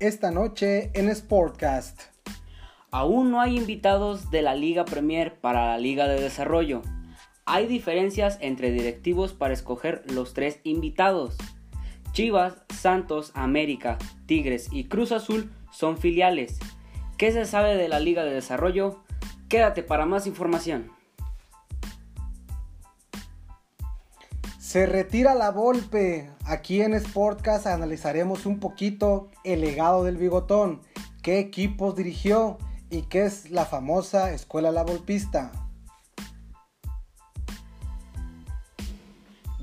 esta 0.00 0.30
noche 0.30 0.90
en 0.94 1.14
Sportcast. 1.14 2.02
Aún 2.90 3.30
no 3.30 3.40
hay 3.40 3.56
invitados 3.56 4.30
de 4.30 4.42
la 4.42 4.54
Liga 4.54 4.84
Premier 4.84 5.40
para 5.40 5.66
la 5.66 5.78
Liga 5.78 6.06
de 6.06 6.20
Desarrollo. 6.20 6.82
Hay 7.46 7.66
diferencias 7.66 8.38
entre 8.40 8.70
directivos 8.70 9.32
para 9.32 9.54
escoger 9.54 10.04
los 10.10 10.34
tres 10.34 10.60
invitados. 10.62 11.36
Chivas, 12.12 12.54
Santos, 12.72 13.32
América, 13.34 13.98
Tigres 14.26 14.68
y 14.70 14.84
Cruz 14.84 15.10
Azul 15.10 15.50
son 15.72 15.98
filiales. 15.98 16.58
¿Qué 17.16 17.32
se 17.32 17.44
sabe 17.44 17.76
de 17.76 17.88
la 17.88 17.98
Liga 17.98 18.24
de 18.24 18.34
Desarrollo? 18.34 19.02
Quédate 19.48 19.82
para 19.82 20.06
más 20.06 20.26
información. 20.26 20.92
Se 24.78 24.86
retira 24.86 25.34
la 25.34 25.50
Volpe. 25.50 26.30
Aquí 26.44 26.82
en 26.82 26.94
Sportcast 27.00 27.66
analizaremos 27.66 28.46
un 28.46 28.60
poquito 28.60 29.28
el 29.42 29.60
legado 29.60 30.04
del 30.04 30.16
bigotón, 30.16 30.82
qué 31.20 31.40
equipos 31.40 31.96
dirigió 31.96 32.58
y 32.88 33.02
qué 33.02 33.24
es 33.24 33.50
la 33.50 33.64
famosa 33.64 34.32
Escuela 34.32 34.70
La 34.70 34.84
Volpista. 34.84 35.50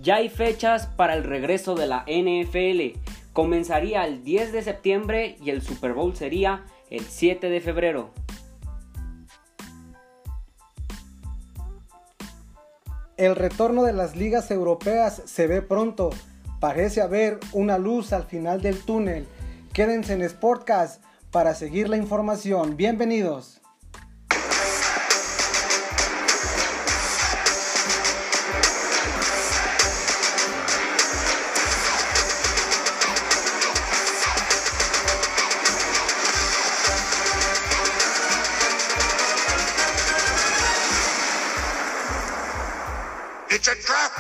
Ya 0.02 0.16
hay 0.16 0.28
fechas 0.28 0.86
para 0.86 1.14
el 1.14 1.24
regreso 1.24 1.76
de 1.76 1.88
la 1.88 2.04
NFL. 2.08 3.00
Comenzaría 3.32 4.04
el 4.04 4.22
10 4.22 4.52
de 4.52 4.64
septiembre 4.64 5.38
y 5.42 5.50
el 5.50 5.62
Super 5.62 5.94
Bowl 5.94 6.14
sería 6.14 6.66
el 6.90 7.06
7 7.06 7.50
de 7.50 7.62
febrero. 7.62 8.12
El 13.18 13.38
retorno 13.38 13.84
de 13.84 13.94
las 13.94 14.18
ligas 14.18 14.52
europeas 14.52 15.22
se 15.24 15.48
ve 15.48 15.62
pronto. 15.62 16.10
Parece 16.60 17.02
haber 17.02 17.40
una 17.54 17.78
luz 17.78 18.12
al 18.12 18.26
final 18.26 18.62
del 18.62 18.84
túnel. 18.84 19.26
Quédense 19.72 20.14
en 20.14 20.30
Sportcast 20.30 21.02
para 21.32 21.54
seguir 21.54 21.88
la 21.88 21.96
información. 21.96 22.76
Bienvenidos. 22.76 23.62
It's 43.56 43.70
a 43.70 43.76
trap. 43.76 44.12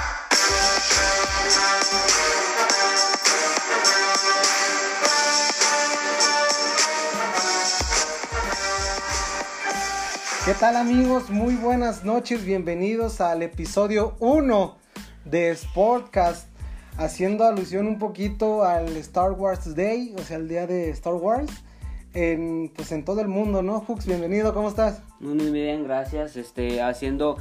¿Qué 10.46 10.54
tal 10.54 10.78
amigos? 10.78 11.30
Muy 11.30 11.56
buenas 11.56 12.06
noches, 12.06 12.46
bienvenidos 12.46 13.20
al 13.20 13.42
episodio 13.42 14.16
1 14.20 14.78
de 15.26 15.54
Sportcast, 15.54 16.48
haciendo 16.96 17.44
alusión 17.44 17.88
un 17.88 18.00
poquito 18.00 18.64
al 18.64 18.96
Star 18.96 19.34
Wars 19.34 19.76
Day, 19.76 20.16
o 20.18 20.22
sea, 20.22 20.38
el 20.38 20.48
día 20.48 20.66
de 20.66 20.92
Star 20.92 21.16
Wars, 21.16 21.52
en, 22.14 22.72
pues 22.74 22.94
en 22.94 23.04
todo 23.04 23.20
el 23.20 23.28
mundo, 23.28 23.62
¿no? 23.62 23.84
Hux, 23.86 24.06
bienvenido, 24.06 24.54
¿cómo 24.54 24.70
estás? 24.70 25.02
Muy, 25.20 25.34
muy 25.34 25.52
bien, 25.52 25.84
gracias. 25.84 26.38
Este, 26.38 26.82
haciendo 26.82 27.38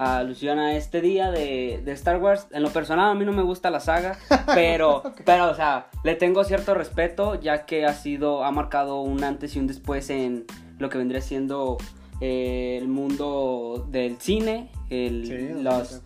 alusión 0.00 0.58
a 0.58 0.76
este 0.76 1.02
día 1.02 1.30
de, 1.30 1.82
de 1.84 1.92
Star 1.92 2.20
Wars. 2.22 2.46
En 2.52 2.62
lo 2.62 2.70
personal 2.70 3.10
a 3.10 3.14
mí 3.14 3.24
no 3.24 3.32
me 3.32 3.42
gusta 3.42 3.70
la 3.70 3.80
saga, 3.80 4.16
pero, 4.54 5.02
pero, 5.24 5.50
o 5.50 5.54
sea, 5.54 5.88
le 6.04 6.14
tengo 6.14 6.42
cierto 6.44 6.74
respeto 6.74 7.40
ya 7.40 7.66
que 7.66 7.84
ha 7.84 7.92
sido, 7.92 8.44
ha 8.44 8.50
marcado 8.50 9.02
un 9.02 9.22
antes 9.22 9.54
y 9.56 9.58
un 9.58 9.66
después 9.66 10.08
en 10.10 10.46
lo 10.78 10.88
que 10.88 10.96
vendría 10.96 11.20
siendo 11.20 11.76
eh, 12.20 12.78
el 12.80 12.88
mundo 12.88 13.86
del 13.90 14.18
cine, 14.18 14.70
el, 14.88 15.62
los, 15.62 16.00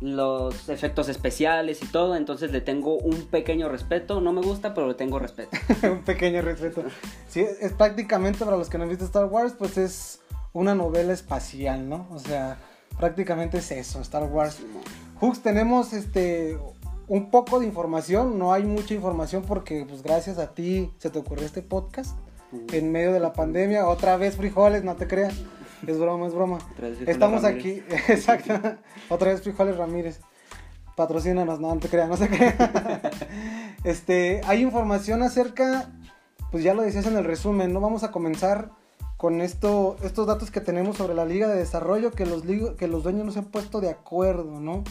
los 0.00 0.68
efectos 0.68 1.08
especiales 1.08 1.82
y 1.82 1.86
todo, 1.86 2.14
entonces 2.14 2.52
le 2.52 2.60
tengo 2.60 2.98
un 2.98 3.26
pequeño 3.26 3.68
respeto, 3.68 4.20
no 4.20 4.32
me 4.32 4.42
gusta, 4.42 4.74
pero 4.74 4.86
le 4.86 4.94
tengo 4.94 5.18
respeto. 5.18 5.50
un 5.90 6.04
pequeño 6.04 6.40
respeto. 6.42 6.84
Sí, 7.28 7.40
es 7.40 7.72
prácticamente 7.72 8.44
para 8.44 8.56
los 8.56 8.70
que 8.70 8.78
no 8.78 8.84
han 8.84 8.90
visto 8.90 9.04
Star 9.04 9.24
Wars, 9.24 9.54
pues 9.58 9.76
es 9.76 10.20
una 10.52 10.76
novela 10.76 11.12
espacial, 11.12 11.88
¿no? 11.88 12.08
O 12.12 12.18
sea, 12.18 12.58
prácticamente 13.00 13.58
es 13.58 13.72
eso, 13.72 14.00
Star 14.02 14.24
Wars. 14.24 14.58
Hux, 15.20 15.40
tenemos 15.40 15.94
este 15.94 16.58
un 17.08 17.30
poco 17.30 17.58
de 17.58 17.66
información, 17.66 18.38
no 18.38 18.52
hay 18.52 18.62
mucha 18.62 18.94
información 18.94 19.42
porque 19.42 19.84
pues 19.88 20.02
gracias 20.02 20.38
a 20.38 20.54
ti 20.54 20.92
se 20.98 21.10
te 21.10 21.18
ocurrió 21.18 21.44
este 21.44 21.62
podcast 21.62 22.16
en 22.72 22.92
medio 22.92 23.12
de 23.12 23.18
la 23.18 23.32
pandemia, 23.32 23.88
otra 23.88 24.16
vez 24.16 24.36
frijoles, 24.36 24.84
no 24.84 24.94
te 24.94 25.08
creas. 25.08 25.34
Es 25.86 25.98
broma, 25.98 26.26
es 26.26 26.34
broma. 26.34 26.58
Estamos 27.06 27.44
aquí, 27.44 27.82
exacto. 28.08 28.52
Otra 29.08 29.30
vez 29.30 29.40
frijoles 29.42 29.76
Ramírez. 29.76 30.20
Patrocínanos, 30.94 31.58
no, 31.58 31.74
no 31.74 31.80
te 31.80 31.88
creas, 31.88 32.08
no 32.08 32.16
se 32.16 32.28
crea. 32.28 33.00
Este, 33.82 34.42
hay 34.44 34.60
información 34.60 35.22
acerca, 35.22 35.90
pues 36.50 36.62
ya 36.62 36.74
lo 36.74 36.82
decías 36.82 37.06
en 37.06 37.16
el 37.16 37.24
resumen, 37.24 37.72
¿no? 37.72 37.80
Vamos 37.80 38.04
a 38.04 38.10
comenzar 38.10 38.72
con 39.20 39.42
esto, 39.42 39.98
estos 40.02 40.26
datos 40.26 40.50
que 40.50 40.62
tenemos 40.62 40.96
sobre 40.96 41.12
la 41.12 41.26
Liga 41.26 41.46
de 41.46 41.58
Desarrollo, 41.58 42.10
que 42.10 42.24
los, 42.24 42.42
que 42.78 42.88
los 42.88 43.02
dueños 43.02 43.26
no 43.26 43.32
se 43.32 43.40
han 43.40 43.44
puesto 43.44 43.82
de 43.82 43.90
acuerdo, 43.90 44.60
¿no? 44.60 44.82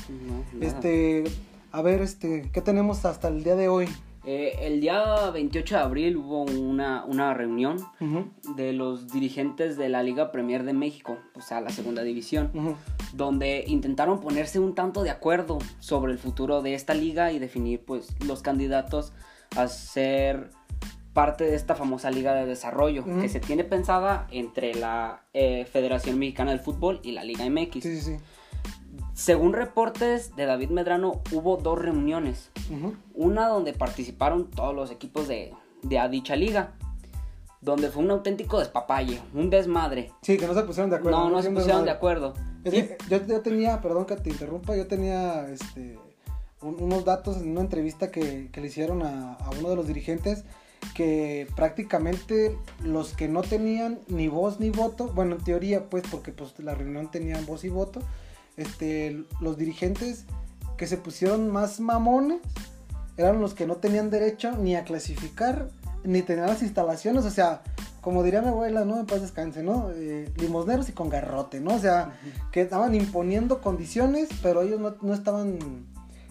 Este, 0.62 1.23
a 1.72 1.81
ver, 1.81 2.03
este, 2.03 2.47
¿qué 2.53 2.62
tenemos 2.62 3.06
hasta 3.06 3.29
el 3.29 3.44
día 3.44 3.56
de 3.56 3.69
hoy? 3.69 3.88
Eh, 4.25 4.53
el 4.62 4.81
día 4.81 5.31
28 5.31 5.75
de 5.78 5.81
abril 5.81 6.17
hubo 6.17 6.44
una, 6.44 7.06
una 7.06 7.34
reunión 7.34 7.79
de 8.56 8.72
los 8.72 9.12
dirigentes 9.12 9.78
de 9.78 9.90
la 9.90 10.03
Liga 10.03 10.31
Premier 10.31 10.63
de 10.63 10.73
México, 10.73 11.17
o 11.34 11.41
sea, 11.41 11.59
la 11.59 11.72
segunda 11.72 12.03
división. 12.03 12.51
donde 13.13 13.63
intentaron 13.66 14.19
ponerse 14.19 14.59
un 14.59 14.75
tanto 14.75 15.01
de 15.01 15.09
acuerdo 15.09 15.57
sobre 15.79 16.11
el 16.11 16.19
futuro 16.19 16.61
de 16.61 16.75
esta 16.75 16.94
liga 16.94 17.31
y 17.31 17.40
definir 17.40 17.84
pues 17.84 18.09
los 18.23 18.44
candidatos 18.44 19.11
a 19.56 19.67
ser 19.67 20.51
parte 21.19 21.44
de 21.44 21.56
esta 21.56 21.75
famosa 21.75 22.09
liga 22.12 22.34
de 22.34 22.46
desarrollo 22.46 23.02
Ujú. 23.02 23.19
que 23.19 23.28
se 23.28 23.41
tiene 23.41 23.66
pensada 23.66 24.25
entre 24.31 24.74
la 24.74 25.24
eh, 25.34 25.66
Federación 25.66 26.18
Mexicana 26.18 26.52
del 26.52 26.62
Fútbol 26.62 27.02
y 27.03 27.12
la 27.12 27.25
Liga 27.25 27.44
MX. 27.50 27.74
Sí, 27.84 28.00
sí, 28.00 28.02
sí. 28.02 28.18
Según 29.13 29.52
reportes 29.52 30.34
de 30.38 30.46
David 30.46 30.69
Medrano, 30.69 31.22
hubo 31.34 31.58
dos 31.58 31.78
reuniones. 31.78 32.52
Ujú. 32.72 32.96
Una 33.16 33.47
donde 33.50 33.74
participaron 33.74 34.50
todos 34.50 34.74
los 34.74 34.91
equipos 34.91 35.28
de, 35.28 35.53
de 35.84 36.00
a 36.00 36.08
dicha 36.08 36.38
liga. 36.38 36.72
Donde 37.59 37.90
fue 37.90 38.02
un 38.02 38.12
auténtico 38.12 38.59
despapalle, 38.59 39.19
un 39.34 39.50
desmadre. 39.50 40.13
Sí, 40.22 40.38
que 40.38 40.47
no 40.47 40.53
se 40.53 40.63
pusieron 40.63 40.90
de 40.90 40.96
acuerdo. 40.96 41.19
no, 41.19 41.29
no 41.29 41.38
se 41.38 41.44
Siempre 41.44 41.63
pusieron 41.63 41.81
mal. 41.81 41.85
de 41.85 41.91
acuerdo. 41.91 42.34
Es 42.63 42.74
Y- 42.74 42.81
que 42.84 42.97
yo, 43.09 43.25
yo 43.28 43.41
tenía, 43.41 43.81
perdón 43.81 44.06
que 44.06 44.16
te 44.16 44.29
interrumpa, 44.29 44.78
yo 44.78 44.88
tenía 44.88 45.46
este, 45.50 46.00
un- 46.62 46.81
unos 46.81 47.03
datos 47.03 47.35
en 47.41 47.50
una 47.52 47.59
entrevista 47.62 48.09
que, 48.12 48.47
que 48.53 48.62
le 48.62 48.68
hicieron 48.68 49.02
a, 49.03 49.34
a 49.34 49.50
uno 49.59 49.69
de 49.69 49.75
los 49.75 49.88
dirigentes 49.88 50.46
que 50.94 51.47
prácticamente 51.56 52.57
los 52.84 53.13
que 53.13 53.28
no 53.28 53.41
tenían 53.41 54.00
ni 54.07 54.28
voz 54.28 54.59
ni 54.59 54.69
voto, 54.69 55.07
bueno, 55.13 55.35
en 55.35 55.44
teoría 55.44 55.90
pues 55.90 56.03
porque 56.09 56.31
pues 56.31 56.57
la 56.59 56.75
reunión 56.75 57.09
tenían 57.12 57.45
voz 57.45 57.63
y 57.63 57.69
voto, 57.69 58.01
este, 58.57 59.23
los 59.40 59.57
dirigentes 59.57 60.25
que 60.78 60.88
se 60.88 60.97
pusieron 60.97 61.50
más 61.50 61.79
mamones 61.79 62.40
eran 63.17 63.41
los 63.41 63.53
que 63.53 63.66
no 63.66 63.78
tenían 63.78 64.09
derecho 64.09 64.51
ni 64.53 64.75
a 64.75 64.84
clasificar 64.84 65.69
ni 66.03 66.22
tenían 66.22 66.47
las 66.47 66.62
instalaciones, 66.62 67.25
o 67.25 67.29
sea, 67.29 67.61
como 68.01 68.23
diría 68.23 68.41
mi 68.41 68.47
abuela, 68.47 68.85
¿no? 68.85 69.00
En 69.00 69.06
paz 69.06 69.22
descanse, 69.22 69.63
¿no? 69.63 69.91
Eh, 69.94 70.31
limosneros 70.38 70.88
y 70.90 70.94
con 70.94 71.09
garrote, 71.09 71.59
¿no? 71.59 71.75
O 71.75 71.79
sea, 71.79 72.17
que 72.51 72.61
estaban 72.61 72.96
imponiendo 72.96 73.61
condiciones, 73.61 74.29
pero 74.41 74.61
ellos 74.61 74.79
no, 74.79 74.96
no 75.01 75.13
estaban 75.13 75.59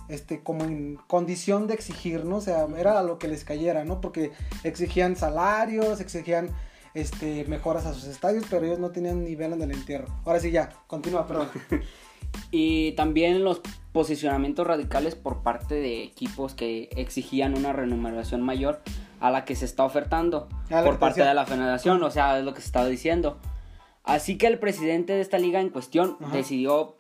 este, 0.09 0.43
como 0.43 0.65
en 0.65 0.97
condición 1.07 1.67
de 1.67 1.75
exigir, 1.75 2.25
¿no? 2.25 2.37
O 2.37 2.41
sea, 2.41 2.67
era 2.77 2.99
a 2.99 3.03
lo 3.03 3.19
que 3.19 3.29
les 3.29 3.45
cayera, 3.45 3.85
¿no? 3.85 4.01
Porque 4.01 4.33
exigían 4.65 5.17
salarios, 5.17 6.01
exigían 6.01 6.51
este, 6.95 7.45
mejoras 7.45 7.87
a 7.87 7.95
sus 7.95 8.05
estadios, 8.05 8.45
pero 8.49 8.67
ellos 8.67 8.79
no 8.79 8.91
tenían 8.91 9.25
nivel 9.25 9.53
en 9.53 9.63
el 9.63 9.73
entierro. 9.73 10.09
Ahora 10.25 10.41
sí, 10.41 10.51
ya, 10.51 10.71
continúa, 10.87 11.27
perdón. 11.27 11.49
Y 12.51 12.93
también 12.93 13.43
los 13.43 13.61
posicionamientos 13.93 14.67
radicales 14.67 15.15
por 15.15 15.43
parte 15.43 15.75
de 15.75 16.03
equipos 16.03 16.55
que 16.55 16.89
exigían 16.97 17.57
una 17.57 17.73
remuneración 17.73 18.43
mayor 18.43 18.83
a 19.21 19.31
la 19.31 19.45
que 19.45 19.57
se 19.57 19.65
está 19.65 19.85
ofertando 19.85 20.49
por 20.69 20.99
parte 20.99 21.25
de 21.25 21.35
la 21.35 21.47
federación, 21.47 22.03
o 22.03 22.11
sea, 22.11 22.39
es 22.39 22.45
lo 22.45 22.55
que 22.55 22.61
se 22.61 22.67
estaba 22.67 22.87
diciendo. 22.87 23.39
Así 24.05 24.39
que 24.39 24.47
el 24.47 24.59
presidente 24.59 25.15
de 25.15 25.21
esta 25.21 25.39
liga 25.39 25.61
en 25.61 25.71
cuestión 25.71 26.17
Ajá. 26.21 26.37
decidió 26.37 26.97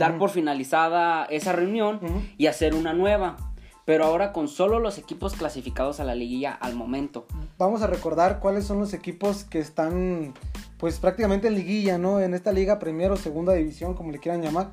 dar 0.00 0.16
por 0.16 0.30
finalizada 0.30 1.26
esa 1.26 1.52
reunión 1.52 2.00
y 2.38 2.46
hacer 2.46 2.74
una 2.74 2.94
nueva, 2.94 3.36
pero 3.84 4.06
ahora 4.06 4.32
con 4.32 4.48
solo 4.48 4.80
los 4.80 4.96
equipos 4.96 5.34
clasificados 5.34 6.00
a 6.00 6.04
la 6.04 6.14
liguilla 6.14 6.52
al 6.52 6.74
momento. 6.74 7.26
Vamos 7.58 7.82
a 7.82 7.86
recordar 7.86 8.40
cuáles 8.40 8.64
son 8.64 8.78
los 8.78 8.94
equipos 8.94 9.44
que 9.44 9.58
están, 9.58 10.32
pues 10.78 10.98
prácticamente 10.98 11.48
en 11.48 11.54
liguilla, 11.54 11.98
¿no? 11.98 12.18
En 12.18 12.32
esta 12.32 12.50
liga, 12.50 12.78
primero 12.78 13.12
o 13.12 13.16
segunda 13.18 13.52
división, 13.52 13.92
como 13.92 14.10
le 14.10 14.18
quieran 14.18 14.40
llamar. 14.40 14.70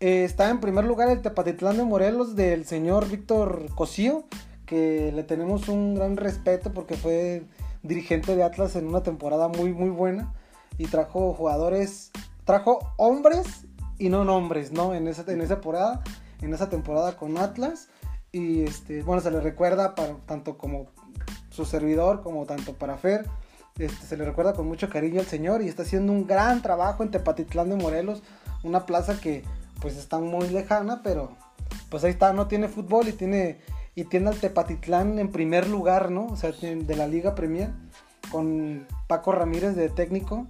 Eh, 0.00 0.24
está 0.24 0.48
en 0.48 0.60
primer 0.60 0.86
lugar 0.86 1.10
el 1.10 1.20
Tepatitlán 1.20 1.76
de 1.76 1.84
Morelos 1.84 2.34
del 2.34 2.64
señor 2.64 3.10
Víctor 3.10 3.66
Cosío, 3.74 4.24
que 4.64 5.12
le 5.14 5.24
tenemos 5.24 5.68
un 5.68 5.94
gran 5.94 6.16
respeto 6.16 6.72
porque 6.72 6.94
fue 6.94 7.42
dirigente 7.82 8.34
de 8.34 8.44
Atlas 8.44 8.76
en 8.76 8.86
una 8.86 9.02
temporada 9.02 9.48
muy, 9.48 9.74
muy 9.74 9.90
buena 9.90 10.32
y 10.78 10.86
trajo 10.86 11.34
jugadores, 11.34 12.12
trajo 12.46 12.94
hombres 12.96 13.66
y 13.98 14.08
no 14.08 14.24
nombres, 14.24 14.72
¿no? 14.72 14.94
En 14.94 15.08
esa, 15.08 15.30
en 15.30 15.40
esa 15.40 15.56
temporada, 15.56 16.02
en 16.40 16.52
esa 16.52 16.68
temporada 16.68 17.16
con 17.16 17.38
Atlas 17.38 17.88
y 18.32 18.62
este, 18.62 19.02
bueno, 19.02 19.22
se 19.22 19.30
le 19.30 19.40
recuerda 19.40 19.94
para, 19.94 20.14
tanto 20.26 20.58
como 20.58 20.86
su 21.50 21.64
servidor 21.64 22.22
como 22.22 22.46
tanto 22.46 22.74
para 22.74 22.96
Fer. 22.96 23.26
Este, 23.78 24.06
se 24.06 24.16
le 24.16 24.24
recuerda 24.24 24.54
con 24.54 24.66
mucho 24.66 24.88
cariño 24.88 25.20
al 25.20 25.26
señor 25.26 25.62
y 25.62 25.68
está 25.68 25.82
haciendo 25.82 26.12
un 26.12 26.26
gran 26.26 26.62
trabajo 26.62 27.02
en 27.02 27.10
Tepatitlán 27.10 27.70
de 27.70 27.76
Morelos, 27.76 28.22
una 28.62 28.86
plaza 28.86 29.20
que 29.20 29.44
pues 29.80 29.96
está 29.96 30.18
muy 30.18 30.48
lejana, 30.48 31.00
pero 31.02 31.36
pues 31.90 32.04
ahí 32.04 32.10
está, 32.10 32.32
no 32.32 32.46
tiene 32.46 32.68
fútbol 32.68 33.08
y 33.08 33.12
tiene 33.12 33.58
y 33.94 34.04
tiene 34.04 34.28
al 34.28 34.40
Tepatitlán 34.40 35.18
en 35.18 35.30
primer 35.30 35.68
lugar, 35.68 36.10
¿no? 36.10 36.26
O 36.26 36.36
sea, 36.36 36.50
de 36.50 36.96
la 36.96 37.06
Liga 37.06 37.34
Premier, 37.34 37.70
con 38.30 38.86
Paco 39.06 39.32
Ramírez 39.32 39.76
de 39.76 39.88
técnico, 39.88 40.46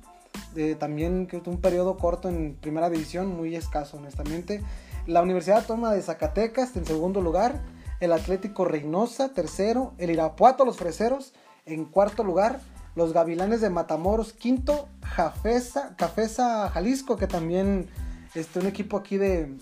también 0.78 1.26
que 1.26 1.36
un 1.46 1.60
periodo 1.60 1.96
corto 1.96 2.28
en 2.28 2.56
primera 2.60 2.90
división, 2.90 3.36
muy 3.36 3.56
escaso, 3.56 3.96
honestamente. 3.96 4.62
La 5.06 5.22
Universidad 5.22 5.66
Toma 5.66 5.92
de 5.92 6.00
Zacatecas 6.00 6.76
en 6.76 6.86
segundo 6.86 7.20
lugar, 7.20 7.62
el 8.00 8.12
Atlético 8.12 8.64
Reynosa 8.64 9.32
tercero, 9.32 9.92
el 9.98 10.10
Irapuato 10.10 10.64
Los 10.64 10.76
Freseros 10.76 11.34
en 11.66 11.84
cuarto 11.84 12.24
lugar, 12.24 12.60
los 12.94 13.12
Gavilanes 13.12 13.60
de 13.60 13.70
Matamoros 13.70 14.32
quinto, 14.32 14.88
Jafesa, 15.02 15.94
Cafesa 15.96 16.68
Jalisco, 16.70 17.16
que 17.16 17.26
también 17.26 17.88
este, 18.34 18.60
un 18.60 18.66
equipo 18.66 18.96
aquí 18.96 19.16
de, 19.16 19.56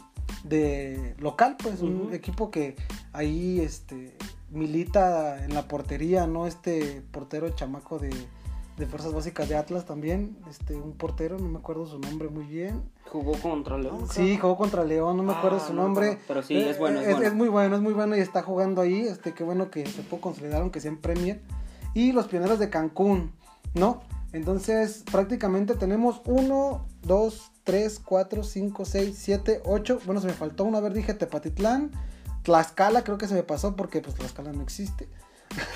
de 0.44 1.14
local, 1.18 1.56
pues 1.62 1.80
un 1.80 2.12
equipo 2.12 2.50
que 2.50 2.76
ahí 3.12 3.60
este 3.60 4.16
milita 4.50 5.44
en 5.44 5.54
la 5.54 5.66
portería, 5.66 6.26
¿no? 6.26 6.46
Este 6.46 7.02
portero 7.10 7.48
chamaco 7.50 7.98
de, 7.98 8.10
de 8.82 8.88
Fuerzas 8.88 9.12
Básicas 9.12 9.48
de 9.48 9.54
Atlas 9.54 9.84
también, 9.84 10.36
este 10.50 10.74
un 10.74 10.94
portero, 10.94 11.38
no 11.38 11.48
me 11.48 11.58
acuerdo 11.60 11.86
su 11.86 12.00
nombre 12.00 12.28
muy 12.28 12.44
bien. 12.44 12.82
Jugó 13.08 13.32
contra 13.40 13.78
León. 13.78 14.08
Sí, 14.10 14.36
jugó 14.36 14.56
contra 14.56 14.82
León, 14.84 15.16
no 15.18 15.22
me 15.22 15.32
acuerdo 15.32 15.58
Ah, 15.62 15.66
su 15.68 15.72
no, 15.72 15.84
nombre. 15.84 16.14
no, 16.14 16.18
pero 16.26 16.42
sí, 16.42 16.56
es 16.56 16.80
bueno, 16.80 17.00
es 17.00 17.06
es, 17.06 17.12
bueno. 17.12 17.28
es 17.28 17.34
muy 17.34 17.48
bueno, 17.48 17.76
es 17.76 17.82
muy 17.82 17.92
bueno 17.92 18.16
y 18.16 18.18
está 18.20 18.42
jugando 18.42 18.82
ahí, 18.82 19.02
este 19.02 19.34
qué 19.34 19.44
bueno 19.44 19.70
que 19.70 19.86
se 19.86 20.02
pudo 20.02 20.20
consolidar 20.20 20.62
aunque 20.62 20.80
sea 20.80 20.90
en 20.90 20.96
Premier. 20.98 21.40
Y 21.94 22.10
los 22.10 22.26
pioneros 22.26 22.58
de 22.58 22.70
Cancún, 22.70 23.30
¿no? 23.74 24.00
Entonces, 24.32 25.04
prácticamente 25.12 25.74
tenemos 25.76 26.20
1, 26.24 26.84
2, 27.02 27.52
3, 27.62 28.00
4, 28.04 28.42
5, 28.42 28.84
6, 28.84 29.16
7, 29.16 29.62
8. 29.64 30.00
Bueno, 30.06 30.20
se 30.20 30.26
me 30.26 30.32
faltó 30.32 30.64
una 30.64 30.80
vez, 30.80 30.92
dije 30.92 31.14
Tepatitlán. 31.14 31.92
Tlaxcala, 32.42 33.04
creo 33.04 33.18
que 33.18 33.28
se 33.28 33.34
me 33.34 33.44
pasó 33.44 33.76
porque 33.76 34.00
pues 34.00 34.16
Tlaxcala 34.16 34.52
no 34.52 34.62
existe. 34.62 35.08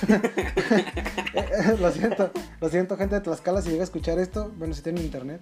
lo 1.81 1.91
siento, 1.93 2.31
lo 2.61 2.69
siento, 2.69 2.97
gente 2.97 3.17
de 3.17 3.21
Tlaxcala, 3.21 3.63
si 3.63 3.71
llega 3.71 3.83
a 3.83 3.85
escuchar 3.85 4.19
esto, 4.19 4.53
bueno, 4.57 4.75
si 4.75 4.83
tienen 4.83 5.05
internet. 5.05 5.41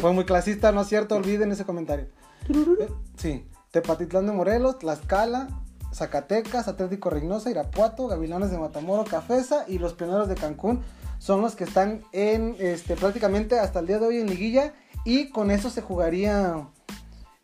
Fue 0.00 0.12
muy 0.12 0.24
clasista, 0.24 0.72
¿no 0.72 0.82
es 0.82 0.88
cierto? 0.88 1.16
Olviden 1.16 1.52
ese 1.52 1.64
comentario. 1.64 2.06
Eh, 2.48 2.88
Sí, 3.16 3.46
Tepatitlán 3.70 4.26
de 4.26 4.32
Morelos, 4.32 4.78
Tlaxcala, 4.78 5.48
Zacatecas, 5.92 6.68
Atlético 6.68 7.10
Reynosa, 7.10 7.50
Irapuato, 7.50 8.08
Gavilanes 8.08 8.50
de 8.50 8.58
Matamoros, 8.58 9.08
Cafesa 9.08 9.64
y 9.68 9.78
los 9.78 9.94
Pioneros 9.94 10.28
de 10.28 10.34
Cancún 10.34 10.82
son 11.18 11.40
los 11.40 11.54
que 11.54 11.64
están 11.64 12.02
en 12.12 12.56
este 12.58 12.96
prácticamente 12.96 13.58
hasta 13.58 13.78
el 13.78 13.86
día 13.86 14.00
de 14.00 14.06
hoy 14.06 14.16
en 14.18 14.28
liguilla 14.28 14.74
y 15.04 15.30
con 15.30 15.50
eso 15.50 15.70
se 15.70 15.80
jugaría 15.80 16.66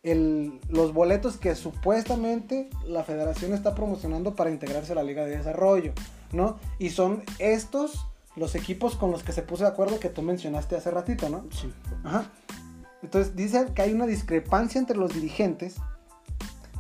el- 0.03 0.61
los 0.69 0.93
boletos 0.93 1.37
que 1.37 1.55
supuestamente 1.55 2.71
la 2.87 3.05
federación 3.05 3.53
está 3.53 3.75
promocionando 3.75 4.35
para 4.35 4.51
integrarse 4.51 4.93
a 4.93 4.95
la 4.97 5.03
Liga 5.03 5.25
de 5.25 5.37
Desarrollo, 5.37 5.93
¿no? 6.33 6.59
Y 6.79 6.91
son 6.91 7.23
estos 7.39 8.07
los 8.37 8.55
equipos 8.55 8.95
con 8.95 9.11
los 9.11 9.25
que 9.25 9.33
se 9.33 9.43
puso 9.43 9.65
de 9.65 9.71
acuerdo 9.71 9.99
que 9.99 10.09
tú 10.11 10.23
mencionaste 10.23 10.77
hace 10.77 10.91
ratito, 10.93 11.29
¿no? 11.29 11.45
Sí. 11.51 11.73
Ajá. 12.05 12.31
Entonces 13.03 13.35
dicen 13.35 13.75
que 13.75 13.83
hay 13.83 13.93
una 13.93 14.07
discrepancia 14.07 14.79
entre 14.79 14.97
los 14.97 15.13
dirigentes 15.13 15.77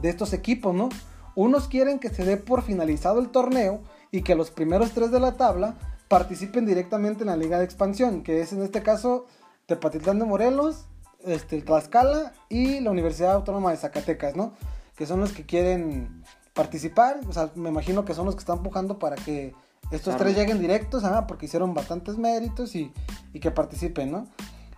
de 0.00 0.08
estos 0.08 0.32
equipos, 0.32 0.74
¿no? 0.74 0.88
Unos 1.34 1.68
quieren 1.68 1.98
que 1.98 2.10
se 2.10 2.24
dé 2.24 2.36
por 2.36 2.62
finalizado 2.62 3.20
el 3.20 3.30
torneo 3.30 3.80
y 4.10 4.22
que 4.22 4.34
los 4.34 4.50
primeros 4.50 4.92
tres 4.92 5.10
de 5.10 5.20
la 5.20 5.36
tabla 5.36 5.76
participen 6.08 6.64
directamente 6.66 7.22
en 7.22 7.28
la 7.28 7.36
liga 7.36 7.58
de 7.58 7.64
expansión, 7.64 8.22
que 8.22 8.40
es 8.40 8.52
en 8.52 8.62
este 8.62 8.82
caso 8.82 9.26
Tepatitlán 9.66 10.18
de 10.18 10.24
Morelos, 10.24 10.86
este, 11.24 11.60
Tlaxcala 11.62 12.32
y 12.48 12.80
la 12.80 12.90
Universidad 12.90 13.32
Autónoma 13.32 13.70
de 13.70 13.76
Zacatecas, 13.76 14.36
¿no? 14.36 14.52
Que 14.96 15.06
son 15.06 15.20
los 15.20 15.32
que 15.32 15.44
quieren 15.46 16.24
participar, 16.54 17.20
o 17.28 17.32
sea, 17.32 17.50
me 17.54 17.68
imagino 17.68 18.04
que 18.04 18.14
son 18.14 18.26
los 18.26 18.34
que 18.34 18.40
están 18.40 18.58
empujando 18.58 18.98
para 18.98 19.16
que 19.16 19.54
estos 19.92 20.14
Claro. 20.14 20.24
tres 20.24 20.36
lleguen 20.36 20.58
directos, 20.60 21.04
ajá, 21.04 21.26
porque 21.26 21.46
hicieron 21.46 21.72
bastantes 21.72 22.18
méritos 22.18 22.74
y, 22.74 22.92
y 23.32 23.40
que 23.40 23.50
participen, 23.50 24.10
¿no? 24.10 24.26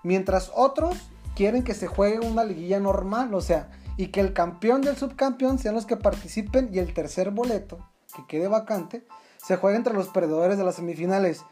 Mientras 0.03 0.51
otros 0.55 0.97
quieren 1.35 1.63
que 1.65 1.75
se 1.75 1.87
juegue 1.87 2.21
una 2.21 2.45
liguilla 2.45 2.81
normal, 2.81 3.35
o 3.35 3.41
sea, 3.41 3.71
y 3.97 4.09
que 4.09 4.21
el 4.21 4.33
campeón 4.33 4.83
y 4.85 4.89
el 4.89 4.97
subcampeón 4.97 5.59
sean 5.59 5.75
los 5.75 5.87
que 5.87 5.97
participen 5.97 6.71
y 6.73 6.79
el 6.79 6.93
tercer 6.95 7.31
boleto, 7.31 7.79
que 8.15 8.27
quede 8.27 8.49
vacante, 8.49 9.07
se 9.39 9.57
juegue 9.57 9.77
entre 9.77 9.95
los 9.95 10.09
perdedores 10.09 10.59
de 10.59 10.65
las 10.65 10.77
semifinales. 10.77 11.45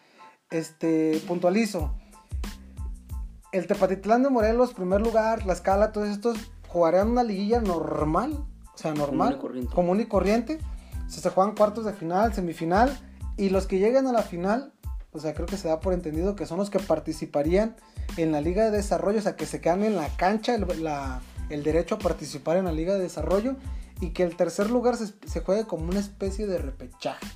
Este, 0.50 1.20
puntualizo. 1.26 1.94
El 3.52 3.66
Tepatitlán 3.66 4.22
de 4.22 4.30
Morelos, 4.30 4.74
primer 4.74 5.00
lugar, 5.00 5.46
la 5.46 5.52
escala, 5.54 5.92
todos 5.92 6.08
estos 6.08 6.36
jugarán 6.68 7.08
una 7.10 7.22
liguilla 7.22 7.60
normal, 7.60 8.32
o 8.74 8.78
sea, 8.78 8.92
normal, 8.94 9.38
Común 9.38 9.38
y 9.38 9.40
corriente. 9.40 9.74
común 9.74 10.00
y 10.00 10.06
corriente. 10.06 10.58
O 11.06 11.10
sea, 11.10 11.22
se 11.22 11.30
juegan 11.30 11.54
cuartos 11.54 11.84
de 11.86 11.92
final, 11.94 12.34
semifinal, 12.34 12.96
y 13.38 13.48
los 13.48 13.66
que 13.66 13.78
lleguen 13.78 14.06
a 14.06 14.12
la 14.12 14.22
final, 14.22 14.72
o 15.12 15.18
sea, 15.18 15.32
creo 15.32 15.46
que 15.46 15.56
se 15.56 15.68
da 15.68 15.80
por 15.80 15.94
entendido 15.94 16.36
que 16.36 16.44
son 16.44 16.58
los 16.58 16.68
que 16.68 16.78
participarían 16.78 17.76
en 18.18 18.32
la 18.32 18.40
Liga 18.42 18.64
de 18.64 18.70
Desarrollo, 18.72 19.18
o 19.18 19.22
sea, 19.22 19.34
que 19.36 19.46
se 19.46 19.60
quedan 19.62 19.82
en 19.84 19.96
la 19.96 20.08
cancha 20.16 20.54
el, 20.54 20.66
la- 20.84 21.20
el 21.48 21.62
derecho 21.62 21.94
a 21.94 21.98
participar 21.98 22.58
en 22.58 22.66
la 22.66 22.72
Liga 22.72 22.92
de 22.94 23.00
Desarrollo 23.00 23.56
y 24.02 24.10
que 24.10 24.22
el 24.22 24.36
tercer 24.36 24.68
lugar 24.70 24.96
se, 24.96 25.14
se 25.26 25.40
juegue 25.40 25.64
como 25.64 25.88
una 25.88 25.98
especie 26.00 26.46
de 26.46 26.58
repechaje, 26.58 27.26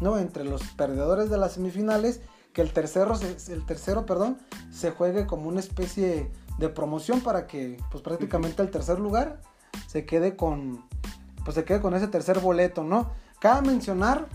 ¿no? 0.00 0.18
Entre 0.18 0.44
los 0.44 0.62
perdedores 0.76 1.30
de 1.30 1.38
las 1.38 1.52
semifinales, 1.52 2.20
que 2.56 2.62
el 2.62 2.72
tercero, 2.72 3.12
el 3.48 3.66
tercero, 3.66 4.06
perdón, 4.06 4.38
se 4.72 4.90
juegue 4.90 5.26
como 5.26 5.46
una 5.46 5.60
especie 5.60 6.30
de 6.56 6.68
promoción 6.70 7.20
para 7.20 7.46
que, 7.46 7.76
pues 7.90 8.02
prácticamente 8.02 8.62
el 8.62 8.70
tercer 8.70 8.98
lugar 8.98 9.42
se 9.86 10.06
quede 10.06 10.36
con, 10.36 10.82
pues 11.44 11.54
se 11.54 11.64
quede 11.64 11.82
con 11.82 11.92
ese 11.92 12.08
tercer 12.08 12.40
boleto, 12.40 12.82
¿no? 12.82 13.10
Cabe 13.40 13.68
mencionar 13.68 14.26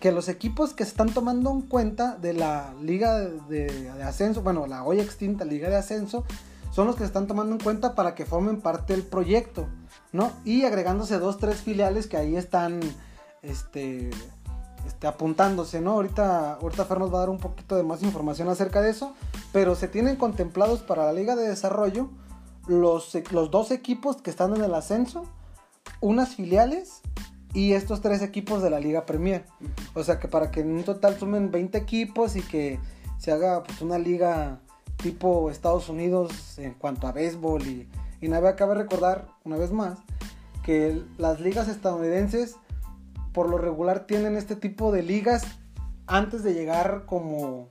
que 0.00 0.10
los 0.10 0.28
equipos 0.28 0.74
que 0.74 0.82
se 0.82 0.90
están 0.90 1.14
tomando 1.14 1.52
en 1.52 1.60
cuenta 1.60 2.16
de 2.16 2.32
la 2.32 2.74
liga 2.82 3.14
de, 3.20 3.66
de 3.66 4.02
ascenso, 4.02 4.42
bueno, 4.42 4.66
la 4.66 4.82
hoy 4.82 4.98
extinta 4.98 5.44
liga 5.44 5.70
de 5.70 5.76
ascenso, 5.76 6.24
son 6.72 6.88
los 6.88 6.96
que 6.96 7.02
se 7.02 7.06
están 7.06 7.28
tomando 7.28 7.52
en 7.52 7.60
cuenta 7.60 7.94
para 7.94 8.16
que 8.16 8.26
formen 8.26 8.60
parte 8.60 8.94
del 8.94 9.04
proyecto, 9.04 9.68
¿no? 10.10 10.32
Y 10.44 10.64
agregándose 10.64 11.20
dos, 11.20 11.38
tres 11.38 11.58
filiales 11.58 12.08
que 12.08 12.16
ahí 12.16 12.34
están, 12.34 12.80
este, 13.42 14.10
este, 14.88 15.06
apuntándose, 15.06 15.82
¿no? 15.82 15.92
Ahorita, 15.92 16.54
ahorita 16.54 16.86
Fer 16.86 16.98
nos 16.98 17.12
va 17.12 17.18
a 17.18 17.20
dar 17.20 17.28
un 17.28 17.36
poquito 17.36 17.76
de 17.76 17.82
más 17.82 18.02
información 18.02 18.48
acerca 18.48 18.80
de 18.80 18.88
eso, 18.88 19.14
pero 19.52 19.74
se 19.74 19.86
tienen 19.86 20.16
contemplados 20.16 20.80
para 20.80 21.04
la 21.04 21.12
liga 21.12 21.36
de 21.36 21.46
desarrollo 21.46 22.08
los, 22.66 23.12
los 23.30 23.50
dos 23.50 23.70
equipos 23.70 24.22
que 24.22 24.30
están 24.30 24.56
en 24.56 24.64
el 24.64 24.74
ascenso, 24.74 25.24
unas 26.00 26.34
filiales 26.34 27.02
y 27.52 27.74
estos 27.74 28.00
tres 28.00 28.22
equipos 28.22 28.62
de 28.62 28.70
la 28.70 28.80
Liga 28.80 29.04
Premier. 29.04 29.44
O 29.94 30.02
sea 30.02 30.18
que 30.18 30.26
para 30.26 30.50
que 30.50 30.60
en 30.60 30.72
un 30.72 30.84
total 30.84 31.18
sumen 31.18 31.50
20 31.50 31.76
equipos 31.76 32.34
y 32.34 32.40
que 32.40 32.80
se 33.18 33.30
haga 33.30 33.62
pues, 33.62 33.82
una 33.82 33.98
liga 33.98 34.60
tipo 34.96 35.50
Estados 35.50 35.90
Unidos 35.90 36.58
en 36.58 36.72
cuanto 36.72 37.06
a 37.06 37.12
béisbol 37.12 37.66
y, 37.66 37.88
y 38.22 38.28
nada, 38.28 38.56
cabe 38.56 38.74
recordar 38.74 39.28
una 39.44 39.56
vez 39.56 39.70
más 39.70 39.98
que 40.64 41.02
las 41.18 41.40
ligas 41.40 41.68
estadounidenses 41.68 42.56
por 43.38 43.48
lo 43.50 43.56
regular 43.56 44.04
tienen 44.04 44.34
este 44.34 44.56
tipo 44.56 44.90
de 44.90 45.04
ligas 45.04 45.44
antes 46.08 46.42
de 46.42 46.54
llegar 46.54 47.04
como, 47.06 47.68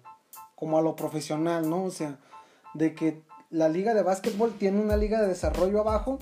como 0.56 0.78
a 0.78 0.82
lo 0.82 0.96
profesional, 0.96 1.70
¿no? 1.70 1.84
O 1.84 1.92
sea, 1.92 2.20
de 2.74 2.96
que 2.96 3.22
la 3.50 3.68
liga 3.68 3.94
de 3.94 4.02
básquetbol 4.02 4.54
tiene 4.58 4.80
una 4.80 4.96
liga 4.96 5.20
de 5.22 5.28
desarrollo 5.28 5.82
abajo, 5.82 6.20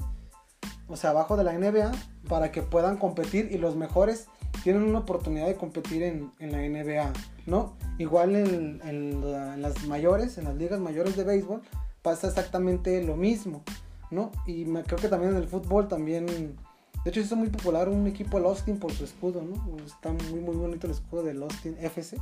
o 0.88 0.96
sea, 0.98 1.12
abajo 1.12 1.38
de 1.38 1.44
la 1.44 1.54
NBA, 1.54 1.92
para 2.28 2.52
que 2.52 2.64
puedan 2.64 2.98
competir 2.98 3.50
y 3.52 3.60
los 3.60 3.76
mejores 3.76 4.30
tienen 4.64 4.82
una 4.82 4.98
oportunidad 4.98 5.46
de 5.46 5.54
competir 5.58 6.02
en, 6.02 6.32
en 6.40 6.52
la 6.52 6.58
NBA, 6.68 7.14
¿no? 7.46 7.78
Igual 8.00 8.36
en, 8.36 8.82
en 8.84 9.32
la- 9.32 9.54
en 9.54 9.62
las 9.62 9.86
mayores, 9.86 10.40
en 10.40 10.46
las 10.46 10.56
ligas 10.56 10.80
mayores 10.80 11.16
de 11.16 11.24
béisbol, 11.24 11.62
pasa 12.02 12.30
exactamente 12.30 13.04
lo 13.04 13.16
mismo, 13.16 13.62
¿no? 14.10 14.32
Y 14.48 14.66
me, 14.66 14.82
creo 14.82 14.98
que 14.98 15.08
también 15.08 15.34
en 15.34 15.38
el 15.38 15.48
fútbol 15.48 15.88
también, 15.88 16.58
de 17.06 17.12
hecho 17.12 17.20
hizo 17.20 17.36
muy 17.36 17.50
popular 17.50 17.88
un 17.88 18.08
equipo 18.08 18.40
el 18.40 18.46
Austin 18.46 18.80
por 18.80 18.92
su 18.92 19.04
escudo, 19.06 19.44
¿no? 19.44 19.78
Está 19.86 20.12
muy 20.12 20.40
muy 20.42 20.56
bonito 20.56 20.88
el 20.88 20.94
escudo 20.94 21.22
del 21.22 21.42
Austin 21.44 21.78
FC. 21.80 22.18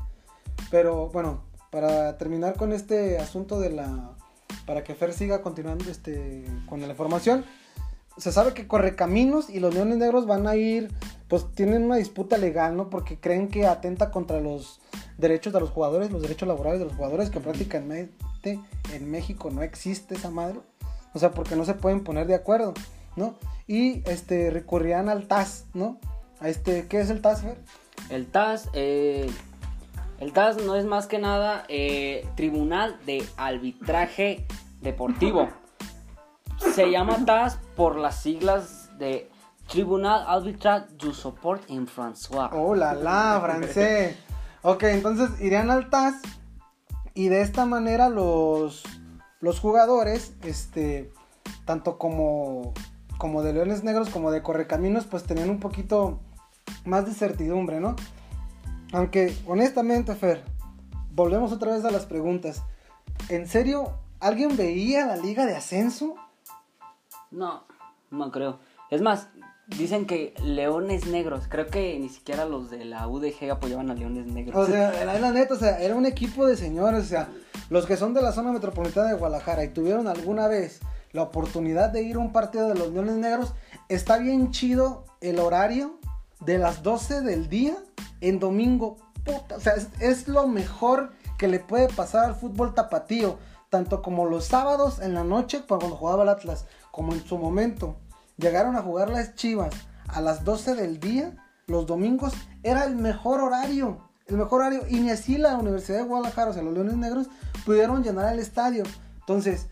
Pero 0.69 1.07
bueno, 1.07 1.41
para 1.71 2.17
terminar 2.17 2.55
con 2.55 2.73
este 2.73 3.17
asunto 3.17 3.61
de 3.61 3.71
la... 3.71 4.11
Para 4.65 4.83
que 4.83 4.93
Fer 4.93 5.13
siga 5.13 5.41
continuando 5.41 5.89
este, 5.89 6.45
con 6.67 6.81
la 6.81 6.87
información, 6.87 7.45
se 8.17 8.33
sabe 8.33 8.53
que 8.53 8.67
Correcaminos 8.67 9.49
y 9.49 9.59
los 9.59 9.73
Leones 9.73 9.97
Negros 9.97 10.27
van 10.27 10.47
a 10.47 10.57
ir, 10.57 10.93
pues 11.29 11.49
tienen 11.55 11.83
una 11.83 11.95
disputa 11.95 12.37
legal, 12.37 12.75
¿no? 12.75 12.89
Porque 12.89 13.17
creen 13.17 13.47
que 13.47 13.65
atenta 13.65 14.11
contra 14.11 14.41
los 14.41 14.81
derechos 15.17 15.53
de 15.53 15.61
los 15.61 15.69
jugadores, 15.69 16.11
los 16.11 16.21
derechos 16.21 16.47
laborales 16.47 16.79
de 16.79 16.85
los 16.85 16.95
jugadores, 16.95 17.29
que 17.29 17.39
prácticamente 17.39 18.59
en 18.91 19.09
México 19.09 19.49
no 19.49 19.63
existe 19.63 20.15
esa 20.15 20.29
madre. 20.29 20.59
O 21.13 21.19
sea, 21.19 21.31
porque 21.31 21.55
no 21.55 21.63
se 21.63 21.73
pueden 21.73 22.03
poner 22.03 22.27
de 22.27 22.35
acuerdo, 22.35 22.73
¿no? 23.15 23.35
Y 23.67 24.07
este 24.09 24.49
recurrían 24.49 25.09
al 25.09 25.27
TAS, 25.27 25.65
¿no? 25.73 25.99
A 26.39 26.49
este, 26.49 26.87
¿qué 26.87 26.99
es 26.99 27.09
el 27.09 27.21
TAS, 27.21 27.41
Fer? 27.41 27.57
El 28.09 28.27
TAS, 28.27 28.69
eh, 28.73 29.29
el 30.19 30.33
TAS 30.33 30.57
no 30.63 30.75
es 30.75 30.85
más 30.85 31.07
que 31.07 31.19
nada 31.19 31.63
eh, 31.67 32.27
Tribunal 32.35 32.99
de 33.05 33.25
Arbitraje 33.37 34.45
Deportivo. 34.81 35.49
Se 36.75 36.89
llama 36.91 37.25
TAS 37.25 37.59
por 37.75 37.97
las 37.97 38.21
siglas 38.21 38.89
de 38.97 39.29
Tribunal 39.67 40.23
Arbitrage 40.27 40.87
du 40.97 41.13
Support 41.13 41.69
en 41.69 41.87
François. 41.87 42.49
Oh, 42.53 42.75
la 42.75 42.93
la, 42.93 43.39
francés. 43.41 44.17
ok, 44.61 44.83
entonces 44.83 45.29
irían 45.41 45.71
al 45.71 45.89
TAS 45.89 46.15
y 47.13 47.29
de 47.29 47.41
esta 47.41 47.65
manera 47.65 48.09
los, 48.09 48.83
los 49.39 49.59
jugadores, 49.59 50.35
este, 50.43 51.11
tanto 51.65 51.97
como, 51.97 52.73
como 53.17 53.43
de 53.43 53.53
Leones 53.53 53.83
Negros 53.83 54.09
como 54.09 54.31
de 54.31 54.41
Correcaminos, 54.41 55.05
pues 55.05 55.23
tenían 55.23 55.49
un 55.49 55.59
poquito 55.59 56.19
más 56.85 57.05
de 57.05 57.13
certidumbre, 57.13 57.79
¿no? 57.79 57.95
Aunque, 58.91 59.35
honestamente, 59.47 60.15
Fer, 60.15 60.43
volvemos 61.11 61.51
otra 61.51 61.73
vez 61.73 61.85
a 61.85 61.91
las 61.91 62.05
preguntas. 62.05 62.63
¿En 63.29 63.47
serio 63.47 63.99
alguien 64.19 64.55
veía 64.55 65.05
la 65.05 65.15
liga 65.15 65.45
de 65.45 65.55
ascenso? 65.55 66.15
No, 67.31 67.65
no 68.11 68.31
creo. 68.31 68.59
Es 68.91 69.01
más, 69.01 69.29
dicen 69.67 70.05
que 70.05 70.33
Leones 70.43 71.07
Negros, 71.07 71.45
creo 71.49 71.67
que 71.67 71.97
ni 71.99 72.09
siquiera 72.09 72.45
los 72.45 72.69
de 72.69 72.85
la 72.85 73.07
UDG 73.07 73.51
apoyaban 73.51 73.89
a 73.89 73.95
Leones 73.95 74.27
Negros. 74.27 74.55
O 74.55 74.71
sea, 74.71 74.91
la, 75.05 75.19
la 75.19 75.31
neta, 75.31 75.53
o 75.53 75.57
sea, 75.57 75.79
era 75.81 75.95
un 75.95 76.05
equipo 76.05 76.45
de 76.45 76.55
señores, 76.55 77.05
o 77.05 77.07
sea, 77.07 77.29
los 77.69 77.85
que 77.85 77.97
son 77.97 78.13
de 78.13 78.21
la 78.21 78.31
zona 78.31 78.51
metropolitana 78.51 79.09
de 79.09 79.15
Guadalajara 79.15 79.63
y 79.63 79.69
tuvieron 79.69 80.07
alguna 80.07 80.47
vez 80.47 80.81
la 81.13 81.21
oportunidad 81.21 81.91
de 81.91 82.01
ir 82.01 82.17
a 82.17 82.19
un 82.19 82.33
partido 82.33 82.67
de 82.67 82.75
los 82.75 82.91
Leones 82.91 83.15
Negros, 83.15 83.53
está 83.87 84.17
bien 84.17 84.51
chido 84.51 85.05
el 85.21 85.39
horario 85.39 85.99
de 86.41 86.57
las 86.57 86.83
12 86.83 87.21
del 87.21 87.47
día 87.47 87.77
en 88.19 88.39
domingo. 88.39 88.97
Puta, 89.23 89.55
o 89.55 89.59
sea, 89.59 89.75
es, 89.99 90.27
lo 90.27 90.47
mejor 90.47 91.11
que 91.37 91.47
le 91.47 91.59
puede 91.59 91.87
pasar 91.87 92.25
al 92.25 92.35
fútbol 92.35 92.73
tapatío. 92.73 93.37
Tanto 93.69 94.01
como 94.01 94.25
los 94.25 94.45
sábados 94.45 94.99
en 94.99 95.13
la 95.13 95.23
noche, 95.23 95.63
cuando 95.67 95.95
jugaba 95.95 96.23
el 96.23 96.29
Atlas, 96.29 96.65
como 96.91 97.13
en 97.13 97.23
su 97.25 97.37
momento. 97.37 97.95
Llegaron 98.37 98.75
a 98.75 98.81
jugar 98.81 99.09
las 99.09 99.35
Chivas 99.35 99.73
a 100.07 100.21
las 100.21 100.43
12 100.43 100.75
del 100.75 100.99
día, 100.99 101.35
los 101.65 101.87
domingos, 101.87 102.33
era 102.61 102.85
el 102.85 102.95
mejor 102.95 103.41
horario. 103.41 103.99
El 104.27 104.37
mejor 104.37 104.61
horario. 104.61 104.83
Y 104.89 104.99
ni 104.99 105.09
así 105.09 105.37
la 105.37 105.57
Universidad 105.57 105.99
de 105.99 106.03
Guadalajara, 106.03 106.51
o 106.51 106.53
sea, 106.53 106.63
los 106.63 106.73
Leones 106.73 106.97
Negros, 106.97 107.27
pudieron 107.65 108.03
llenar 108.03 108.31
el 108.33 108.39
estadio. 108.39 108.83
Entonces, 109.19 109.67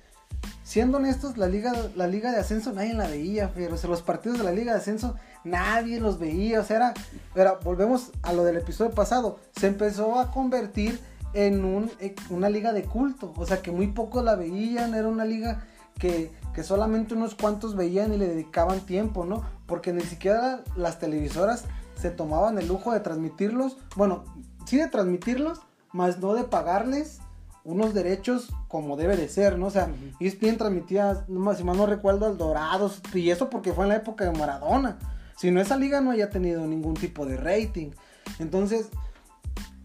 siendo 0.71 0.99
honestos, 0.99 1.37
la 1.37 1.49
liga, 1.49 1.73
la 1.97 2.07
liga 2.07 2.31
de 2.31 2.37
ascenso 2.37 2.71
nadie 2.71 2.93
la 2.93 3.05
veía, 3.05 3.51
pero 3.53 3.75
o 3.75 3.77
sea, 3.77 3.89
los 3.89 4.01
partidos 4.01 4.37
de 4.37 4.45
la 4.45 4.53
liga 4.53 4.71
de 4.71 4.79
ascenso 4.79 5.15
nadie 5.43 5.99
los 5.99 6.17
veía, 6.17 6.61
o 6.61 6.63
sea, 6.63 6.77
era, 6.77 6.93
era, 7.35 7.53
volvemos 7.55 8.11
a 8.21 8.31
lo 8.31 8.45
del 8.45 8.55
episodio 8.55 8.91
pasado, 8.91 9.37
se 9.53 9.67
empezó 9.67 10.17
a 10.17 10.31
convertir 10.31 10.97
en 11.33 11.65
un, 11.65 11.91
una 12.29 12.49
liga 12.49 12.71
de 12.71 12.83
culto, 12.83 13.33
o 13.35 13.45
sea, 13.45 13.61
que 13.61 13.69
muy 13.69 13.87
pocos 13.87 14.23
la 14.23 14.37
veían, 14.37 14.93
era 14.95 15.09
una 15.09 15.25
liga 15.25 15.65
que, 15.99 16.31
que 16.53 16.63
solamente 16.63 17.15
unos 17.15 17.35
cuantos 17.35 17.75
veían 17.75 18.13
y 18.13 18.17
le 18.17 18.29
dedicaban 18.29 18.79
tiempo, 18.85 19.25
¿no? 19.25 19.43
Porque 19.65 19.91
ni 19.91 20.03
siquiera 20.03 20.63
las 20.77 20.99
televisoras 20.99 21.65
se 21.95 22.11
tomaban 22.11 22.57
el 22.57 22.69
lujo 22.69 22.93
de 22.93 23.01
transmitirlos, 23.01 23.75
bueno, 23.97 24.23
sí 24.65 24.77
de 24.77 24.87
transmitirlos, 24.87 25.59
más 25.91 26.19
no 26.19 26.33
de 26.33 26.45
pagarles 26.45 27.19
unos 27.63 27.93
derechos 27.93 28.49
como 28.67 28.97
debe 28.97 29.15
de 29.17 29.29
ser, 29.29 29.57
¿no? 29.59 29.67
O 29.67 29.71
sea, 29.71 29.89
y 30.19 30.27
es 30.27 30.39
bien 30.39 30.57
transmitía, 30.57 31.25
si 31.27 31.63
mal 31.63 31.77
no 31.77 31.85
recuerdo, 31.85 32.25
al 32.25 32.37
Dorados, 32.37 33.01
y 33.13 33.29
eso 33.29 33.49
porque 33.49 33.73
fue 33.73 33.85
en 33.85 33.89
la 33.89 33.95
época 33.97 34.25
de 34.25 34.31
Maradona. 34.37 34.97
Si 35.37 35.51
no, 35.51 35.61
esa 35.61 35.75
liga 35.77 36.01
no 36.01 36.11
haya 36.11 36.29
tenido 36.29 36.65
ningún 36.65 36.93
tipo 36.95 37.25
de 37.25 37.37
rating. 37.37 37.91
Entonces, 38.39 38.89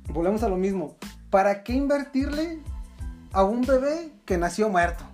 volvemos 0.08 0.42
a 0.42 0.48
lo 0.48 0.56
mismo. 0.56 0.96
¿Para 1.30 1.62
qué 1.64 1.72
invertirle 1.72 2.62
a 3.32 3.44
un 3.44 3.62
bebé 3.62 4.12
que 4.24 4.38
nació 4.38 4.68
muerto? 4.68 5.04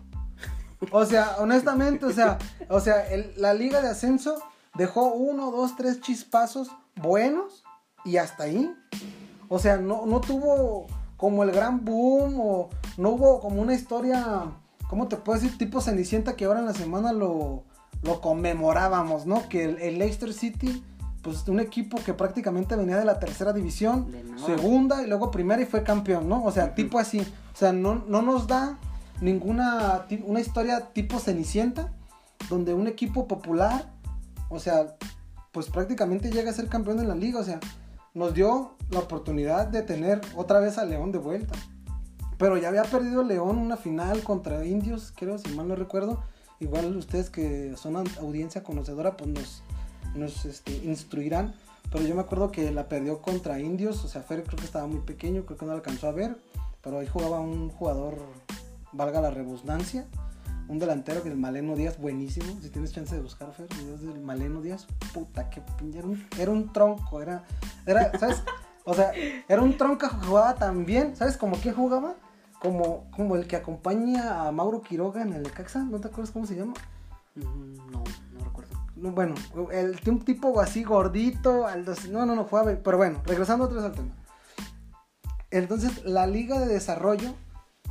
O 0.91 1.05
sea, 1.05 1.37
honestamente, 1.39 2.07
o 2.07 2.13
sea, 2.13 2.39
o 2.69 2.81
sea, 2.81 3.09
el- 3.09 3.33
la 3.37 3.55
liga 3.55 3.81
de 3.81 3.89
ascenso 3.89 4.43
dejó 4.75 5.13
uno, 5.15 5.51
dos, 5.53 5.77
tres 5.77 6.01
chispazos 6.01 6.71
buenos 6.97 7.63
y 8.05 8.17
hasta 8.17 8.45
ahí. 8.45 8.75
O 9.49 9.59
sea, 9.61 9.77
no, 9.77 10.07
no 10.07 10.21
tuvo 10.21 10.87
como 11.23 11.45
el 11.45 11.53
gran 11.53 11.85
boom 11.85 12.41
o 12.41 12.69
no 12.97 13.11
hubo 13.11 13.39
como 13.39 13.63
una 13.63 13.75
historia, 13.75 14.43
¿cómo 14.89 15.07
te 15.07 15.17
puedo 15.17 15.39
decir? 15.39 15.57
Tipo 15.57 15.81
Cenicienta 15.81 16.35
que 16.35 16.47
ahora 16.47 16.59
en 16.59 16.67
la 16.67 16.75
semana 16.75 17.13
lo, 17.13 17.63
lo 18.03 18.21
conmemorábamos, 18.21 19.25
¿no? 19.25 19.49
Que 19.49 19.67
el, 19.67 19.79
el 19.79 20.01
Leicester 20.01 20.33
City, 20.33 20.83
pues 21.23 21.47
un 21.47 21.61
equipo 21.61 21.97
que 22.05 22.13
prácticamente 22.13 22.75
venía 22.75 22.97
de 22.97 23.05
la 23.05 23.21
tercera 23.21 23.53
división, 23.53 24.09
segunda 24.45 25.01
y 25.05 25.07
luego 25.07 25.31
primera 25.31 25.63
y 25.63 25.65
fue 25.65 25.85
campeón, 25.85 26.29
¿no? 26.29 26.43
O 26.43 26.51
sea, 26.51 26.75
tipo 26.75 26.99
así. 26.99 27.21
O 27.21 27.57
sea, 27.57 27.73
no, 27.73 28.03
no 28.09 28.21
nos 28.21 28.49
da 28.49 28.81
ninguna 29.21 30.07
una 30.25 30.41
historia 30.41 30.89
tipo 30.93 31.21
Cenicienta, 31.21 31.93
donde 32.51 32.75
un 32.75 32.89
equipo 32.89 33.29
popular, 33.29 33.93
o 34.49 34.59
sea, 34.59 34.97
pues 35.53 35.69
prácticamente 35.69 36.33
llega 36.33 36.51
a 36.51 36.53
ser 36.53 36.67
campeón 36.67 36.97
de 36.97 37.05
la 37.05 37.15
liga, 37.15 37.39
o 37.39 37.45
sea, 37.45 37.61
nos 38.15 38.35
dio 38.35 38.77
la 38.91 39.01
oportunidad 39.01 39.67
de 39.69 39.83
tener 39.83 40.21
otra 40.37 40.61
vez 40.61 40.79
a 40.79 40.85
León 40.85 41.13
de 41.13 41.19
vuelta. 41.19 41.55
Pero 42.39 42.57
ya 42.57 42.69
había 42.69 42.83
perdido 42.83 43.23
León 43.23 43.59
una 43.59 43.77
final 43.77 44.23
contra 44.23 44.65
Indios, 44.67 45.13
creo, 45.17 45.39
si 45.39 45.49
mal 45.55 45.69
no 45.69 45.77
recuerdo. 45.77 46.23
Igual 46.61 46.97
ustedes 46.97 47.31
que 47.31 47.75
son 47.77 47.95
au- 47.95 48.19
audiencia 48.21 48.63
conocedora, 48.63 49.17
pues 49.17 49.31
nos, 49.31 49.63
nos 50.15 50.45
este, 50.45 50.73
instruirán. 50.85 51.55
Pero 51.91 52.05
yo 52.05 52.15
me 52.15 52.21
acuerdo 52.23 52.51
que 52.51 52.71
la 52.71 52.89
perdió 52.89 53.21
contra 53.21 53.61
Indios, 53.61 54.05
o 54.05 54.09
sea, 54.09 54.23
Fer 54.23 54.45
creo 54.45 54.59
que 54.59 54.65
estaba 54.65 54.87
muy 54.87 55.01
pequeño, 55.01 55.45
creo 55.45 55.59
que 55.59 55.65
no 55.67 55.73
la 55.73 55.77
alcanzó 55.77 56.09
a 56.09 56.13
ver. 56.13 56.37
Pero 56.83 56.99
ahí 56.99 57.07
jugaba 57.07 57.39
un 57.41 57.69
jugador, 57.71 58.17
valga 58.93 59.21
la 59.21 59.31
redundancia, 59.31 60.07
un 60.69 60.79
delantero 60.79 61.23
que 61.23 61.29
es 61.29 61.35
el 61.35 61.41
Maleno 61.41 61.77
Díaz, 61.77 61.99
buenísimo. 61.99 62.59
Si 62.61 62.71
tienes 62.71 62.93
chance 62.93 63.15
de 63.15 63.21
buscar, 63.21 63.53
Fer, 63.53 63.69
videos 63.79 64.03
del 64.03 64.21
Maleno 64.21 64.61
Díaz, 64.63 64.87
puta, 65.13 65.51
que 65.51 65.63
era 65.97 66.07
un, 66.07 66.27
era 66.39 66.51
un 66.51 66.73
tronco, 66.73 67.21
era, 67.23 67.45
era, 67.87 68.17
¿sabes? 68.19 68.43
O 68.85 68.95
sea, 68.95 69.13
era 69.49 69.63
un 69.63 69.77
tronco 69.77 70.09
que 70.09 70.27
jugaba 70.27 70.57
tan 70.57 70.85
bien, 70.85 71.15
¿sabes? 71.15 71.37
Como 71.37 71.55
quién 71.57 71.73
jugaba? 71.73 72.17
Como, 72.61 73.09
como 73.13 73.37
el 73.37 73.47
que 73.47 73.55
acompaña 73.55 74.43
a 74.43 74.51
Mauro 74.51 74.83
Quiroga 74.83 75.23
en 75.23 75.33
el 75.33 75.45
Necaxa, 75.45 75.85
¿no 75.85 76.01
te 76.01 76.09
acuerdas 76.09 76.33
cómo 76.33 76.47
se 76.47 76.57
llama? 76.57 76.75
Mm, 77.37 77.77
No, 77.93 78.03
no 78.33 78.45
recuerdo. 78.45 78.73
No, 78.97 79.13
Bueno, 79.13 79.35
el, 79.71 79.97
un 80.07 80.25
tipo 80.25 80.61
así 80.61 80.83
gordito, 80.83 81.67
al 81.67 81.85
no, 82.11 82.27
no, 82.27 82.35
no, 82.35 82.45
jugaba, 82.45 82.73
pero 82.83 82.97
bueno, 82.97 83.23
regresando 83.25 83.67
otra 83.67 83.77
vez 83.77 83.87
al 83.87 83.93
tema. 83.93 84.11
Entonces, 85.53 86.05
la 86.05 86.27
liga 86.27 86.59
de 86.59 86.67
desarrollo 86.67 87.35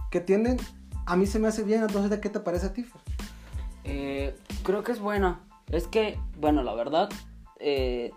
que 0.10 0.20
tienen, 0.20 0.58
a 1.06 1.16
mí 1.16 1.26
se 1.26 1.40
me 1.40 1.48
hace 1.48 1.64
bien, 1.64 1.82
entonces, 1.82 2.10
¿de 2.10 2.20
qué 2.20 2.30
te 2.30 2.40
parece 2.40 2.68
a 2.68 2.74
ti? 2.74 2.86
Eh, 3.84 4.36
creo 4.64 4.84
que 4.84 4.92
es 4.92 5.00
buena. 5.00 5.40
Es 5.70 5.88
que, 5.88 6.20
bueno, 6.40 6.64
la 6.64 6.74
verdad, 6.74 7.10
eh, 7.60 8.12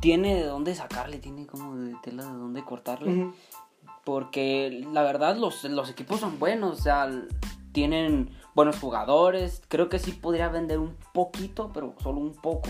tiene 0.00 0.34
de 0.34 0.44
dónde 0.44 0.74
sacarle, 0.74 1.18
tiene 1.18 1.46
como 1.46 1.76
de 1.76 1.94
tela 2.02 2.24
de 2.24 2.32
dónde 2.32 2.64
cortarle. 2.64 3.32
Porque 4.04 4.84
la 4.92 5.02
verdad 5.02 5.36
los, 5.36 5.64
los 5.64 5.90
equipos 5.90 6.20
son 6.20 6.38
buenos, 6.38 6.80
o 6.80 6.82
sea, 6.82 7.10
tienen 7.72 8.30
buenos 8.54 8.78
jugadores. 8.78 9.62
Creo 9.68 9.88
que 9.88 9.98
sí 9.98 10.12
podría 10.12 10.48
vender 10.48 10.78
un 10.78 10.96
poquito, 11.12 11.70
pero 11.72 11.94
solo 12.02 12.20
un 12.20 12.34
poco. 12.34 12.68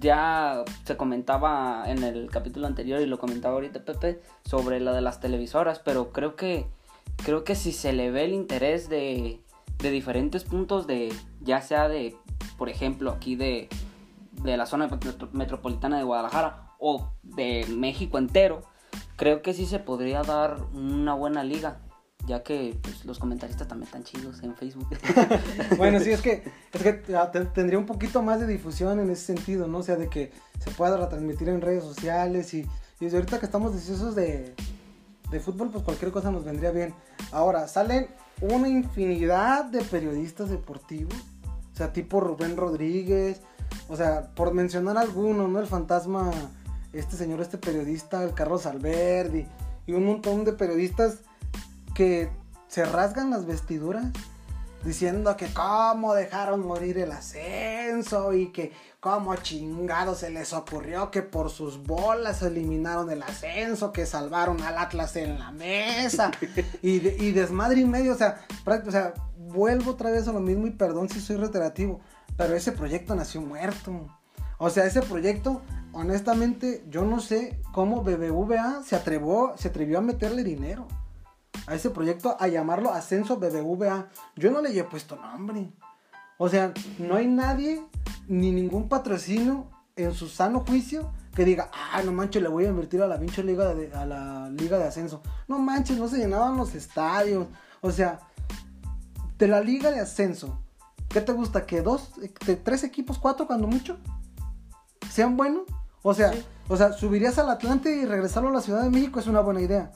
Ya 0.00 0.64
se 0.84 0.96
comentaba 0.96 1.84
en 1.86 2.02
el 2.02 2.30
capítulo 2.30 2.66
anterior 2.66 3.00
y 3.00 3.06
lo 3.06 3.18
comentaba 3.18 3.54
ahorita 3.54 3.84
Pepe 3.84 4.20
sobre 4.44 4.80
la 4.80 4.92
de 4.92 5.02
las 5.02 5.20
televisoras, 5.20 5.78
pero 5.78 6.10
creo 6.10 6.34
que 6.34 6.66
creo 7.24 7.44
que 7.44 7.54
si 7.54 7.72
se 7.72 7.92
le 7.92 8.10
ve 8.10 8.24
el 8.24 8.32
interés 8.34 8.88
de, 8.88 9.40
de 9.78 9.90
diferentes 9.90 10.44
puntos 10.44 10.86
de 10.86 11.12
ya 11.40 11.60
sea 11.60 11.88
de 11.88 12.16
por 12.58 12.68
ejemplo 12.68 13.10
aquí 13.10 13.36
de 13.36 13.68
de 14.42 14.56
la 14.56 14.66
zona 14.66 14.88
metro- 14.88 15.28
metropolitana 15.32 15.98
de 15.98 16.04
Guadalajara 16.04 16.70
o 16.80 17.12
de 17.22 17.64
México 17.68 18.18
entero, 18.18 18.62
creo 19.16 19.42
que 19.42 19.54
sí 19.54 19.66
se 19.66 19.78
podría 19.78 20.22
dar 20.22 20.56
una 20.74 21.14
buena 21.14 21.44
liga, 21.44 21.78
ya 22.26 22.42
que 22.42 22.76
pues, 22.82 23.04
los 23.04 23.20
comentaristas 23.20 23.68
también 23.68 23.86
están 23.86 24.02
chidos 24.02 24.42
en 24.42 24.56
Facebook. 24.56 24.88
Bueno, 25.76 26.00
sí, 26.00 26.10
es 26.10 26.22
que, 26.22 26.42
es 26.72 26.82
que 26.82 27.14
ah, 27.16 27.30
te- 27.30 27.44
tendría 27.44 27.78
un 27.78 27.86
poquito 27.86 28.20
más 28.22 28.40
de 28.40 28.46
difusión 28.48 28.98
en 28.98 29.10
ese 29.10 29.26
sentido, 29.26 29.68
¿no? 29.68 29.78
O 29.78 29.82
sea, 29.84 29.94
de 29.96 30.08
que 30.08 30.32
se 30.58 30.70
pueda 30.72 30.96
retransmitir 30.96 31.48
en 31.48 31.60
redes 31.60 31.84
sociales 31.84 32.52
y, 32.54 32.60
y 32.98 33.04
desde 33.04 33.18
ahorita 33.18 33.38
que 33.38 33.46
estamos 33.46 33.72
deseosos 33.74 34.16
de, 34.16 34.54
de 35.32 35.40
fútbol, 35.40 35.70
pues 35.70 35.82
cualquier 35.82 36.12
cosa 36.12 36.30
nos 36.30 36.44
vendría 36.44 36.70
bien. 36.70 36.94
Ahora, 37.32 37.66
salen 37.66 38.08
una 38.40 38.68
infinidad 38.68 39.64
de 39.64 39.82
periodistas 39.82 40.50
deportivos. 40.50 41.14
O 41.72 41.76
sea, 41.76 41.92
tipo 41.92 42.20
Rubén 42.20 42.56
Rodríguez, 42.56 43.40
o 43.88 43.96
sea, 43.96 44.28
por 44.34 44.52
mencionar 44.52 44.98
algunos, 44.98 45.48
¿no? 45.48 45.58
El 45.58 45.66
fantasma, 45.66 46.30
este 46.92 47.16
señor, 47.16 47.40
este 47.40 47.56
periodista, 47.58 48.22
el 48.22 48.34
Carlos 48.34 48.66
Alberdi, 48.66 49.46
y 49.86 49.92
un 49.94 50.04
montón 50.04 50.44
de 50.44 50.52
periodistas 50.52 51.20
que 51.94 52.30
se 52.68 52.84
rasgan 52.84 53.30
las 53.30 53.46
vestiduras 53.46 54.04
diciendo 54.84 55.36
que 55.36 55.52
cómo 55.52 56.14
dejaron 56.14 56.66
morir 56.66 56.98
el 56.98 57.12
ascenso 57.12 58.32
y 58.32 58.48
que 58.48 58.72
cómo 59.00 59.34
chingado 59.36 60.14
se 60.14 60.30
les 60.30 60.52
ocurrió 60.52 61.10
que 61.10 61.22
por 61.22 61.50
sus 61.50 61.82
bolas 61.82 62.42
eliminaron 62.42 63.10
el 63.10 63.22
ascenso, 63.22 63.92
que 63.92 64.06
salvaron 64.06 64.60
al 64.62 64.78
Atlas 64.78 65.16
en 65.16 65.38
la 65.38 65.50
mesa 65.50 66.30
y, 66.82 66.98
desmadre 67.32 67.80
y 67.80 67.84
medio, 67.84 68.12
o 68.12 68.16
sea, 68.16 68.44
o 68.64 68.90
sea, 68.90 69.14
vuelvo 69.36 69.92
otra 69.92 70.10
vez 70.10 70.28
a 70.28 70.32
lo 70.32 70.40
mismo 70.40 70.66
y 70.66 70.70
perdón 70.70 71.08
si 71.08 71.20
soy 71.20 71.36
reiterativo, 71.36 72.00
pero 72.36 72.54
ese 72.54 72.72
proyecto 72.72 73.14
nació 73.14 73.40
muerto. 73.40 74.06
O 74.58 74.70
sea, 74.70 74.84
ese 74.84 75.02
proyecto, 75.02 75.62
honestamente, 75.92 76.84
yo 76.88 77.04
no 77.04 77.20
sé 77.20 77.58
cómo 77.72 78.02
BBVA 78.02 78.82
se 78.84 78.90
se 78.90 79.68
atrevió 79.68 79.98
a 79.98 80.02
meterle 80.02 80.44
dinero 80.44 80.86
a 81.66 81.74
ese 81.74 81.90
proyecto 81.90 82.36
a 82.38 82.48
llamarlo 82.48 82.92
Ascenso 82.92 83.36
BBVA. 83.36 84.08
Yo 84.36 84.50
no 84.50 84.60
le 84.60 84.76
he 84.76 84.84
puesto 84.84 85.16
nombre. 85.16 85.72
O 86.38 86.48
sea, 86.48 86.72
no 86.98 87.16
hay 87.16 87.26
nadie 87.26 87.84
ni 88.28 88.50
ningún 88.50 88.88
patrocinio 88.88 89.68
en 89.96 90.12
su 90.14 90.28
sano 90.28 90.64
juicio 90.66 91.12
que 91.34 91.44
diga, 91.44 91.70
ah, 91.72 92.02
no 92.04 92.12
manches, 92.12 92.42
le 92.42 92.48
voy 92.48 92.64
a 92.64 92.68
invertir 92.68 93.02
a 93.02 93.06
la 93.06 93.18
pinche 93.18 93.42
liga 93.42 93.74
de, 93.74 93.92
a 93.94 94.04
la 94.04 94.50
liga 94.50 94.78
de 94.78 94.84
ascenso. 94.84 95.22
No 95.48 95.58
manches, 95.58 95.98
no 95.98 96.08
se 96.08 96.18
llenaban 96.18 96.56
los 96.56 96.74
estadios. 96.74 97.46
O 97.80 97.90
sea, 97.90 98.20
de 99.38 99.48
la 99.48 99.60
liga 99.60 99.90
de 99.90 100.00
ascenso, 100.00 100.58
¿qué 101.08 101.20
te 101.20 101.32
gusta? 101.32 101.64
¿Que 101.66 101.80
dos, 101.80 102.12
de 102.46 102.56
tres 102.56 102.84
equipos, 102.84 103.18
cuatro 103.18 103.46
cuando 103.46 103.66
mucho? 103.66 103.98
¿Sean 105.10 105.36
buenos? 105.36 105.62
O 106.02 106.14
sea, 106.14 106.32
o 106.68 106.76
sea, 106.76 106.92
subirías 106.92 107.38
al 107.38 107.50
Atlante 107.50 107.94
y 107.94 108.04
regresarlo 108.04 108.50
a 108.50 108.52
la 108.52 108.60
Ciudad 108.60 108.82
de 108.82 108.90
México 108.90 109.20
es 109.20 109.26
una 109.26 109.40
buena 109.40 109.60
idea. 109.60 109.92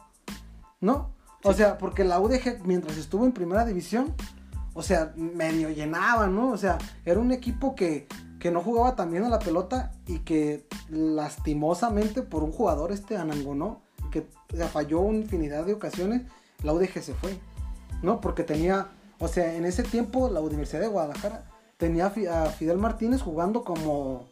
¿No? 0.80 1.15
O 1.46 1.52
sea, 1.52 1.78
porque 1.78 2.04
la 2.04 2.20
UDG 2.20 2.64
mientras 2.64 2.96
estuvo 2.96 3.24
en 3.24 3.32
primera 3.32 3.64
división, 3.64 4.14
o 4.74 4.82
sea, 4.82 5.12
medio 5.16 5.70
llenaba, 5.70 6.26
¿no? 6.26 6.50
O 6.50 6.58
sea, 6.58 6.78
era 7.04 7.18
un 7.18 7.32
equipo 7.32 7.74
que, 7.74 8.06
que 8.38 8.50
no 8.50 8.60
jugaba 8.60 8.94
tan 8.96 9.10
bien 9.10 9.24
a 9.24 9.28
la 9.28 9.38
pelota 9.38 9.92
y 10.06 10.18
que 10.20 10.66
lastimosamente 10.90 12.22
por 12.22 12.42
un 12.42 12.52
jugador 12.52 12.92
este 12.92 13.16
Anangonó, 13.16 13.80
que 14.10 14.26
falló 14.72 15.00
una 15.00 15.18
infinidad 15.18 15.64
de 15.64 15.72
ocasiones, 15.72 16.22
la 16.62 16.72
UDG 16.72 17.02
se 17.02 17.14
fue, 17.14 17.38
¿no? 18.02 18.20
Porque 18.20 18.42
tenía, 18.42 18.88
o 19.18 19.28
sea, 19.28 19.54
en 19.54 19.64
ese 19.64 19.82
tiempo 19.82 20.28
la 20.28 20.40
Universidad 20.40 20.80
de 20.80 20.88
Guadalajara 20.88 21.44
tenía 21.76 22.06
a 22.06 22.46
Fidel 22.46 22.78
Martínez 22.78 23.22
jugando 23.22 23.64
como... 23.64 24.28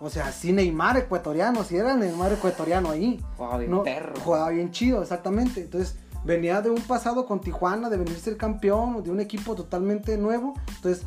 O 0.00 0.10
sea, 0.10 0.32
sí 0.32 0.52
Neymar 0.52 0.96
ecuatoriano, 0.96 1.62
si 1.62 1.76
era 1.76 1.94
Neymar 1.94 2.32
ecuatoriano 2.32 2.90
ahí. 2.90 3.24
Jugaba 3.36 3.58
bien 3.58 3.82
perro. 3.84 4.14
Jugaba 4.20 4.50
bien 4.50 4.70
chido, 4.72 5.00
exactamente. 5.02 5.62
Entonces, 5.62 5.96
venía 6.24 6.60
de 6.62 6.70
un 6.70 6.80
pasado 6.82 7.26
con 7.26 7.40
Tijuana, 7.40 7.90
de 7.90 7.96
venir 7.96 8.16
a 8.16 8.20
ser 8.20 8.36
campeón, 8.36 9.02
de 9.02 9.10
un 9.10 9.20
equipo 9.20 9.54
totalmente 9.54 10.16
nuevo. 10.16 10.54
Entonces, 10.76 11.06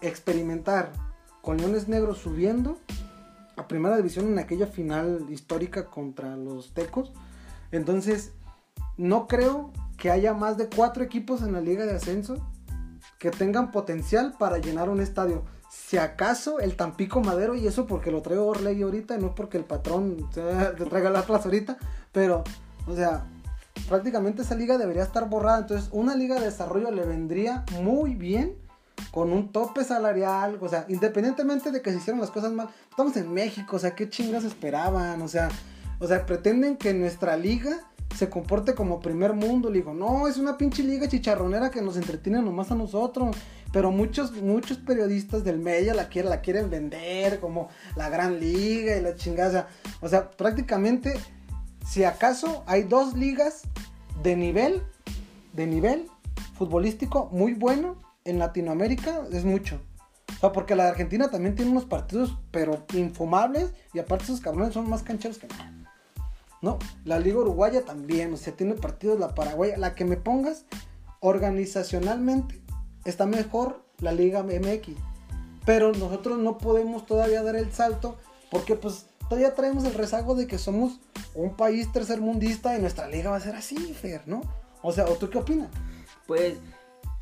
experimentar 0.00 0.92
con 1.42 1.56
Leones 1.58 1.88
Negros 1.88 2.18
subiendo 2.18 2.78
a 3.56 3.68
primera 3.68 3.96
división 3.96 4.26
en 4.26 4.38
aquella 4.38 4.66
final 4.66 5.26
histórica 5.28 5.86
contra 5.86 6.36
los 6.36 6.72
Tecos. 6.74 7.12
Entonces, 7.70 8.32
no 8.96 9.26
creo 9.26 9.72
que 9.96 10.10
haya 10.10 10.34
más 10.34 10.56
de 10.56 10.68
cuatro 10.68 11.04
equipos 11.04 11.42
en 11.42 11.52
la 11.52 11.60
liga 11.60 11.84
de 11.86 11.94
ascenso 11.94 12.36
que 13.18 13.30
tengan 13.30 13.70
potencial 13.70 14.34
para 14.38 14.58
llenar 14.58 14.88
un 14.88 15.00
estadio. 15.00 15.44
Si 15.70 15.98
acaso 15.98 16.60
el 16.60 16.76
Tampico 16.76 17.20
Madero, 17.20 17.54
y 17.54 17.66
eso 17.66 17.86
porque 17.86 18.10
lo 18.10 18.22
traigo 18.22 18.46
Orley 18.46 18.82
ahorita, 18.82 19.18
no 19.18 19.34
porque 19.34 19.58
el 19.58 19.64
patrón 19.64 20.28
te 20.32 20.84
traiga 20.84 21.10
la 21.10 21.22
plaza 21.22 21.44
ahorita, 21.44 21.78
pero, 22.12 22.44
o 22.86 22.94
sea, 22.94 23.26
prácticamente 23.88 24.42
esa 24.42 24.54
liga 24.54 24.78
debería 24.78 25.02
estar 25.02 25.28
borrada. 25.28 25.60
Entonces, 25.60 25.88
una 25.92 26.14
liga 26.14 26.36
de 26.36 26.46
desarrollo 26.46 26.90
le 26.90 27.04
vendría 27.04 27.64
muy 27.82 28.14
bien 28.14 28.56
con 29.10 29.32
un 29.32 29.52
tope 29.52 29.84
salarial, 29.84 30.58
o 30.60 30.68
sea, 30.68 30.86
independientemente 30.88 31.70
de 31.70 31.82
que 31.82 31.90
se 31.90 31.98
hicieron 31.98 32.20
las 32.20 32.30
cosas 32.30 32.52
mal, 32.52 32.68
estamos 32.88 33.16
en 33.16 33.32
México, 33.32 33.76
o 33.76 33.78
sea, 33.78 33.94
¿qué 33.94 34.08
chingas 34.08 34.44
esperaban? 34.44 35.20
O 35.22 35.28
sea, 35.28 35.48
o 35.98 36.06
sea, 36.06 36.26
pretenden 36.26 36.76
que 36.76 36.92
nuestra 36.94 37.36
liga 37.36 37.80
se 38.14 38.28
comporte 38.28 38.74
como 38.74 39.00
primer 39.00 39.32
mundo. 39.32 39.70
Le 39.70 39.78
digo, 39.78 39.94
no, 39.94 40.28
es 40.28 40.36
una 40.38 40.56
pinche 40.56 40.82
liga 40.82 41.08
chicharronera 41.08 41.70
que 41.70 41.82
nos 41.82 41.96
entretiene 41.96 42.40
nomás 42.40 42.70
a 42.70 42.74
nosotros. 42.74 43.36
Pero 43.72 43.90
muchos, 43.90 44.32
muchos 44.40 44.78
periodistas 44.78 45.42
del 45.42 45.58
medio 45.58 45.94
la 45.94 46.08
quieren, 46.08 46.30
la 46.30 46.40
quieren 46.40 46.70
vender 46.70 47.40
como 47.40 47.68
la 47.96 48.08
gran 48.08 48.38
liga 48.38 48.96
y 48.96 49.00
la 49.00 49.16
chingada. 49.16 49.68
O 50.00 50.08
sea, 50.08 50.30
prácticamente 50.30 51.14
si 51.84 52.04
acaso 52.04 52.64
hay 52.66 52.82
dos 52.82 53.14
ligas 53.14 53.62
de 54.22 54.36
nivel, 54.36 54.82
de 55.52 55.66
nivel 55.66 56.08
futbolístico 56.54 57.28
muy 57.32 57.54
bueno 57.54 57.96
en 58.24 58.38
Latinoamérica, 58.38 59.22
es 59.32 59.44
mucho. 59.44 59.80
O 60.36 60.40
sea, 60.40 60.52
porque 60.52 60.74
la 60.74 60.84
de 60.84 60.90
Argentina 60.90 61.30
también 61.30 61.54
tiene 61.54 61.70
unos 61.70 61.84
partidos, 61.84 62.38
pero 62.50 62.84
infumables, 62.94 63.72
y 63.92 63.98
aparte 63.98 64.24
esos 64.24 64.40
cabrones 64.40 64.74
son 64.74 64.88
más 64.88 65.02
cancheros 65.02 65.38
que 65.38 65.46
nada. 65.48 65.72
¿No? 66.62 66.78
La 67.04 67.18
Liga 67.18 67.38
Uruguaya 67.38 67.84
también, 67.84 68.32
o 68.32 68.36
sea, 68.38 68.54
tiene 68.54 68.74
partidos, 68.74 69.20
la 69.20 69.34
Paraguaya, 69.34 69.76
la 69.76 69.94
que 69.94 70.06
me 70.06 70.16
pongas, 70.16 70.64
organizacionalmente 71.20 72.60
está 73.04 73.26
mejor 73.26 73.84
la 73.98 74.12
Liga 74.12 74.42
MX. 74.42 74.96
Pero 75.66 75.92
nosotros 75.92 76.38
no 76.38 76.56
podemos 76.58 77.04
todavía 77.04 77.42
dar 77.42 77.56
el 77.56 77.70
salto, 77.72 78.16
porque 78.50 78.76
pues 78.76 79.06
todavía 79.34 79.56
traemos 79.56 79.82
el 79.82 79.94
rezago 79.94 80.36
de 80.36 80.46
que 80.46 80.58
somos 80.58 81.00
un 81.34 81.56
país 81.56 81.90
tercermundista 81.90 82.78
y 82.78 82.80
nuestra 82.80 83.08
liga 83.08 83.30
va 83.30 83.36
a 83.36 83.40
ser 83.40 83.56
así, 83.56 83.76
Fer, 83.76 84.22
¿no? 84.26 84.42
O 84.80 84.92
sea, 84.92 85.06
¿o 85.06 85.14
tú 85.14 85.28
qué 85.28 85.38
opinas? 85.38 85.70
Pues, 86.28 86.58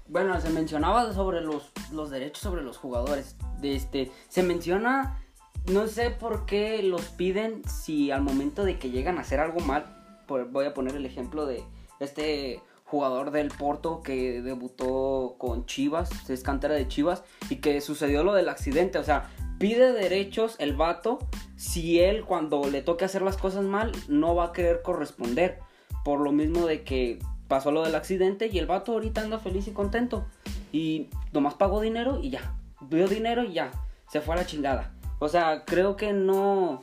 bueno, 0.09 0.39
se 0.39 0.51
mencionaba 0.51 1.11
sobre 1.15 1.41
los, 1.41 1.73
los 1.91 2.11
derechos 2.11 2.43
sobre 2.43 2.63
los 2.63 2.77
jugadores. 2.77 3.37
De 3.63 3.75
este, 3.75 4.13
se 4.29 4.43
menciona, 4.43 5.25
no 5.73 5.87
sé 5.87 6.11
por 6.11 6.45
qué 6.45 6.83
los 6.83 7.01
piden 7.07 7.63
si 7.67 8.11
al 8.11 8.21
momento 8.21 8.63
de 8.63 8.79
que 8.79 8.91
llegan 8.91 9.17
a 9.17 9.23
hacer 9.23 9.41
algo 9.41 9.61
mal, 9.61 9.87
voy 10.29 10.67
a 10.67 10.75
poner 10.75 10.95
el 10.95 11.07
ejemplo 11.07 11.47
de 11.47 11.65
este 11.99 12.61
jugador 12.93 13.31
del 13.31 13.49
Porto 13.49 14.03
que 14.03 14.43
debutó 14.43 15.37
con 15.39 15.65
Chivas, 15.65 16.29
es 16.29 16.43
cantera 16.43 16.75
de 16.75 16.87
Chivas, 16.87 17.25
y 17.49 17.57
que 17.57 17.81
sucedió 17.81 18.23
lo 18.23 18.35
del 18.35 18.51
accidente, 18.51 18.99
o 18.99 19.03
sea, 19.03 19.31
pide 19.59 19.95
derechos 19.95 20.57
el 20.59 20.77
vato 20.77 21.19
si 21.57 22.01
él 22.01 22.27
cuando 22.27 22.69
le 22.69 22.83
toque 22.83 23.07
hacer 23.07 23.23
las 23.23 23.39
cosas 23.39 23.65
mal 23.65 23.93
no 24.09 24.35
va 24.35 24.47
a 24.47 24.53
querer 24.53 24.83
corresponder. 24.83 25.61
Por 26.05 26.21
lo 26.21 26.33
mismo 26.33 26.67
de 26.67 26.83
que 26.83 27.19
pasó 27.49 27.71
lo 27.73 27.83
del 27.83 27.95
accidente 27.95 28.51
y 28.53 28.59
el 28.59 28.67
vato 28.67 28.93
ahorita 28.93 29.23
anda 29.23 29.39
feliz 29.39 29.69
y 29.69 29.71
contento. 29.71 30.27
Y 30.71 31.09
nomás 31.33 31.55
pagó 31.55 31.81
dinero 31.81 32.19
y 32.21 32.29
ya. 32.29 32.55
Vio 32.83 33.09
dinero 33.09 33.43
y 33.43 33.55
ya. 33.55 33.71
Se 34.11 34.21
fue 34.21 34.35
a 34.35 34.39
la 34.39 34.47
chingada. 34.47 34.93
O 35.19 35.29
sea, 35.29 35.65
creo 35.65 35.97
que 35.97 36.13
no, 36.13 36.83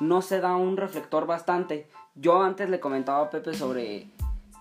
no 0.00 0.20
se 0.20 0.40
da 0.40 0.56
un 0.56 0.76
reflector 0.76 1.26
bastante. 1.26 1.88
Yo 2.14 2.42
antes 2.42 2.68
le 2.68 2.80
comentaba 2.80 3.24
a 3.24 3.30
Pepe 3.30 3.54
sobre, 3.54 4.08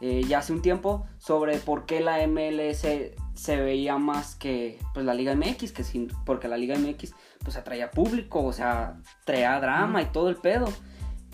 eh, 0.01 0.23
ya 0.27 0.39
hace 0.39 0.53
un 0.53 0.61
tiempo, 0.61 1.05
sobre 1.17 1.57
por 1.57 1.85
qué 1.85 2.01
la 2.01 2.25
MLS 2.27 2.85
se 3.33 3.57
veía 3.57 3.97
más 3.97 4.35
que 4.35 4.79
pues, 4.93 5.05
la 5.05 5.13
Liga 5.13 5.35
MX, 5.35 5.71
que 5.71 5.83
sin, 5.83 6.11
porque 6.25 6.47
la 6.47 6.57
Liga 6.57 6.77
MX 6.77 7.13
pues 7.43 7.57
atraía 7.57 7.91
público, 7.91 8.43
o 8.43 8.53
sea, 8.53 8.97
traía 9.23 9.59
drama 9.59 10.01
y 10.01 10.05
todo 10.07 10.29
el 10.29 10.35
pedo. 10.35 10.67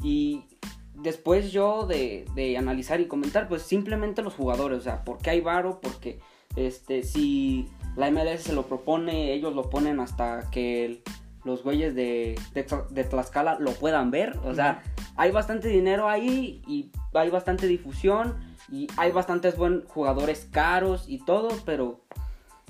Y 0.04 0.46
después 0.94 1.52
yo 1.52 1.86
de, 1.86 2.26
de, 2.36 2.58
analizar 2.58 3.00
y 3.02 3.08
comentar, 3.08 3.48
pues 3.48 3.64
simplemente 3.64 4.22
los 4.22 4.34
jugadores, 4.34 4.80
o 4.80 4.82
sea, 4.82 5.04
¿por 5.04 5.20
qué 5.20 5.32
hay 5.32 5.42
varo? 5.42 5.80
Porque 5.82 6.20
este, 6.56 7.04
si 7.04 7.68
la 7.96 8.12
MLS 8.12 8.42
se 8.42 8.54
lo 8.54 8.68
propone, 8.68 9.34
ellos 9.34 9.56
lo 9.56 9.70
ponen 9.70 10.00
hasta 10.00 10.50
que 10.52 11.02
los 11.44 11.64
güeyes 11.64 11.96
de, 11.96 12.40
de, 12.54 13.04
Tlaxcala 13.04 13.58
lo 13.60 13.72
puedan 13.72 14.12
ver, 14.12 14.38
o 14.44 14.54
sea, 14.54 14.84
hay 15.16 15.32
bastante 15.32 15.70
dinero 15.70 16.08
ahí 16.08 16.62
y 16.68 16.92
hay 17.14 17.30
bastante 17.30 17.68
difusión 17.68 18.51
y 18.70 18.88
hay 18.98 19.12
bastantes 19.12 19.58
buenos 19.58 19.86
jugadores 19.88 20.48
caros 20.52 21.06
y 21.08 21.24
todo, 21.26 21.50
pero 21.66 22.02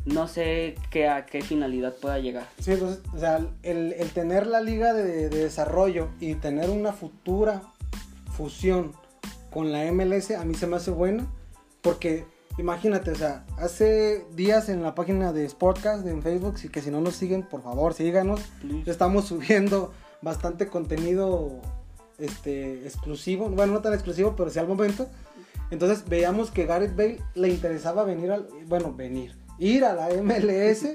no 0.05 0.27
sé 0.27 0.75
qué, 0.89 1.07
a 1.07 1.25
qué 1.25 1.41
finalidad 1.41 1.93
pueda 1.95 2.19
llegar. 2.19 2.47
Sí, 2.59 2.71
entonces, 2.71 3.03
o 3.13 3.19
sea, 3.19 3.39
el, 3.63 3.95
tener 4.13 4.47
la 4.47 4.61
liga 4.61 4.93
de, 4.93 5.29
desarrollo 5.29 6.09
y 6.19 6.35
tener 6.35 6.69
una 6.69 6.93
futura 6.93 7.61
fusión 8.35 8.93
con 9.51 9.71
la 9.71 9.91
MLS 9.91 10.31
a 10.31 10.45
mí 10.45 10.55
se 10.55 10.65
me 10.65 10.77
hace 10.77 10.91
bueno 10.91 11.27
porque 11.81 12.25
imagínate, 12.57 13.11
o 13.11 13.15
sea, 13.15 13.45
hace 13.57 14.25
días 14.33 14.69
en 14.69 14.81
la 14.83 14.95
página 14.95 15.33
de 15.33 15.47
Sportcast 15.47 16.05
en 16.07 16.21
Facebook, 16.21 16.55
que 16.71 16.81
si 16.81 16.91
no 16.91 17.01
nos 17.01 17.15
siguen, 17.15 17.43
por 17.43 17.61
favor, 17.61 17.93
síganos. 17.93 18.41
Estamos 18.85 19.25
subiendo 19.25 19.93
bastante 20.21 20.67
contenido 20.67 21.59
este 22.17 22.85
exclusivo, 22.85 23.49
bueno, 23.49 23.73
no 23.73 23.81
tan 23.81 23.93
exclusivo, 23.93 24.35
pero 24.35 24.49
sí 24.49 24.59
al 24.59 24.67
momento. 24.67 25.07
Entonces 25.71 26.07
veíamos 26.07 26.51
que 26.51 26.65
Gareth 26.65 26.95
Bale 26.95 27.19
le 27.33 27.49
interesaba 27.49 28.03
venir 28.03 28.31
al, 28.31 28.47
bueno, 28.67 28.93
venir, 28.93 29.35
ir 29.57 29.85
a 29.85 29.93
la 29.93 30.09
MLS 30.21 30.85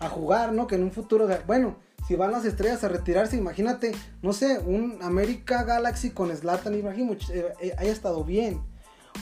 a 0.00 0.08
jugar, 0.08 0.52
¿no? 0.52 0.66
Que 0.66 0.74
en 0.74 0.82
un 0.82 0.90
futuro, 0.90 1.28
bueno, 1.46 1.76
si 2.06 2.16
van 2.16 2.32
las 2.32 2.44
estrellas 2.44 2.82
a 2.82 2.88
retirarse, 2.88 3.36
imagínate, 3.36 3.92
no 4.22 4.32
sé, 4.32 4.58
un 4.58 4.98
América 5.02 5.62
Galaxy 5.64 6.10
con 6.10 6.34
Zlatan 6.34 6.74
Ibrahimovic 6.74 7.30
eh, 7.30 7.52
eh, 7.60 7.74
haya 7.78 7.92
estado 7.92 8.24
bien. 8.24 8.60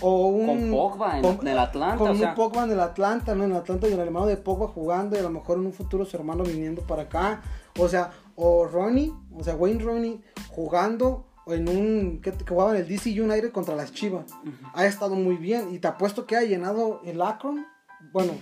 O 0.01 0.29
un, 0.29 0.47
con 0.47 0.71
Pogba 0.71 1.19
en, 1.19 1.49
el 1.49 1.59
Atlanta. 1.59 1.97
Con 1.99 2.11
un 2.11 2.35
Pogba 2.35 2.65
en 2.65 2.71
el 2.71 2.81
Atlanta, 2.81 3.35
¿no? 3.35 3.45
En 3.45 3.53
Atlanta 3.53 3.89
y 3.89 3.93
el 3.93 3.99
hermano 3.99 4.27
de 4.27 4.37
Pogba 4.37 4.69
jugando 4.69 5.17
y 5.17 5.19
a 5.19 5.23
lo 5.23 5.31
mejor 5.31 5.59
en 5.59 5.67
un 5.67 5.73
futuro 5.73 6.05
su 6.05 6.17
hermano 6.17 6.45
viniendo 6.45 6.83
para 6.83 7.03
acá. 7.03 7.43
O 7.77 7.89
sea, 7.89 8.13
o 8.37 8.67
Ronnie, 8.67 9.13
o 9.37 9.43
sea, 9.43 9.57
Wayne 9.57 9.83
Ronnie 9.83 10.21
jugando 10.49 11.27
en 11.53 11.69
un 11.69 12.21
que, 12.21 12.33
jugaba 12.49 12.73
en 12.73 12.83
el 12.83 12.89
DC 12.89 13.21
United 13.21 13.53
contra 13.53 13.75
las 13.75 13.93
Chivas. 13.93 14.27
Ha 14.75 14.87
estado 14.87 15.15
muy 15.15 15.37
bien 15.37 15.75
y 15.75 15.79
te 15.79 15.89
apuesto 15.89 16.27
que 16.27 16.37
ha 16.37 16.43
llenado 16.43 17.01
el 17.05 17.21
Akron. 17.23 17.67
Bueno, 18.13 18.33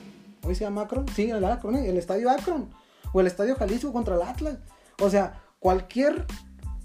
hoy 0.44 0.54
se 0.54 0.64
llama 0.64 0.82
Akron. 0.82 1.06
Sí, 1.08 1.30
el 1.30 1.44
Akron, 1.44 1.76
¿eh? 1.76 1.88
el 1.88 1.96
estadio 1.96 2.30
Akron. 2.30 2.70
O 3.12 3.20
el 3.20 3.26
estadio 3.26 3.56
Jalisco 3.56 3.92
contra 3.92 4.16
el 4.16 4.22
Atlas. 4.22 4.58
O 5.00 5.10
sea, 5.10 5.40
cualquier 5.58 6.26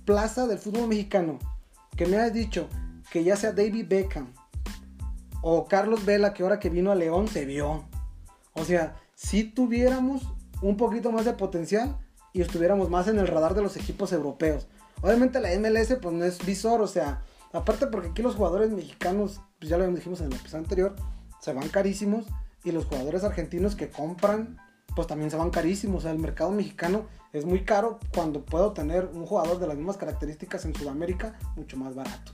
plaza 0.06 0.48
del 0.48 0.58
fútbol 0.58 0.88
mexicano 0.88 1.40
que 1.96 2.06
me 2.06 2.18
hayas 2.18 2.34
dicho 2.34 2.68
que 3.12 3.24
ya 3.24 3.36
sea 3.36 3.52
David 3.52 3.86
Beckham 3.88 4.34
o 5.42 5.66
Carlos 5.66 6.06
Vela, 6.06 6.34
que 6.34 6.44
ahora 6.44 6.60
que 6.60 6.70
vino 6.70 6.92
a 6.92 6.96
León 6.96 7.28
se 7.28 7.46
vio. 7.46 7.84
O 8.54 8.64
sea, 8.64 8.96
si 9.16 9.44
tuviéramos 9.44 10.24
un 10.62 10.78
poquito 10.78 11.12
más 11.12 11.26
de 11.26 11.34
potencial 11.34 11.98
y 12.32 12.42
estuviéramos 12.42 12.90
más 12.90 13.08
en 13.08 13.20
el 13.20 13.28
radar 13.28 13.54
de 13.54 13.62
los 13.62 13.78
equipos 13.78 14.12
europeos. 14.12 14.68
Obviamente 15.04 15.40
la 15.42 15.50
MLS 15.60 15.96
pues 16.02 16.16
no 16.16 16.24
es 16.24 16.44
visor, 16.46 16.82
o 16.82 16.88
sea, 16.88 17.22
aparte 17.52 17.88
porque 17.88 18.08
aquí 18.08 18.22
los 18.22 18.36
jugadores 18.36 18.72
mexicanos, 18.72 19.42
pues 19.60 19.70
ya 19.70 19.78
lo 19.78 19.86
dijimos 19.92 20.22
en 20.22 20.28
el 20.28 20.34
episodio 20.34 20.64
anterior, 20.64 20.96
se 21.42 21.54
van 21.54 21.68
carísimos 21.68 22.26
y 22.64 22.72
los 22.72 22.86
jugadores 22.86 23.24
argentinos 23.26 23.76
que 23.76 23.90
compran 23.90 24.58
pues 24.96 25.08
también 25.08 25.30
se 25.30 25.38
van 25.38 25.50
carísimos, 25.50 26.00
o 26.00 26.02
sea, 26.02 26.12
el 26.12 26.20
mercado 26.20 26.52
mexicano 26.52 27.08
es 27.34 27.46
muy 27.46 27.64
caro 27.64 28.00
cuando 28.14 28.46
puedo 28.46 28.74
tener 28.74 29.10
un 29.14 29.26
jugador 29.26 29.60
de 29.60 29.68
las 29.68 29.76
mismas 29.76 29.98
características 29.98 30.66
en 30.66 30.76
Sudamérica 30.76 31.38
mucho 31.56 31.78
más 31.78 31.96
barato. 31.96 32.32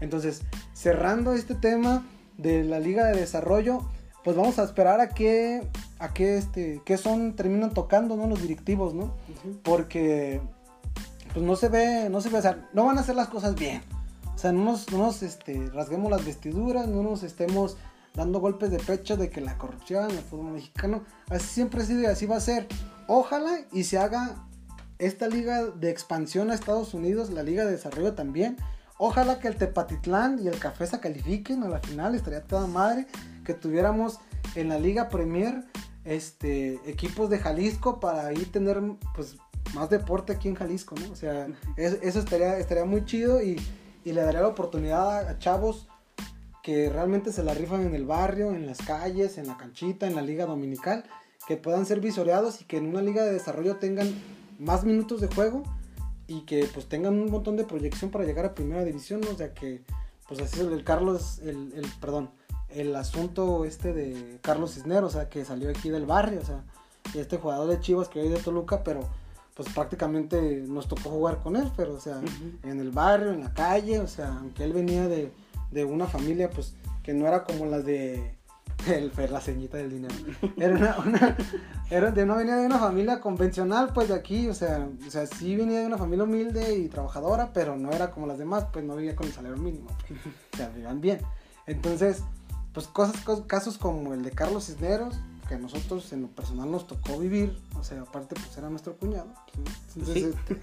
Entonces, 0.00 0.42
cerrando 0.72 1.32
este 1.32 1.54
tema 1.54 2.04
de 2.36 2.64
la 2.64 2.80
Liga 2.80 3.06
de 3.06 3.20
Desarrollo, 3.20 3.80
pues 4.24 4.36
vamos 4.36 4.58
a 4.58 4.64
esperar 4.64 5.00
a 5.00 5.10
que 5.10 5.66
a 5.98 6.12
que 6.12 6.36
este 6.36 6.82
que 6.84 6.96
son 6.96 7.36
terminan 7.36 7.72
tocando, 7.72 8.16
¿no? 8.16 8.26
los 8.26 8.42
directivos, 8.42 8.92
¿no? 8.92 9.14
Porque 9.62 10.40
pues 11.32 11.44
no 11.44 11.56
se 11.56 11.68
ve, 11.68 12.08
no 12.10 12.20
se 12.20 12.28
ve, 12.28 12.38
o 12.38 12.42
sea, 12.42 12.68
no 12.72 12.86
van 12.86 12.98
a 12.98 13.02
hacer 13.02 13.14
las 13.14 13.28
cosas 13.28 13.54
bien. 13.54 13.82
O 14.34 14.38
sea, 14.38 14.52
no 14.52 14.64
nos, 14.64 14.90
no 14.90 14.98
nos 14.98 15.22
este, 15.22 15.66
rasguemos 15.70 16.10
las 16.10 16.24
vestiduras, 16.24 16.88
no 16.88 17.02
nos 17.02 17.22
estemos 17.22 17.76
dando 18.14 18.40
golpes 18.40 18.70
de 18.70 18.78
pecho 18.78 19.16
de 19.16 19.30
que 19.30 19.40
la 19.40 19.58
corrupción, 19.58 20.10
el 20.10 20.18
fútbol 20.18 20.52
mexicano, 20.52 21.04
así 21.28 21.46
siempre 21.46 21.82
ha 21.82 21.84
sido 21.84 22.00
y 22.02 22.06
así 22.06 22.26
va 22.26 22.36
a 22.36 22.40
ser. 22.40 22.66
Ojalá 23.06 23.60
y 23.72 23.84
se 23.84 23.98
haga 23.98 24.46
esta 24.98 25.28
liga 25.28 25.66
de 25.66 25.90
expansión 25.90 26.50
a 26.50 26.54
Estados 26.54 26.94
Unidos, 26.94 27.30
la 27.30 27.42
liga 27.42 27.64
de 27.64 27.72
desarrollo 27.72 28.14
también. 28.14 28.56
Ojalá 28.98 29.38
que 29.38 29.48
el 29.48 29.56
Tepatitlán 29.56 30.38
y 30.42 30.48
el 30.48 30.58
Café 30.58 30.86
se 30.86 31.00
califiquen 31.00 31.62
a 31.62 31.68
la 31.68 31.80
final, 31.80 32.14
estaría 32.14 32.42
toda 32.42 32.66
madre 32.66 33.06
que 33.44 33.54
tuviéramos 33.54 34.18
en 34.54 34.68
la 34.68 34.78
Liga 34.78 35.08
Premier 35.08 35.64
este 36.04 36.80
equipos 36.90 37.30
de 37.30 37.38
Jalisco 37.38 38.00
para 38.00 38.26
ahí 38.26 38.44
tener 38.44 38.80
pues 39.14 39.36
más 39.74 39.90
deporte 39.90 40.32
aquí 40.32 40.48
en 40.48 40.54
Jalisco, 40.54 40.94
¿no? 40.96 41.12
O 41.12 41.16
sea, 41.16 41.48
eso, 41.76 42.18
estaría, 42.18 42.58
estaría 42.58 42.84
muy 42.84 43.04
chido 43.04 43.42
y, 43.42 43.60
le 44.04 44.20
daría 44.20 44.40
la 44.40 44.48
oportunidad 44.48 45.28
a, 45.28 45.38
chavos 45.38 45.88
que 46.62 46.90
realmente 46.90 47.32
se 47.32 47.42
la 47.42 47.54
rifan 47.54 47.86
en 47.86 47.94
el 47.94 48.04
barrio, 48.04 48.50
en 48.50 48.66
las 48.66 48.78
calles, 48.78 49.38
en 49.38 49.46
la 49.46 49.56
canchita, 49.56 50.06
en 50.06 50.14
la 50.14 50.22
liga 50.22 50.46
dominical, 50.46 51.04
que 51.46 51.56
puedan 51.56 51.86
ser 51.86 52.00
visoreados 52.00 52.60
y 52.60 52.64
que 52.64 52.76
en 52.76 52.86
una 52.86 53.02
liga 53.02 53.22
de 53.24 53.32
desarrollo 53.32 53.76
tengan 53.76 54.12
más 54.58 54.84
minutos 54.84 55.20
de 55.20 55.28
juego 55.28 55.62
y 56.26 56.42
que 56.42 56.68
pues 56.72 56.86
tengan 56.86 57.14
un 57.14 57.30
montón 57.30 57.56
de 57.56 57.64
proyección 57.64 58.10
para 58.10 58.24
llegar 58.24 58.44
a 58.44 58.54
primera 58.54 58.84
división, 58.84 59.20
¿no? 59.20 59.30
o 59.30 59.36
sea 59.36 59.54
que 59.54 59.82
pues 60.28 60.40
así 60.40 60.60
es 60.60 60.66
el 60.66 60.84
Carlos, 60.84 61.40
el, 61.40 61.72
el, 61.74 61.86
perdón, 62.00 62.30
el 62.68 62.94
asunto 62.94 63.64
este 63.64 63.92
de 63.92 64.38
Carlos 64.42 64.74
Cisneros, 64.74 65.14
o 65.14 65.18
sea 65.18 65.28
que 65.28 65.44
salió 65.44 65.70
aquí 65.70 65.90
del 65.90 66.06
barrio, 66.06 66.40
o 66.40 66.44
sea, 66.44 66.62
y 67.14 67.18
este 67.18 67.38
jugador 67.38 67.68
de 67.68 67.80
Chivas 67.80 68.08
que 68.08 68.20
hoy 68.20 68.28
de 68.28 68.38
Toluca, 68.38 68.84
pero 68.84 69.08
pues 69.54 69.68
prácticamente 69.72 70.64
nos 70.66 70.88
tocó 70.88 71.10
jugar 71.10 71.38
con 71.38 71.56
él, 71.56 71.70
pero 71.76 71.94
o 71.94 72.00
sea, 72.00 72.20
en 72.62 72.80
el 72.80 72.90
barrio, 72.90 73.32
en 73.32 73.40
la 73.40 73.52
calle, 73.52 73.98
o 73.98 74.06
sea, 74.06 74.28
aunque 74.38 74.64
él 74.64 74.72
venía 74.72 75.08
de, 75.08 75.32
de 75.70 75.84
una 75.84 76.06
familia 76.06 76.50
pues 76.50 76.74
que 77.02 77.14
no 77.14 77.26
era 77.26 77.44
como 77.44 77.66
las 77.66 77.84
de 77.84 78.38
el 78.88 79.12
la 79.30 79.40
ceñita 79.40 79.76
del 79.76 79.90
dinero. 79.90 80.14
Era 80.56 80.74
una, 80.74 80.98
una 80.98 81.36
era 81.90 82.10
de, 82.10 82.24
no 82.24 82.36
venía 82.36 82.56
de 82.56 82.66
una 82.66 82.78
familia 82.78 83.20
convencional, 83.20 83.90
pues 83.92 84.08
de 84.08 84.14
aquí, 84.14 84.48
o 84.48 84.54
sea, 84.54 84.88
o 85.06 85.10
sea, 85.10 85.26
sí 85.26 85.56
venía 85.56 85.80
de 85.80 85.86
una 85.86 85.98
familia 85.98 86.24
humilde 86.24 86.76
y 86.76 86.88
trabajadora, 86.88 87.52
pero 87.52 87.76
no 87.76 87.90
era 87.90 88.12
como 88.12 88.26
las 88.26 88.38
demás, 88.38 88.66
pues 88.72 88.84
no 88.84 88.94
vivía 88.94 89.16
con 89.16 89.26
el 89.26 89.32
salario 89.32 89.58
mínimo, 89.58 89.88
pues, 90.06 90.20
o 90.54 90.56
sea, 90.56 90.68
vivían 90.68 91.00
bien. 91.00 91.20
Entonces, 91.66 92.22
pues 92.72 92.86
cosas, 92.86 93.16
casos 93.46 93.76
como 93.76 94.14
el 94.14 94.22
de 94.22 94.30
Carlos 94.30 94.66
Cisneros, 94.66 95.18
que 95.50 95.56
a 95.56 95.58
nosotros 95.58 96.12
en 96.12 96.22
lo 96.22 96.28
personal 96.28 96.70
nos 96.70 96.86
tocó 96.86 97.18
vivir, 97.18 97.60
o 97.76 97.82
sea, 97.82 98.02
aparte 98.02 98.36
pues 98.36 98.56
era 98.56 98.70
nuestro 98.70 98.96
cuñado, 98.96 99.26
entonces, 99.88 100.32
este, 100.48 100.54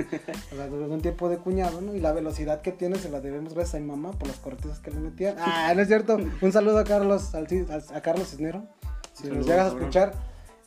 o 0.54 0.56
sea, 0.56 0.68
durante 0.68 0.96
un 0.96 1.02
tiempo 1.02 1.28
de 1.28 1.40
cuñado, 1.40 1.82
¿no? 1.82 1.94
Y 1.94 2.00
la 2.00 2.14
velocidad 2.14 2.62
que 2.62 2.72
tiene 2.72 2.98
se 2.98 3.10
la 3.10 3.20
debemos 3.20 3.54
gracias 3.54 3.76
a 3.76 3.80
mi 3.80 3.86
mamá 3.86 4.14
por 4.14 4.30
las 4.30 4.38
cortezas 4.38 4.80
que 4.80 4.92
le 4.92 5.02
metían. 5.02 5.36
Ah, 5.40 5.74
no 5.76 5.82
es 5.82 5.90
cierto, 5.90 6.18
un 6.42 6.52
saludo 6.54 6.78
a 6.78 6.86
Carlos, 6.86 7.36
a, 7.36 8.02
Carlos 8.02 8.30
Cisnero, 8.30 8.64
si 9.12 9.28
nos 9.28 9.46
llegas 9.46 9.74
a 9.74 9.78
escuchar, 9.78 10.14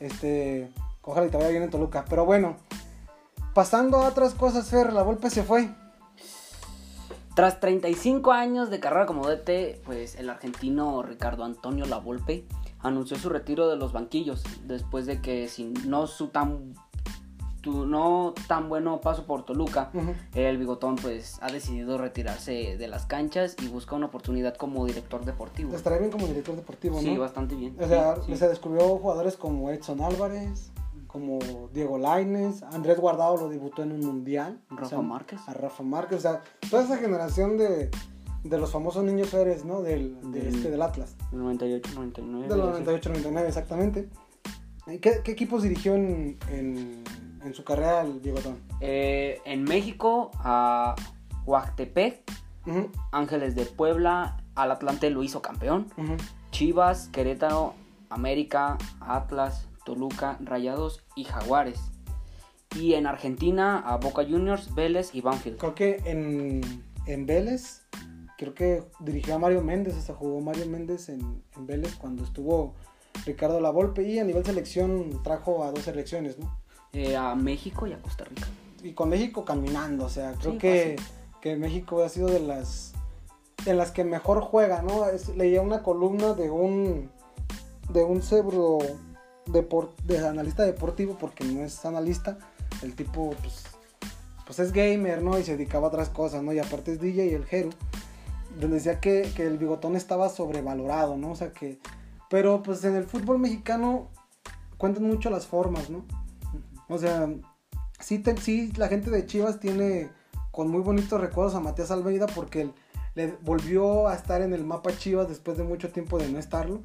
este, 0.00 0.70
ojalá 1.00 1.26
y 1.26 1.30
te 1.30 1.38
vaya 1.38 1.48
bien 1.48 1.62
en 1.62 1.70
Toluca, 1.70 2.04
pero 2.06 2.26
bueno, 2.26 2.58
pasando 3.54 4.02
a 4.02 4.08
otras 4.08 4.34
cosas, 4.34 4.68
Fer, 4.68 4.92
la 4.92 5.00
golpe 5.00 5.30
se 5.30 5.44
fue. 5.44 5.70
Tras 7.34 7.58
35 7.58 8.32
años 8.32 8.68
de 8.68 8.80
carrera 8.80 9.06
como 9.06 9.26
DT, 9.26 9.80
pues 9.86 10.16
el 10.16 10.28
argentino 10.28 11.02
Ricardo 11.02 11.44
Antonio 11.44 11.86
Lavolpe 11.86 12.44
anunció 12.82 13.16
su 13.18 13.28
retiro 13.28 13.68
de 13.68 13.76
los 13.76 13.92
banquillos 13.92 14.42
después 14.64 15.06
de 15.06 15.20
que 15.20 15.48
sin 15.48 15.74
no 15.88 16.06
su 16.06 16.28
tan 16.28 16.74
no 17.64 18.34
tan 18.48 18.68
bueno 18.68 19.00
paso 19.00 19.26
por 19.26 19.44
Toluca, 19.44 19.90
el 20.34 20.56
bigotón 20.58 20.96
pues 20.96 21.38
ha 21.42 21.52
decidido 21.52 21.98
retirarse 21.98 22.76
de 22.78 22.88
las 22.88 23.06
canchas 23.06 23.56
y 23.62 23.68
busca 23.68 23.96
una 23.96 24.06
oportunidad 24.06 24.56
como 24.56 24.86
director 24.86 25.24
deportivo. 25.24 25.74
Estaría 25.74 25.98
bien 25.98 26.10
como 26.10 26.26
director 26.26 26.56
deportivo, 26.56 26.96
¿no? 26.96 27.02
Sí, 27.02 27.16
bastante 27.16 27.54
bien. 27.54 27.76
O 27.78 27.86
sea, 27.86 28.16
se 28.22 28.48
descubrió 28.48 28.96
jugadores 28.96 29.36
como 29.36 29.70
Edson 29.70 30.00
Álvarez, 30.00 30.72
como 31.06 31.38
Diego 31.72 31.98
Laines, 31.98 32.62
Andrés 32.62 32.98
Guardado 32.98 33.36
lo 33.36 33.48
debutó 33.48 33.82
en 33.82 33.92
un 33.92 34.00
mundial. 34.00 34.60
Rafa 34.70 35.02
Márquez. 35.02 35.40
A 35.46 35.54
Rafa 35.54 35.82
Márquez, 35.82 36.18
o 36.18 36.20
sea, 36.22 36.42
toda 36.70 36.84
esa 36.84 36.96
generación 36.98 37.58
de, 37.58 37.90
de 38.42 38.58
los 38.58 38.72
famosos 38.72 39.04
niños 39.04 39.32
Eres, 39.34 39.64
¿no? 39.64 39.82
Del, 39.82 40.16
este, 40.34 40.70
del 40.70 40.82
Atlas. 40.82 41.16
Del 41.30 41.40
98, 41.40 41.90
99. 41.94 42.48
Del 42.48 42.58
98, 42.58 43.08
99, 43.10 43.48
exactamente. 43.48 44.08
¿Qué, 44.86 45.20
qué 45.22 45.30
equipos 45.30 45.62
dirigió 45.62 45.94
en, 45.94 46.38
en, 46.50 47.04
en, 47.44 47.54
su 47.54 47.62
carrera 47.64 48.02
el 48.02 48.18
Bigotón? 48.20 48.58
Eh, 48.80 49.40
en 49.44 49.62
México, 49.64 50.30
a 50.36 50.96
Huastepec, 51.44 52.22
Ángeles 53.12 53.54
de 53.54 53.66
Puebla, 53.66 54.42
al 54.54 54.70
Atlante 54.72 55.10
lo 55.10 55.22
hizo 55.22 55.42
campeón. 55.42 55.86
Chivas, 56.50 57.08
Querétaro, 57.08 57.74
América, 58.08 58.78
Atlas, 59.00 59.68
Toluca, 59.84 60.38
Rayados 60.40 61.04
y 61.14 61.24
Jaguares. 61.24 61.80
Y 62.76 62.94
en 62.94 63.06
Argentina, 63.06 63.78
a 63.78 63.96
Boca 63.96 64.24
Juniors, 64.24 64.74
Vélez 64.74 65.14
y 65.14 65.20
Banfield. 65.20 65.58
Creo 65.58 65.74
que 65.74 66.00
en, 66.04 66.60
en 67.06 67.26
Vélez 67.26 67.82
creo 68.40 68.54
que 68.54 68.82
dirigió 69.00 69.34
a 69.34 69.38
Mario 69.38 69.62
Méndez, 69.62 69.98
hasta 69.98 70.14
jugó 70.14 70.40
Mario 70.40 70.64
Méndez 70.64 71.10
en, 71.10 71.42
Vélez 71.58 71.94
cuando 71.96 72.24
estuvo 72.24 72.74
Ricardo 73.26 73.60
Lavolpe 73.60 74.02
y 74.02 74.18
a 74.18 74.24
nivel 74.24 74.46
selección 74.46 75.22
trajo 75.22 75.62
a 75.62 75.70
dos 75.70 75.82
selecciones, 75.82 76.38
¿no? 76.38 76.58
Eh, 76.94 77.16
a 77.16 77.34
México 77.34 77.86
y 77.86 77.92
a 77.92 78.00
Costa 78.00 78.24
Rica. 78.24 78.46
Y 78.82 78.94
con 78.94 79.10
México 79.10 79.44
caminando, 79.44 80.06
o 80.06 80.08
sea, 80.08 80.32
creo 80.40 80.56
que, 80.56 80.96
que, 81.42 81.56
México 81.56 82.02
ha 82.02 82.08
sido 82.08 82.28
de 82.28 82.40
las 82.40 82.94
en 83.66 83.76
las 83.76 83.90
que 83.90 84.04
mejor 84.04 84.40
juega, 84.40 84.80
¿no? 84.80 85.04
leía 85.36 85.60
una 85.60 85.82
columna 85.82 86.32
de 86.32 86.48
un 86.48 87.10
de 87.92 88.04
un 88.04 88.22
cebro 88.22 88.78
de 89.48 90.26
analista 90.26 90.64
deportivo 90.64 91.18
porque 91.20 91.44
no 91.44 91.62
es 91.62 91.84
analista, 91.84 92.38
el 92.80 92.94
tipo 92.94 93.34
pues, 93.42 93.64
pues 94.46 94.58
es 94.60 94.72
gamer, 94.72 95.20
¿no? 95.20 95.38
Y 95.38 95.44
se 95.44 95.58
dedicaba 95.58 95.88
a 95.88 95.90
otras 95.90 96.08
cosas, 96.08 96.42
¿no? 96.42 96.54
Y 96.54 96.58
aparte 96.58 96.92
es 96.92 97.00
DJ 97.02 97.26
y 97.26 97.34
el 97.34 97.44
Jeru 97.44 97.68
donde 98.58 98.76
decía 98.76 99.00
que, 99.00 99.32
el 99.36 99.58
bigotón 99.58 99.96
estaba 99.96 100.28
sobrevalorado, 100.28 101.16
¿no? 101.16 101.32
O 101.32 101.36
sea 101.36 101.52
que... 101.52 101.78
Pero 102.28 102.62
pues 102.62 102.84
en 102.84 102.94
el 102.94 103.04
fútbol 103.04 103.38
mexicano 103.38 104.08
cuentan 104.78 105.04
mucho 105.04 105.30
las 105.30 105.46
formas, 105.46 105.90
¿no? 105.90 106.04
O 106.88 106.96
sea, 106.96 107.28
sí, 107.98 108.22
sí 108.40 108.72
la 108.76 108.88
gente 108.88 109.10
de 109.10 109.26
Chivas 109.26 109.58
tiene 109.58 110.10
con 110.52 110.68
muy 110.68 110.80
bonitos 110.80 111.20
recuerdos 111.20 111.54
a 111.54 111.60
Matías 111.60 111.90
Almeida 111.90 112.26
porque 112.26 112.70
le 113.14 113.36
volvió 113.42 114.08
a 114.08 114.14
estar 114.14 114.42
en 114.42 114.52
el 114.52 114.64
mapa 114.64 114.96
Chivas 114.96 115.28
después 115.28 115.58
de 115.58 115.64
mucho 115.64 115.90
tiempo 115.90 116.18
de 116.18 116.30
no 116.30 116.38
estarlo. 116.38 116.82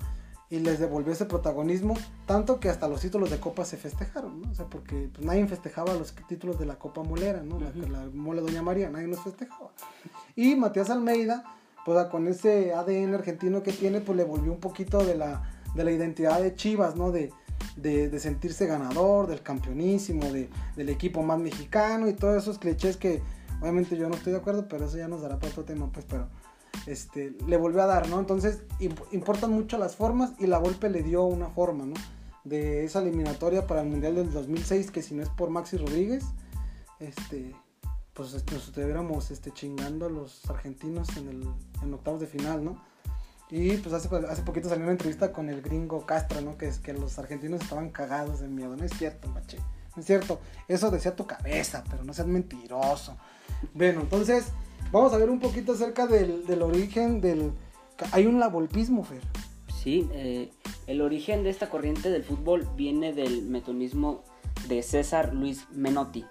Y 0.49 0.59
les 0.59 0.79
devolvió 0.79 1.13
ese 1.13 1.25
protagonismo, 1.25 1.95
tanto 2.25 2.59
que 2.59 2.69
hasta 2.69 2.87
los 2.87 3.01
títulos 3.01 3.31
de 3.31 3.39
Copa 3.39 3.65
se 3.65 3.77
festejaron, 3.77 4.41
¿no? 4.41 4.51
O 4.51 4.55
sea, 4.55 4.65
porque 4.65 5.09
pues, 5.13 5.25
nadie 5.25 5.45
festejaba 5.47 5.93
los 5.93 6.13
títulos 6.27 6.59
de 6.59 6.65
la 6.65 6.77
Copa 6.77 7.03
Molera, 7.03 7.41
¿no? 7.41 7.59
la, 7.59 7.71
la, 7.87 8.09
mole 8.13 8.41
Doña 8.41 8.61
María, 8.61 8.89
nadie 8.89 9.07
nos 9.07 9.21
festejaba. 9.21 9.71
Y 10.35 10.55
Matías 10.55 10.89
Almeida, 10.89 11.43
pues 11.85 12.05
con 12.07 12.27
ese 12.27 12.73
ADN 12.73 13.15
argentino 13.15 13.63
que 13.63 13.71
tiene, 13.71 14.01
pues 14.01 14.17
le 14.17 14.23
volvió 14.23 14.51
un 14.51 14.59
poquito 14.59 15.03
de 15.03 15.15
la, 15.15 15.49
de 15.73 15.83
la 15.83 15.91
identidad 15.91 16.41
de 16.41 16.55
Chivas, 16.55 16.95
¿no? 16.95 17.11
De, 17.11 17.31
de, 17.75 18.09
de 18.09 18.19
sentirse 18.19 18.67
ganador, 18.67 19.27
del 19.27 19.41
campeonísimo, 19.41 20.25
de, 20.31 20.49
del 20.75 20.89
equipo 20.89 21.23
más 21.23 21.39
mexicano 21.39 22.07
y 22.07 22.13
todos 22.13 22.41
esos 22.41 22.59
clichés 22.59 22.97
que 22.97 23.21
obviamente 23.61 23.97
yo 23.97 24.09
no 24.09 24.15
estoy 24.15 24.33
de 24.33 24.39
acuerdo, 24.39 24.67
pero 24.67 24.85
eso 24.85 24.97
ya 24.97 25.07
nos 25.07 25.21
dará 25.21 25.39
para 25.39 25.51
otro 25.51 25.63
tema, 25.63 25.89
pues, 25.91 26.05
pero 26.07 26.27
este, 26.85 27.35
le 27.47 27.57
volvió 27.57 27.81
a 27.81 27.85
dar, 27.85 28.09
¿no? 28.09 28.19
Entonces 28.19 28.61
importan 29.11 29.51
mucho 29.51 29.77
las 29.77 29.95
formas 29.95 30.33
y 30.39 30.47
la 30.47 30.57
golpe 30.57 30.89
le 30.89 31.03
dio 31.03 31.23
una 31.23 31.49
forma, 31.49 31.85
¿no? 31.85 31.95
De 32.43 32.85
esa 32.85 33.01
eliminatoria 33.01 33.65
para 33.65 33.81
el 33.81 33.87
Mundial 33.87 34.15
del 34.15 34.31
2006, 34.31 34.91
que 34.91 35.01
si 35.01 35.15
no 35.15 35.23
es 35.23 35.29
por 35.29 35.49
Maxi 35.49 35.77
Rodríguez, 35.77 36.23
este, 36.99 37.55
pues 38.13 38.33
nos 38.51 38.67
estuviéramos 38.67 39.31
este, 39.31 39.51
chingando 39.51 40.05
a 40.05 40.09
los 40.09 40.47
argentinos 40.49 41.17
en, 41.17 41.27
el, 41.27 41.49
en 41.81 41.93
octavos 41.93 42.21
de 42.21 42.27
final, 42.27 42.63
¿no? 42.63 42.81
Y 43.49 43.77
pues 43.77 43.93
hace, 43.93 44.09
hace 44.27 44.41
poquito 44.41 44.69
salió 44.69 44.83
una 44.83 44.93
entrevista 44.93 45.31
con 45.31 45.49
el 45.49 45.61
gringo 45.61 46.05
Castro, 46.05 46.41
¿no? 46.41 46.57
Que 46.57 46.67
es 46.67 46.79
que 46.79 46.93
los 46.93 47.19
argentinos 47.19 47.61
estaban 47.61 47.89
cagados 47.89 48.39
de 48.39 48.47
miedo. 48.47 48.75
No 48.75 48.83
es 48.83 48.91
cierto, 48.93 49.27
maché. 49.29 49.57
No 49.95 49.99
es 49.99 50.05
cierto. 50.05 50.39
Eso 50.67 50.89
decía 50.89 51.15
tu 51.15 51.27
cabeza, 51.27 51.83
pero 51.89 52.03
no 52.03 52.13
seas 52.13 52.27
mentiroso. 52.27 53.17
Bueno, 53.73 54.01
entonces 54.01 54.45
vamos 54.95 55.13
a 55.13 55.17
ver 55.17 55.29
un 55.29 55.39
poquito 55.39 55.73
acerca 55.73 56.07
del, 56.07 56.45
del 56.45 56.61
origen 56.61 57.19
del... 57.19 57.51
Hay 58.13 58.25
un 58.25 58.39
lavolpismo, 58.39 59.03
Fer. 59.03 59.21
Sí, 59.67 60.09
eh, 60.13 60.51
el 60.87 61.01
origen 61.01 61.43
de 61.43 61.49
esta 61.49 61.69
corriente 61.69 62.09
del 62.09 62.23
fútbol 62.23 62.67
viene 62.77 63.11
del 63.11 63.43
metonismo 63.43 64.23
de 64.69 64.81
César 64.81 65.33
Luis 65.33 65.67
Menotti. 65.71 66.25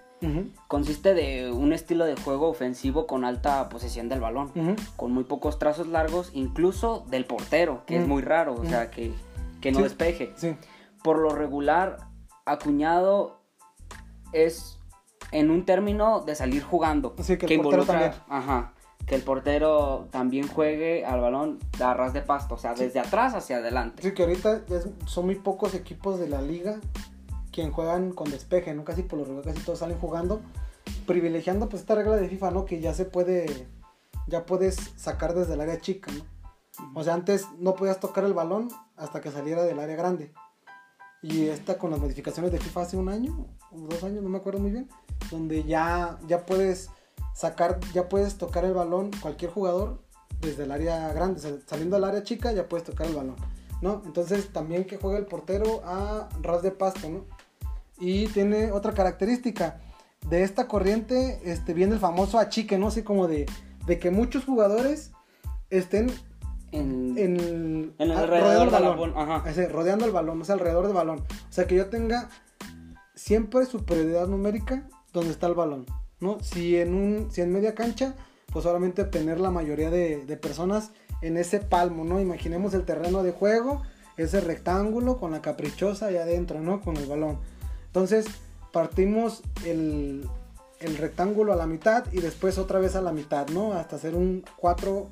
Consiste 0.68 1.12
de 1.12 1.52
un 1.52 1.74
estilo 1.74 2.06
de 2.06 2.16
juego 2.16 2.48
ofensivo 2.48 3.06
con 3.06 3.26
alta 3.26 3.68
posesión 3.68 4.08
del 4.08 4.20
balón, 4.20 4.50
con 4.96 5.12
muy 5.12 5.24
pocos 5.24 5.58
trazos 5.58 5.86
largos, 5.86 6.30
incluso 6.32 7.04
del 7.10 7.26
portero, 7.26 7.82
que 7.84 7.98
es 7.98 8.08
muy 8.08 8.22
raro, 8.22 8.54
o 8.54 8.64
sea, 8.64 8.90
que, 8.90 9.12
que 9.60 9.70
no 9.70 9.82
despeje. 9.82 10.32
Por 11.02 11.18
lo 11.18 11.28
regular, 11.28 12.08
acuñado 12.46 13.42
es 14.32 14.78
en 15.34 15.50
un 15.50 15.66
término 15.66 16.20
de 16.20 16.34
salir 16.36 16.62
jugando. 16.62 17.14
que, 17.16 17.32
el 17.32 17.60
portero 17.60 17.84
también. 17.84 18.12
Ajá. 18.28 18.72
Que 19.04 19.16
el 19.16 19.22
portero 19.22 20.08
también 20.10 20.48
juegue 20.48 21.04
al 21.04 21.20
balón 21.20 21.58
a 21.82 21.92
ras 21.92 22.14
de 22.14 22.22
pasto, 22.22 22.54
o 22.54 22.58
sea, 22.58 22.74
desde 22.74 23.00
atrás 23.00 23.34
hacia 23.34 23.56
adelante. 23.56 24.02
Sí, 24.02 24.14
que 24.14 24.22
ahorita 24.22 24.62
son 25.06 25.26
muy 25.26 25.34
pocos 25.34 25.74
equipos 25.74 26.18
de 26.18 26.28
la 26.28 26.40
liga 26.40 26.78
quien 27.50 27.70
juegan 27.70 28.12
con 28.12 28.30
despeje, 28.30 28.74
¿no? 28.74 28.84
Casi 28.84 29.02
por 29.02 29.18
lo 29.18 29.24
regular, 29.24 29.44
casi 29.44 29.64
todos 29.64 29.80
salen 29.80 29.98
jugando, 29.98 30.40
privilegiando 31.06 31.68
pues 31.68 31.82
esta 31.82 31.94
regla 31.94 32.16
de 32.16 32.28
FIFA, 32.28 32.50
¿no? 32.50 32.64
Que 32.64 32.80
ya 32.80 32.94
se 32.94 33.04
puede, 33.04 33.68
ya 34.26 34.46
puedes 34.46 34.76
sacar 34.96 35.34
desde 35.34 35.54
el 35.54 35.60
área 35.60 35.80
chica, 35.80 36.10
¿no? 36.10 36.24
O 36.94 37.04
sea, 37.04 37.14
antes 37.14 37.46
no 37.58 37.74
podías 37.74 38.00
tocar 38.00 38.24
el 38.24 38.34
balón 38.34 38.68
hasta 38.96 39.20
que 39.20 39.30
saliera 39.30 39.62
del 39.62 39.78
área 39.78 39.94
grande. 39.94 40.32
Y 41.24 41.48
esta 41.48 41.78
con 41.78 41.90
las 41.90 41.98
modificaciones 41.98 42.52
de 42.52 42.58
FIFA 42.58 42.82
hace 42.82 42.96
un 42.98 43.08
año, 43.08 43.46
o 43.72 43.78
dos 43.88 44.04
años, 44.04 44.22
no 44.22 44.28
me 44.28 44.36
acuerdo 44.36 44.60
muy 44.60 44.72
bien, 44.72 44.90
donde 45.30 45.64
ya, 45.64 46.18
ya 46.28 46.44
puedes 46.44 46.90
sacar, 47.34 47.80
ya 47.94 48.10
puedes 48.10 48.36
tocar 48.36 48.66
el 48.66 48.74
balón 48.74 49.10
cualquier 49.22 49.50
jugador 49.50 50.02
desde 50.42 50.64
el 50.64 50.70
área 50.70 51.14
grande, 51.14 51.40
saliendo 51.64 51.96
al 51.96 52.04
área 52.04 52.22
chica 52.24 52.52
ya 52.52 52.68
puedes 52.68 52.84
tocar 52.84 53.06
el 53.06 53.14
balón, 53.14 53.36
¿no? 53.80 54.02
Entonces 54.04 54.52
también 54.52 54.84
que 54.84 54.98
juega 54.98 55.16
el 55.16 55.24
portero 55.24 55.80
a 55.86 56.28
ras 56.42 56.60
de 56.60 56.72
pasto, 56.72 57.08
¿no? 57.08 57.24
Y 57.98 58.26
tiene 58.26 58.70
otra 58.70 58.92
característica, 58.92 59.80
de 60.28 60.42
esta 60.42 60.68
corriente 60.68 61.40
este, 61.44 61.72
viene 61.72 61.94
el 61.94 62.00
famoso 62.00 62.38
achique, 62.38 62.76
¿no? 62.76 62.88
Así 62.88 63.02
como 63.02 63.28
de, 63.28 63.46
de 63.86 63.98
que 63.98 64.10
muchos 64.10 64.44
jugadores 64.44 65.12
estén 65.70 66.12
en, 66.74 67.18
en, 67.18 67.94
el 67.98 68.12
alrededor 68.12 68.60
del 68.60 68.70
balón, 68.70 69.12
Ajá. 69.16 69.44
rodeando 69.68 70.04
el 70.04 70.12
balón, 70.12 70.42
o 70.42 70.44
sea, 70.44 70.54
alrededor 70.54 70.86
del 70.86 70.94
balón. 70.94 71.20
O 71.20 71.52
sea, 71.52 71.66
que 71.66 71.76
yo 71.76 71.86
tenga 71.86 72.28
siempre 73.14 73.64
superioridad 73.66 74.26
numérica 74.26 74.88
donde 75.12 75.30
está 75.30 75.46
el 75.46 75.54
balón, 75.54 75.86
¿no? 76.20 76.38
Si 76.40 76.76
en, 76.76 76.94
un, 76.94 77.30
si 77.30 77.40
en 77.40 77.52
media 77.52 77.74
cancha, 77.74 78.14
pues 78.52 78.64
solamente 78.64 79.04
tener 79.04 79.40
la 79.40 79.50
mayoría 79.50 79.90
de, 79.90 80.38
personas 80.40 80.90
en 81.22 81.36
ese 81.36 81.60
palmo, 81.60 82.04
¿no? 82.04 82.20
Imaginemos 82.20 82.74
el 82.74 82.84
terreno 82.84 83.22
de 83.22 83.32
juego, 83.32 83.82
ese 84.16 84.40
rectángulo 84.40 85.18
con 85.18 85.30
la 85.30 85.42
caprichosa 85.42 86.06
ahí 86.06 86.16
adentro, 86.16 86.60
¿no? 86.60 86.80
Con 86.80 86.96
el 86.96 87.06
balón. 87.06 87.38
Entonces, 87.86 88.26
partimos 88.72 89.42
el, 89.64 90.28
el 90.80 90.96
rectángulo 90.96 91.52
a 91.52 91.56
la 91.56 91.66
mitad 91.66 92.04
y 92.12 92.20
después 92.20 92.58
otra 92.58 92.80
vez 92.80 92.96
a 92.96 93.00
la 93.00 93.12
mitad, 93.12 93.48
¿no? 93.48 93.72
Hasta 93.72 93.96
hacer 93.96 94.14
un 94.14 94.44
cuatro, 94.56 95.08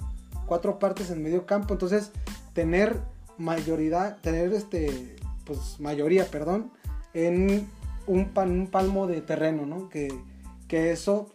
cuatro 0.52 0.78
partes 0.78 1.10
en 1.10 1.22
medio 1.22 1.46
campo. 1.46 1.72
Entonces, 1.72 2.12
tener 2.52 3.00
mayoría, 3.38 4.18
tener 4.20 4.52
este, 4.52 5.16
pues 5.46 5.80
mayoría, 5.80 6.26
perdón, 6.26 6.70
en 7.14 7.70
un, 8.06 8.30
un 8.36 8.66
palmo 8.66 9.06
de 9.06 9.22
terreno, 9.22 9.64
¿no? 9.64 9.88
Que, 9.88 10.08
que 10.68 10.92
eso 10.92 11.34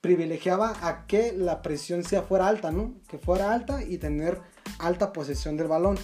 privilegiaba 0.00 0.72
a 0.80 1.06
que 1.06 1.32
la 1.32 1.60
presión 1.60 2.02
sea 2.02 2.22
fuera 2.22 2.48
alta, 2.48 2.72
¿no? 2.72 2.94
Que 3.08 3.18
fuera 3.18 3.52
alta 3.52 3.84
y 3.84 3.98
tener 3.98 4.40
alta 4.78 5.12
posesión 5.12 5.58
del 5.58 5.68
balón. 5.68 5.98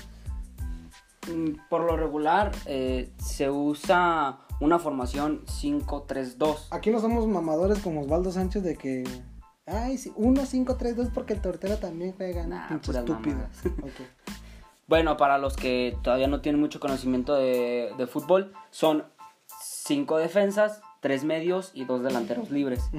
Mm, 1.32 1.68
por 1.70 1.84
lo 1.84 1.96
regular 1.96 2.52
eh, 2.66 3.14
se 3.16 3.48
usa 3.48 4.40
una 4.60 4.78
formación 4.78 5.46
5-3-2. 5.46 6.66
Aquí 6.70 6.90
no 6.90 7.00
somos 7.00 7.26
mamadores 7.26 7.78
como 7.78 8.02
Osvaldo 8.02 8.30
Sánchez 8.30 8.62
de 8.62 8.76
que... 8.76 9.04
Ay, 9.66 9.96
sí, 9.98 10.12
1-5-3-2 10.16 11.10
porque 11.12 11.34
el 11.34 11.40
tortero 11.40 11.78
también 11.78 12.12
juega. 12.12 12.46
Nah, 12.46 12.76
estúpido. 12.76 13.46
Bueno, 14.88 15.16
para 15.16 15.38
los 15.38 15.56
que 15.56 15.96
todavía 16.02 16.26
no 16.26 16.42
tienen 16.42 16.60
mucho 16.60 16.78
conocimiento 16.78 17.34
de, 17.34 17.94
de 17.96 18.06
fútbol, 18.06 18.52
son 18.70 19.04
cinco 19.62 20.18
defensas, 20.18 20.82
tres 21.00 21.24
medios 21.24 21.70
y 21.72 21.84
dos 21.84 22.02
delanteros 22.02 22.50
libres. 22.50 22.90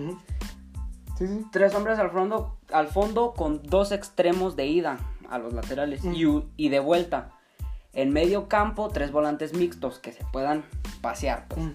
Tres 1.51 1.73
hombres 1.75 1.99
al 1.99 2.09
fondo, 2.09 2.57
al 2.71 2.87
fondo 2.87 3.33
con 3.33 3.61
dos 3.63 3.91
extremos 3.91 4.55
de 4.55 4.65
ida 4.65 4.97
a 5.29 5.37
los 5.37 5.53
laterales 5.53 6.01
y, 6.03 6.69
de 6.69 6.79
vuelta. 6.79 7.31
En 7.93 8.11
medio 8.11 8.47
campo, 8.47 8.89
tres 8.89 9.11
volantes 9.11 9.53
mixtos 9.53 9.99
que 9.99 10.11
se 10.11 10.25
puedan 10.31 10.65
pasear. 11.01 11.47
Pues. 11.47 11.67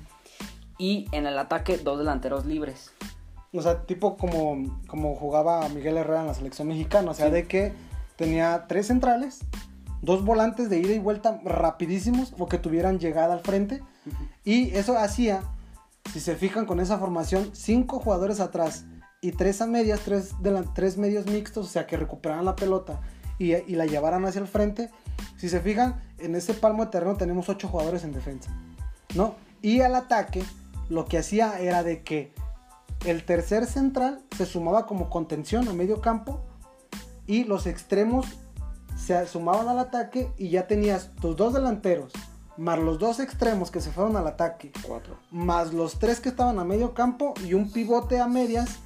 Y 0.76 1.06
en 1.12 1.26
el 1.26 1.38
ataque, 1.38 1.78
dos 1.78 1.98
delanteros 1.98 2.44
libres. 2.44 2.92
O 3.52 3.62
sea, 3.62 3.82
tipo 3.86 4.16
como, 4.16 4.80
como 4.86 5.14
jugaba 5.16 5.68
Miguel 5.70 5.96
Herrera 5.96 6.20
en 6.20 6.26
la 6.26 6.34
selección 6.34 6.68
mexicana. 6.68 7.10
O 7.10 7.14
sea, 7.14 7.30
de 7.30 7.46
que 7.46 7.72
tenía 8.16 8.66
tres 8.68 8.88
centrales, 8.88 9.40
dos 10.02 10.24
volantes 10.24 10.68
de 10.68 10.78
ida 10.78 10.92
y 10.92 10.98
vuelta 10.98 11.40
rapidísimos 11.44 12.34
o 12.38 12.46
que 12.46 12.58
tuvieran 12.58 12.98
llegada 12.98 13.34
al 13.34 13.40
frente. 13.40 13.82
Y 14.44 14.74
eso 14.76 14.98
hacía, 14.98 15.42
si 16.12 16.20
se 16.20 16.36
fijan 16.36 16.66
con 16.66 16.80
esa 16.80 16.98
formación, 16.98 17.50
cinco 17.54 18.00
jugadores 18.00 18.40
atrás 18.40 18.84
y 19.20 19.32
tres 19.32 19.60
a 19.60 19.66
medias, 19.66 20.00
tres, 20.00 20.40
de 20.42 20.64
tres 20.74 20.96
medios 20.98 21.26
mixtos, 21.26 21.66
o 21.66 21.68
sea 21.68 21.86
que 21.86 21.96
recuperaran 21.96 22.44
la 22.44 22.56
pelota 22.56 23.00
y, 23.38 23.54
y, 23.54 23.74
la 23.74 23.86
llevaran 23.86 24.24
hacia 24.24 24.40
el 24.40 24.48
frente. 24.48 24.90
Si 25.36 25.48
se 25.48 25.60
fijan, 25.60 26.00
en 26.18 26.34
ese 26.34 26.54
palmo 26.54 26.84
de 26.84 26.90
terreno 26.90 27.16
tenemos 27.16 27.48
ocho 27.48 27.68
jugadores 27.68 28.04
en 28.04 28.12
defensa, 28.12 28.50
¿no? 29.14 29.34
Y 29.62 29.80
al 29.80 29.94
ataque, 29.94 30.42
lo 30.88 31.06
que 31.06 31.18
hacía 31.18 31.58
era 31.60 31.82
de 31.82 32.02
que 32.02 32.32
el 33.04 33.24
tercer 33.24 33.66
central 33.66 34.22
se 34.36 34.46
sumaba 34.46 34.86
como 34.86 35.10
contención 35.10 35.68
a 35.68 35.72
medio 35.72 36.00
campo 36.00 36.40
y 37.26 37.44
los 37.44 37.66
extremos 37.66 38.26
se 38.96 39.26
sumaban 39.26 39.68
al 39.68 39.78
ataque 39.78 40.32
y 40.36 40.50
ya 40.50 40.66
tenías 40.66 41.10
tus 41.20 41.36
dos 41.36 41.54
delanteros, 41.54 42.12
más 42.56 42.78
los 42.78 42.98
dos 42.98 43.20
extremos 43.20 43.70
que 43.70 43.80
se 43.80 43.92
fueron 43.92 44.16
al 44.16 44.26
ataque, 44.26 44.72
Cuatro. 44.86 45.16
más 45.30 45.72
los 45.72 45.98
tres 45.98 46.20
que 46.20 46.28
estaban 46.28 46.58
a 46.58 46.64
medio 46.64 46.94
campo 46.94 47.34
y 47.44 47.54
un 47.54 47.70
pivote 47.70 48.18
a 48.18 48.26
medias 48.26 48.78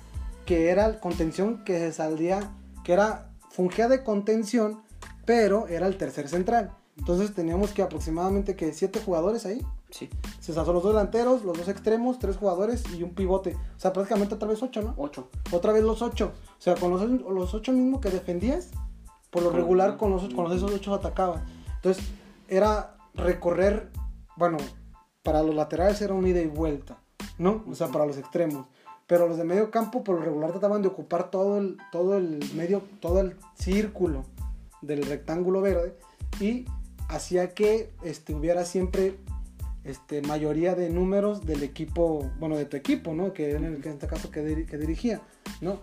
que 0.45 0.69
era 0.71 1.01
contención 1.01 1.65
que 1.65 1.79
se 1.79 1.93
saldría, 1.93 2.53
que 2.85 2.93
era, 2.93 3.31
fungía 3.51 3.89
de 3.89 4.03
contención, 4.03 4.83
pero 5.25 5.69
era 5.69 5.87
el 5.87 5.97
tercer 5.97 6.29
central. 6.29 6.77
Entonces 6.99 7.35
teníamos 7.35 7.71
que 7.73 7.83
aproximadamente 7.83 8.57
que 8.57 8.73
siete 8.73 9.01
jugadores 9.03 9.47
ahí. 9.47 9.65
Sí. 9.93 10.09
Se 10.41 10.55
son 10.55 10.75
los 10.75 10.83
dos 10.83 10.95
delanteros, 10.95 11.45
los 11.45 11.57
dos 11.57 11.69
extremos, 11.69 12.19
tres 12.19 12.39
jugadores 12.39 12.83
y 12.95 13.03
un 13.03 13.15
pivote. 13.15 13.55
O 13.77 13.81
sea, 13.81 13.93
prácticamente 13.93 14.35
otra 14.35 14.49
vez 14.49 14.63
ocho, 14.63 14.81
¿no? 14.83 14.95
Ocho. 14.97 15.29
Otra 15.53 15.73
vez 15.73 15.85
los 15.85 16.01
ocho. 16.01 16.33
O 16.59 16.61
sea, 16.61 16.75
con 16.75 16.91
los, 16.91 17.03
los 17.09 17.55
ocho 17.55 17.73
mismos 17.73 18.01
que 18.01 18.09
defendías, 18.09 18.71
por 19.31 19.43
lo 19.43 19.51
regular 19.51 19.99
con 19.99 20.11
los, 20.11 20.33
con 20.33 20.45
los 20.45 20.57
esos 20.57 20.73
ocho 20.73 20.95
atacaban. 20.95 21.45
Entonces, 21.77 22.05
era 22.49 22.97
recorrer, 23.15 23.91
bueno, 24.37 24.57
para 25.23 25.43
los 25.43 25.55
laterales 25.55 26.01
era 26.01 26.15
un 26.15 26.27
ida 26.27 26.41
y 26.41 26.47
vuelta, 26.47 26.99
¿no? 27.37 27.63
O 27.71 27.75
sea, 27.75 27.89
para 27.89 28.07
los 28.07 28.17
extremos. 28.17 28.67
Pero 29.07 29.29
los 29.29 29.37
de 29.37 29.45
medio 29.45 29.71
campo, 29.71 30.03
por 30.03 30.17
lo 30.17 30.23
regular, 30.23 30.53
trataban 30.53 30.81
de 30.81 30.89
ocupar 30.89 31.31
todo 31.31 31.59
el, 31.59 31.77
todo 31.91 32.17
el 32.17 32.41
medio, 32.55 32.83
todo 33.01 33.21
el 33.21 33.37
círculo 33.55 34.25
del 34.81 35.05
rectángulo 35.05 35.61
verde 35.61 35.99
y 36.41 36.65
hacía 37.09 37.53
que 37.53 37.93
este, 38.03 38.35
hubiera 38.35 38.65
siempre 38.65 39.19
este, 39.85 40.23
mayoría 40.23 40.75
de 40.75 40.91
números 40.91 41.45
del 41.45 41.63
equipo, 41.63 42.31
bueno, 42.39 42.57
de 42.57 42.65
tu 42.65 42.77
equipo, 42.77 43.15
¿no? 43.15 43.33
Que 43.33 43.53
en, 43.53 43.65
el, 43.65 43.75
en 43.85 43.93
este 43.93 44.07
caso 44.07 44.31
que, 44.31 44.67
que 44.67 44.79
dirigía, 44.79 45.21
¿no? 45.61 45.81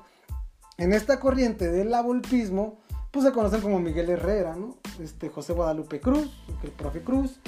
En 0.78 0.94
esta 0.94 1.20
corriente 1.20 1.70
del 1.70 1.94
abolpismo, 1.94 2.80
pues 3.12 3.26
se 3.26 3.32
conocen 3.32 3.62
como 3.62 3.80
Miguel 3.80 4.10
Herrera, 4.10 4.56
¿no? 4.56 4.78
Este, 5.02 5.30
José 5.30 5.54
Guadalupe 5.54 6.00
Cruz, 6.00 6.30
el 6.64 6.72
profe 6.72 7.02
Cruz, 7.02 7.40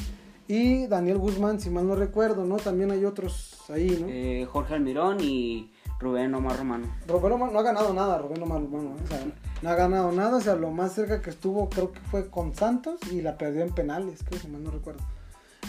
y 0.48 0.88
Daniel 0.88 1.18
Guzmán, 1.18 1.62
si 1.62 1.70
mal 1.70 1.88
no 1.88 1.96
recuerdo, 1.96 2.44
¿no? 2.44 2.58
También 2.58 2.92
hay 2.92 3.06
otros 3.06 3.58
ahí, 3.70 3.98
¿no? 4.02 4.08
Eh, 4.10 4.46
Jorge 4.52 4.74
Almirón 4.74 5.22
y 5.22 5.72
Rubén 6.00 6.34
Omar 6.34 6.58
Romano. 6.58 6.88
Rubén 7.08 7.32
Omar 7.34 7.54
no 7.54 7.60
ha 7.60 7.64
ganado 7.64 7.94
nada, 7.94 8.18
Rubén 8.18 8.44
Omar 8.44 8.62
Romano, 8.62 8.96
¿eh? 8.98 9.04
o 9.04 9.08
sea, 9.08 9.26
no 9.62 9.70
ha 9.70 9.76
ganado 9.76 10.12
nada, 10.12 10.38
o 10.38 10.42
sea, 10.42 10.56
lo 10.56 10.72
más 10.72 10.94
cerca 10.94 11.22
que 11.22 11.30
estuvo 11.30 11.70
creo 11.70 11.92
que 11.92 12.02
fue 12.02 12.30
con 12.30 12.54
Santos 12.54 13.00
y 13.12 13.22
la 13.22 13.38
perdió 13.38 13.62
en 13.62 13.70
penales, 13.70 14.24
creo, 14.28 14.42
si 14.42 14.48
mal 14.50 14.64
no 14.64 14.72
recuerdo. 14.72 15.02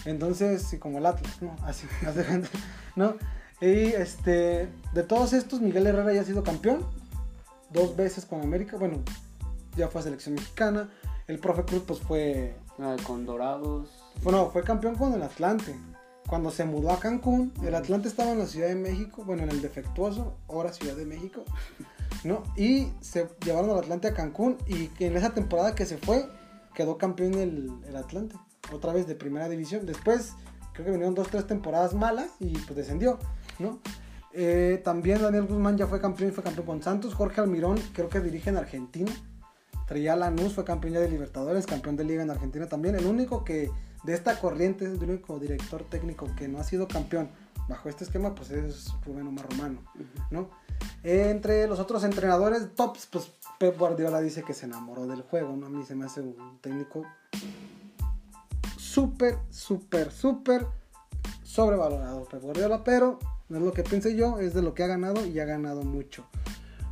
Entonces, 0.05 0.77
como 0.81 0.99
el 0.99 1.07
Atlas, 1.07 1.41
¿no? 1.41 1.55
Así, 1.63 1.87
¿no? 2.97 3.15
Y 3.61 3.93
este, 3.93 4.69
de 4.93 5.03
todos 5.05 5.33
estos, 5.33 5.61
Miguel 5.61 5.87
Herrera 5.87 6.13
ya 6.13 6.23
ha 6.23 6.25
sido 6.25 6.43
campeón, 6.43 6.85
dos 7.71 7.97
veces 7.97 8.27
con 8.27 8.41
América, 8.41 8.77
bueno, 8.77 8.99
ya 9.77 9.89
fue 9.89 10.01
a 10.01 10.05
selección 10.05 10.35
mexicana, 10.35 10.91
el 11.29 11.39
profe 11.39 11.65
Cruz 11.65 11.85
pues 11.87 12.01
fue... 12.01 12.57
con 13.07 13.25
Dorados. 13.25 13.89
Bueno, 14.23 14.51
fue 14.51 14.65
campeón 14.65 14.97
con 14.97 15.15
el 15.15 15.23
Atlante. 15.23 15.77
Cuando 16.27 16.51
se 16.51 16.65
mudó 16.65 16.91
a 16.91 16.99
Cancún, 16.99 17.53
el 17.63 17.75
Atlante 17.75 18.09
estaba 18.09 18.33
en 18.33 18.39
la 18.39 18.47
Ciudad 18.47 18.69
de 18.69 18.75
México, 18.75 19.23
bueno, 19.25 19.43
en 19.43 19.51
el 19.51 19.61
defectuoso, 19.61 20.35
ahora 20.49 20.73
Ciudad 20.73 20.97
de 20.97 21.05
México, 21.05 21.45
¿no? 22.25 22.43
Y 22.57 22.89
se 23.01 23.29
llevaron 23.45 23.71
al 23.71 23.79
Atlante 23.79 24.09
a 24.09 24.15
Cancún 24.15 24.59
y 24.67 24.91
en 24.99 25.17
esa 25.17 25.35
temporada 25.35 25.75
que 25.75 25.87
se 25.87 25.99
fue, 25.99 26.29
quedó 26.75 26.99
campeón 26.99 27.35
el, 27.35 27.71
el 27.87 27.97
Atlante, 27.97 28.37
otra 28.75 28.93
vez 28.93 29.07
de 29.07 29.15
primera 29.15 29.49
división. 29.49 29.87
Después, 29.87 30.33
creo 30.73 30.87
que 30.87 30.93
vinieron 30.93 31.15
dos, 31.15 31.29
tres 31.29 31.47
temporadas 31.47 31.95
malas 31.95 32.31
y 32.41 32.53
pues 32.59 32.77
descendió, 32.77 33.19
¿no? 33.59 33.79
Eh, 34.35 34.81
también 34.83 35.21
Daniel 35.21 35.45
Guzmán 35.45 35.77
ya 35.77 35.87
fue 35.87 36.01
campeón 36.01 36.31
y 36.31 36.33
fue 36.33 36.43
campeón 36.43 36.67
con 36.67 36.83
Santos. 36.83 37.15
Jorge 37.15 37.41
Almirón 37.41 37.79
creo 37.93 38.09
que 38.09 38.21
dirige 38.21 38.51
en 38.51 38.57
Argentina. 38.57 39.13
Traía 39.87 40.17
Lanús, 40.17 40.55
fue 40.55 40.65
campeón 40.65 40.95
ya 40.95 41.01
de 41.01 41.09
Libertadores, 41.11 41.67
campeón 41.67 41.97
de 41.97 42.05
Liga 42.05 42.23
en 42.23 42.31
Argentina 42.31 42.67
también. 42.67 42.95
El 42.95 43.05
único 43.05 43.45
que 43.45 43.71
de 44.05 44.15
esta 44.15 44.39
corriente, 44.39 44.87
el 44.87 45.03
único 45.03 45.39
director 45.39 45.85
técnico 45.85 46.29
que 46.37 46.49
no 46.49 46.59
ha 46.59 46.65
sido 46.65 46.89
campeón 46.89 47.31
bajo 47.69 47.89
este 47.89 48.05
esquema, 48.05 48.35
pues 48.35 48.51
es 48.51 48.93
Rubén 49.05 49.27
Omar 49.27 49.49
Romano, 49.51 49.81
¿no? 50.31 50.51
Entre 51.03 51.67
los 51.67 51.79
otros 51.79 52.03
entrenadores 52.05 52.75
tops, 52.75 53.07
pues 53.07 53.31
Pep 53.59 53.79
Guardiola 53.79 54.21
dice 54.21 54.43
que 54.43 54.55
se 54.55 54.67
enamoró 54.67 55.07
del 55.07 55.23
juego, 55.23 55.57
¿no? 55.57 55.67
A 55.67 55.71
mí 55.71 55.85
se 55.85 55.95
me 55.95 56.07
hace 56.07 56.21
un 56.21 56.59
técnico 56.61 57.05
súper, 58.93 59.39
súper, 59.49 60.13
súper 60.13 60.67
sobrevalorado 61.43 62.25
Pep 62.25 62.43
Guardiola, 62.43 62.85
pero 62.85 63.19
no 63.49 63.57
es 63.57 63.65
lo 63.65 63.73
que 63.73 63.83
piense 63.83 64.15
yo, 64.15 64.39
es 64.39 64.53
de 64.53 64.61
lo 64.61 64.75
que 64.75 64.83
ha 64.83 64.87
ganado 64.87 65.25
y 65.25 65.41
ha 65.41 65.47
ganado 65.47 65.83
mucho. 65.83 66.27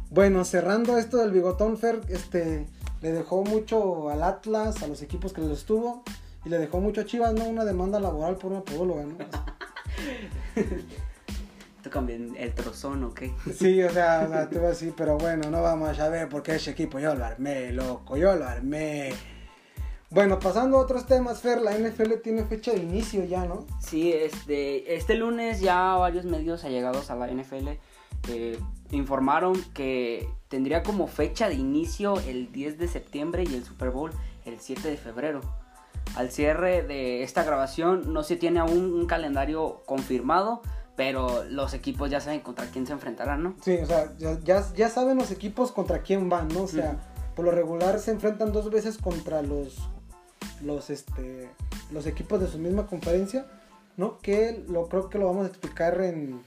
Bueno, 0.08 0.44
cerrando 0.44 0.96
esto 0.96 1.18
del 1.18 1.30
bigotón, 1.30 1.76
Fer, 1.76 2.00
este, 2.08 2.66
le 3.02 3.12
dejó 3.12 3.44
mucho 3.44 4.08
al 4.08 4.22
Atlas, 4.22 4.82
a 4.82 4.86
los 4.86 5.02
equipos 5.02 5.34
que 5.34 5.42
le 5.42 5.52
estuvo, 5.52 6.02
y 6.44 6.48
le 6.48 6.58
dejó 6.58 6.80
mucho 6.80 7.02
a 7.02 7.04
Chivas, 7.04 7.34
¿no? 7.34 7.44
Una 7.44 7.66
demanda 7.66 8.00
laboral 8.00 8.36
por 8.36 8.52
una 8.52 8.62
podóloga, 8.62 9.04
¿no? 9.04 9.18
Tú 11.82 11.90
también 11.90 12.34
el 12.38 12.54
trozón, 12.54 13.04
¿ok? 13.04 13.24
Sí, 13.54 13.82
o 13.82 13.90
sea, 13.90 14.24
o 14.26 14.32
sea, 14.32 14.48
te 14.48 14.56
voy 14.56 14.68
a 14.68 14.70
decir, 14.70 14.94
pero 14.96 15.18
bueno, 15.18 15.50
no 15.50 15.60
vamos 15.60 15.98
a 15.98 16.08
ver 16.08 16.30
porque 16.30 16.54
ese 16.54 16.70
equipo 16.70 16.98
yo 16.98 17.14
lo 17.14 17.26
armé, 17.26 17.72
loco, 17.72 18.16
yo 18.16 18.34
lo 18.36 18.46
armé. 18.46 19.12
Bueno, 20.10 20.40
pasando 20.40 20.78
a 20.78 20.80
otros 20.80 21.06
temas, 21.06 21.40
Fer, 21.40 21.60
la 21.60 21.70
NFL 21.70 22.14
tiene 22.22 22.42
fecha 22.44 22.72
de 22.72 22.78
inicio 22.78 23.24
ya, 23.24 23.44
¿no? 23.44 23.64
Sí, 23.80 24.12
este, 24.12 24.96
este 24.96 25.14
lunes 25.14 25.60
ya 25.60 25.94
varios 25.94 26.24
medios 26.24 26.64
allegados 26.64 27.12
a 27.12 27.14
la 27.14 27.28
NFL 27.28 27.68
eh, 28.28 28.58
informaron 28.90 29.54
que 29.72 30.28
tendría 30.48 30.82
como 30.82 31.06
fecha 31.06 31.48
de 31.48 31.54
inicio 31.54 32.18
el 32.26 32.50
10 32.50 32.78
de 32.78 32.88
septiembre 32.88 33.44
y 33.48 33.54
el 33.54 33.64
Super 33.64 33.90
Bowl 33.90 34.10
el 34.44 34.58
7 34.58 34.88
de 34.88 34.96
febrero. 34.96 35.42
Al 36.16 36.32
cierre 36.32 36.82
de 36.82 37.22
esta 37.22 37.44
grabación 37.44 38.12
no 38.12 38.24
se 38.24 38.34
tiene 38.34 38.58
aún 38.58 38.92
un 38.92 39.06
calendario 39.06 39.82
confirmado, 39.86 40.60
pero 40.96 41.44
los 41.44 41.72
equipos 41.72 42.10
ya 42.10 42.20
saben 42.20 42.40
contra 42.40 42.66
quién 42.66 42.84
se 42.84 42.92
enfrentarán, 42.92 43.44
¿no? 43.44 43.54
Sí, 43.62 43.76
o 43.80 43.86
sea, 43.86 44.12
ya, 44.18 44.64
ya, 44.74 44.88
saben 44.88 45.18
los 45.18 45.30
equipos 45.30 45.70
contra 45.70 46.02
quién 46.02 46.28
van, 46.28 46.48
¿no? 46.48 46.62
O 46.62 46.68
sea, 46.68 46.98
por 47.36 47.44
lo 47.44 47.52
regular 47.52 48.00
se 48.00 48.10
enfrentan 48.10 48.52
dos 48.52 48.70
veces 48.70 48.98
contra 48.98 49.40
los, 49.40 49.78
los, 50.62 50.90
este, 50.90 51.50
los 51.90 52.06
equipos 52.06 52.40
de 52.40 52.48
su 52.48 52.58
misma 52.58 52.86
conferencia, 52.86 53.46
¿no? 53.96 54.18
Que 54.18 54.64
lo 54.68 54.88
creo 54.88 55.08
que 55.08 55.18
lo 55.18 55.26
vamos 55.26 55.44
a 55.44 55.48
explicar 55.48 56.00
en, 56.02 56.42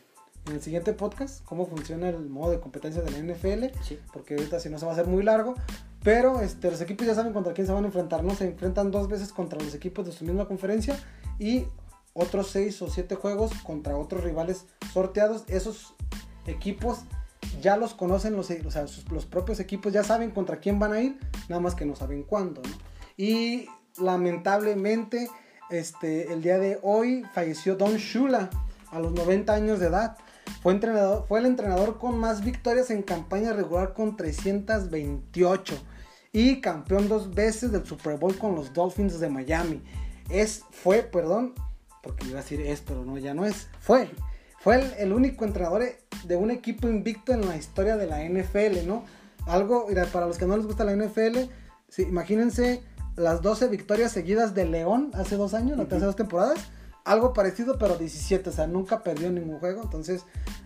en 0.47 0.53
el 0.53 0.61
siguiente 0.61 0.93
podcast, 0.93 1.43
cómo 1.45 1.65
funciona 1.67 2.09
el 2.09 2.29
modo 2.29 2.51
de 2.51 2.59
competencia 2.59 3.01
de 3.01 3.11
la 3.11 3.17
NFL, 3.17 3.65
Sí. 3.83 3.99
porque 4.11 4.35
ahorita 4.35 4.59
si 4.59 4.69
no 4.69 4.77
se 4.79 4.85
va 4.85 4.91
a 4.91 4.95
hacer 4.95 5.07
muy 5.07 5.23
largo, 5.23 5.55
pero 6.03 6.41
este, 6.41 6.69
los 6.69 6.81
equipos 6.81 7.07
ya 7.07 7.15
saben 7.15 7.31
contra 7.33 7.53
quién 7.53 7.65
se 7.67 7.73
van 7.73 7.83
a 7.83 7.87
enfrentar, 7.87 8.23
¿no? 8.23 8.35
Se 8.35 8.45
enfrentan 8.45 8.91
dos 8.91 9.07
veces 9.07 9.31
contra 9.31 9.59
los 9.61 9.73
equipos 9.73 10.05
de 10.05 10.11
su 10.11 10.25
misma 10.25 10.47
conferencia 10.47 10.99
y 11.39 11.65
otros 12.13 12.49
seis 12.49 12.81
o 12.81 12.89
siete 12.89 13.15
juegos 13.15 13.51
contra 13.63 13.97
otros 13.97 14.23
rivales 14.23 14.65
sorteados. 14.93 15.45
Esos 15.47 15.93
equipos 16.45 16.99
ya 17.61 17.77
los 17.77 17.93
conocen, 17.93 18.35
los, 18.35 18.49
o 18.51 18.71
sea, 18.71 18.87
sus- 18.87 19.09
los 19.11 19.25
propios 19.25 19.59
equipos 19.59 19.93
ya 19.93 20.03
saben 20.03 20.31
contra 20.31 20.57
quién 20.59 20.77
van 20.79 20.93
a 20.93 21.01
ir, 21.01 21.17
nada 21.49 21.61
más 21.61 21.73
que 21.75 21.85
no 21.85 21.95
saben 21.95 22.23
cuándo, 22.23 22.61
¿no? 22.61 22.69
Y 23.17 23.67
lamentablemente, 23.97 25.29
este, 25.69 26.31
el 26.33 26.41
día 26.41 26.57
de 26.57 26.79
hoy 26.81 27.23
falleció 27.33 27.75
Don 27.75 27.95
Shula 27.95 28.49
a 28.91 28.99
los 28.99 29.11
90 29.13 29.53
años 29.53 29.79
de 29.79 29.87
edad. 29.87 30.17
Fue, 30.61 30.73
entrenador, 30.73 31.25
fue 31.27 31.39
el 31.39 31.45
entrenador 31.45 31.97
con 31.97 32.17
más 32.17 32.43
victorias 32.43 32.89
en 32.89 33.01
campaña 33.01 33.53
regular 33.53 33.93
con 33.93 34.15
328 34.15 35.75
y 36.31 36.61
campeón 36.61 37.07
dos 37.07 37.33
veces 37.33 37.71
del 37.71 37.85
Super 37.85 38.17
Bowl 38.17 38.37
con 38.37 38.55
los 38.55 38.73
Dolphins 38.73 39.19
de 39.19 39.29
Miami. 39.29 39.81
Es, 40.29 40.63
fue, 40.71 41.03
perdón, 41.03 41.53
porque 42.01 42.27
iba 42.27 42.39
a 42.39 42.41
decir 42.41 42.61
es, 42.61 42.81
pero 42.81 43.05
no, 43.05 43.17
ya 43.17 43.33
no 43.33 43.45
es, 43.45 43.69
fue. 43.79 44.09
Fue 44.59 44.75
el, 44.75 44.93
el 44.97 45.13
único 45.13 45.45
entrenador 45.45 45.83
de 46.23 46.35
un 46.35 46.51
equipo 46.51 46.87
invicto 46.87 47.33
en 47.33 47.47
la 47.47 47.57
historia 47.57 47.97
de 47.97 48.07
la 48.07 48.23
NFL, 48.23 48.87
¿no? 48.87 49.03
Algo, 49.45 49.87
mira, 49.89 50.05
para 50.05 50.25
los 50.25 50.37
que 50.37 50.45
no 50.45 50.55
les 50.55 50.65
gusta 50.65 50.85
la 50.85 50.95
NFL, 50.95 51.49
imagínense 51.97 52.81
las 53.15 53.41
12 53.41 53.67
victorias 53.67 54.11
seguidas 54.11 54.53
de 54.53 54.65
León 54.65 55.11
hace 55.13 55.35
dos 55.35 55.53
años, 55.53 55.77
las 55.77 55.87
terceras 55.87 56.15
temporadas. 56.15 56.59
Algo 57.05 57.33
parecido, 57.33 57.77
pero 57.77 57.97
17, 57.97 58.49
o 58.49 58.53
sea, 58.53 58.65
nunca 58.65 59.03
perdió 59.03 59.29
ningún 59.29 59.59
juego. 59.59 59.81
Entonces, 59.83 60.23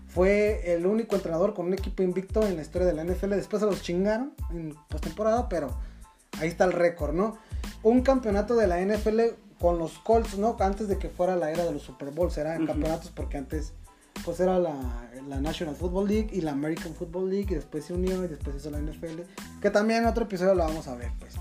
fue 0.07 0.73
el 0.73 0.85
único 0.85 1.15
entrenador 1.15 1.53
con 1.53 1.65
un 1.65 1.73
equipo 1.73 2.03
invicto 2.03 2.45
en 2.45 2.55
la 2.55 2.61
historia 2.61 2.87
de 2.87 2.93
la 2.93 3.03
NFL. 3.03 3.31
Después 3.31 3.61
se 3.61 3.65
los 3.65 3.81
chingaron 3.81 4.33
en 4.51 4.75
postemporada, 4.87 5.49
pero 5.49 5.75
ahí 6.39 6.47
está 6.47 6.65
el 6.65 6.73
récord, 6.73 7.13
¿no? 7.13 7.37
Un 7.83 8.01
campeonato 8.01 8.55
de 8.55 8.67
la 8.67 8.79
NFL 8.79 9.21
con 9.59 9.79
los 9.79 9.97
Colts, 9.99 10.37
¿no? 10.37 10.55
Antes 10.59 10.87
de 10.87 10.97
que 10.97 11.09
fuera 11.09 11.35
la 11.35 11.51
era 11.51 11.65
de 11.65 11.71
los 11.71 11.81
Super 11.81 12.11
Bowls, 12.11 12.37
eran 12.37 12.65
campeonatos 12.65 13.11
porque 13.11 13.37
antes 13.37 13.73
pues 14.25 14.39
era 14.39 14.59
la, 14.59 14.75
la 15.27 15.39
National 15.39 15.75
Football 15.75 16.07
League 16.07 16.29
y 16.31 16.41
la 16.41 16.51
American 16.51 16.93
Football 16.93 17.29
League 17.29 17.47
y 17.49 17.55
después 17.55 17.85
se 17.85 17.93
unió 17.93 18.23
y 18.23 18.27
después 18.27 18.55
hizo 18.55 18.71
la 18.71 18.79
NFL, 18.79 19.21
que 19.61 19.69
también 19.69 20.03
en 20.03 20.09
otro 20.09 20.25
episodio 20.25 20.55
lo 20.55 20.63
vamos 20.63 20.87
a 20.87 20.95
ver, 20.95 21.11
pues. 21.19 21.35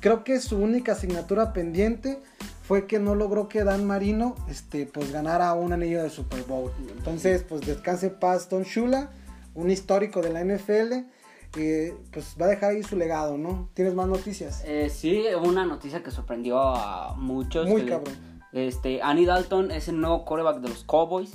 Creo 0.00 0.24
que 0.24 0.40
su 0.40 0.58
única 0.58 0.92
asignatura 0.92 1.52
pendiente 1.52 2.20
fue 2.62 2.86
que 2.86 2.98
no 2.98 3.14
logró 3.14 3.48
que 3.48 3.64
Dan 3.64 3.86
Marino 3.86 4.36
este, 4.48 4.86
pues 4.86 5.10
ganara 5.10 5.52
un 5.54 5.72
anillo 5.72 6.02
de 6.02 6.10
Super 6.10 6.42
Bowl. 6.42 6.70
Entonces, 6.96 7.42
pues 7.42 7.62
descanse 7.62 8.10
paz 8.10 8.48
Don 8.50 8.62
Shula, 8.62 9.10
un 9.54 9.70
histórico 9.70 10.20
de 10.20 10.30
la 10.30 10.44
NFL, 10.44 11.08
que 11.50 11.96
pues 12.12 12.36
va 12.40 12.46
a 12.46 12.48
dejar 12.50 12.72
ahí 12.72 12.82
su 12.82 12.96
legado, 12.96 13.38
¿no? 13.38 13.70
¿Tienes 13.74 13.94
más 13.94 14.06
noticias? 14.06 14.62
Eh, 14.66 14.90
sí, 14.90 15.24
una 15.42 15.64
noticia 15.64 16.02
que 16.02 16.10
sorprendió 16.10 16.60
a 16.60 17.14
muchos. 17.16 17.66
Muy 17.66 17.86
cabrón. 17.86 18.14
Este, 18.52 19.02
Annie 19.02 19.26
Dalton 19.26 19.70
es 19.70 19.88
el 19.88 20.00
nuevo 20.00 20.24
quarterback 20.24 20.60
de 20.60 20.68
los 20.68 20.84
Cowboys. 20.84 21.32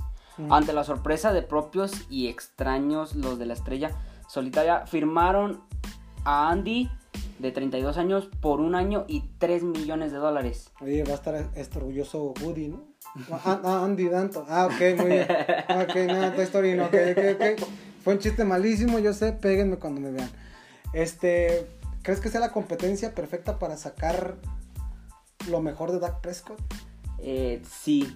Ante 0.49 0.73
la 0.73 0.83
sorpresa 0.83 1.31
de 1.31 1.43
propios 1.43 1.91
y 2.09 2.27
extraños, 2.27 3.15
los 3.15 3.37
de 3.37 3.45
la 3.45 3.53
estrella 3.53 3.91
solitaria 4.27 4.87
firmaron 4.87 5.61
a 6.25 6.49
Andy 6.49 6.89
de 7.39 7.51
32 7.51 7.97
años 7.97 8.29
por 8.41 8.59
un 8.61 8.75
año 8.75 9.05
y 9.07 9.21
3 9.37 9.63
millones 9.63 10.11
de 10.11 10.17
dólares. 10.17 10.71
Oye, 10.81 11.03
va 11.03 11.11
a 11.11 11.15
estar 11.15 11.49
este 11.55 11.77
orgulloso 11.77 12.33
Woody, 12.41 12.69
¿no? 12.69 12.93
Ah, 13.31 13.61
ah, 13.63 13.83
Andy 13.83 14.07
Danton. 14.07 14.45
Ah, 14.47 14.67
ok, 14.67 14.97
muy 14.97 15.09
bien. 15.09 15.27
Ok, 15.69 15.95
nada, 16.07 16.33
Toy 16.33 16.43
Story 16.45 16.73
no, 16.73 16.85
ok, 16.85 16.95
ok, 17.11 17.23
ok. 17.35 17.67
Fue 18.03 18.13
un 18.13 18.19
chiste 18.19 18.43
malísimo, 18.43 18.99
yo 18.99 19.13
sé, 19.13 19.33
péguenme 19.33 19.77
cuando 19.77 20.01
me 20.01 20.11
vean. 20.11 20.29
Este, 20.93 21.67
¿crees 22.01 22.19
que 22.19 22.29
sea 22.29 22.39
la 22.39 22.51
competencia 22.51 23.13
perfecta 23.13 23.59
para 23.59 23.77
sacar 23.77 24.35
lo 25.49 25.61
mejor 25.61 25.91
de 25.91 25.99
Dak 25.99 26.21
Prescott? 26.21 26.59
Eh, 27.19 27.61
sí, 27.69 28.13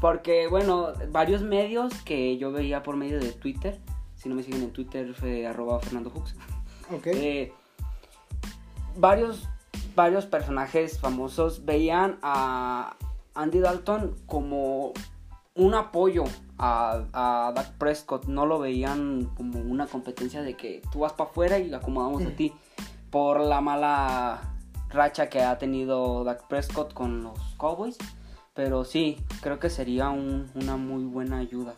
porque 0.00 0.48
bueno, 0.48 0.92
varios 1.10 1.42
medios 1.42 1.94
que 2.02 2.36
yo 2.36 2.52
veía 2.52 2.82
por 2.82 2.96
medio 2.96 3.20
de 3.20 3.32
Twitter, 3.32 3.80
si 4.16 4.28
no 4.28 4.34
me 4.34 4.42
siguen 4.42 4.62
en 4.62 4.72
Twitter, 4.72 5.14
fue 5.14 5.46
arroba 5.46 5.80
Fernando 5.80 6.10
Hooks. 6.10 6.34
Ok. 6.92 7.06
Eh, 7.06 7.52
varios 8.96 9.48
varios 9.94 10.24
personajes 10.26 10.98
famosos 10.98 11.64
veían 11.66 12.18
a 12.22 12.96
Andy 13.34 13.58
Dalton 13.60 14.16
como 14.26 14.92
un 15.54 15.74
apoyo 15.74 16.24
a, 16.58 17.04
a 17.12 17.52
Dak 17.54 17.72
Prescott. 17.78 18.24
No 18.26 18.46
lo 18.46 18.58
veían 18.58 19.26
como 19.36 19.60
una 19.60 19.86
competencia 19.86 20.40
de 20.42 20.56
que 20.56 20.80
tú 20.90 21.00
vas 21.00 21.12
para 21.12 21.28
afuera 21.30 21.58
y 21.58 21.72
acomodamos 21.74 22.22
a 22.24 22.30
ti. 22.36 22.54
Por 23.10 23.40
la 23.40 23.60
mala 23.60 24.54
racha 24.88 25.28
que 25.28 25.42
ha 25.42 25.58
tenido 25.58 26.24
Dak 26.24 26.46
Prescott 26.48 26.94
con 26.94 27.22
los 27.22 27.38
Cowboys. 27.58 27.98
Pero 28.54 28.84
sí, 28.84 29.18
creo 29.42 29.58
que 29.58 29.68
sería 29.70 30.08
un- 30.10 30.50
una 30.54 30.76
muy 30.78 31.04
buena 31.04 31.38
ayuda. 31.38 31.74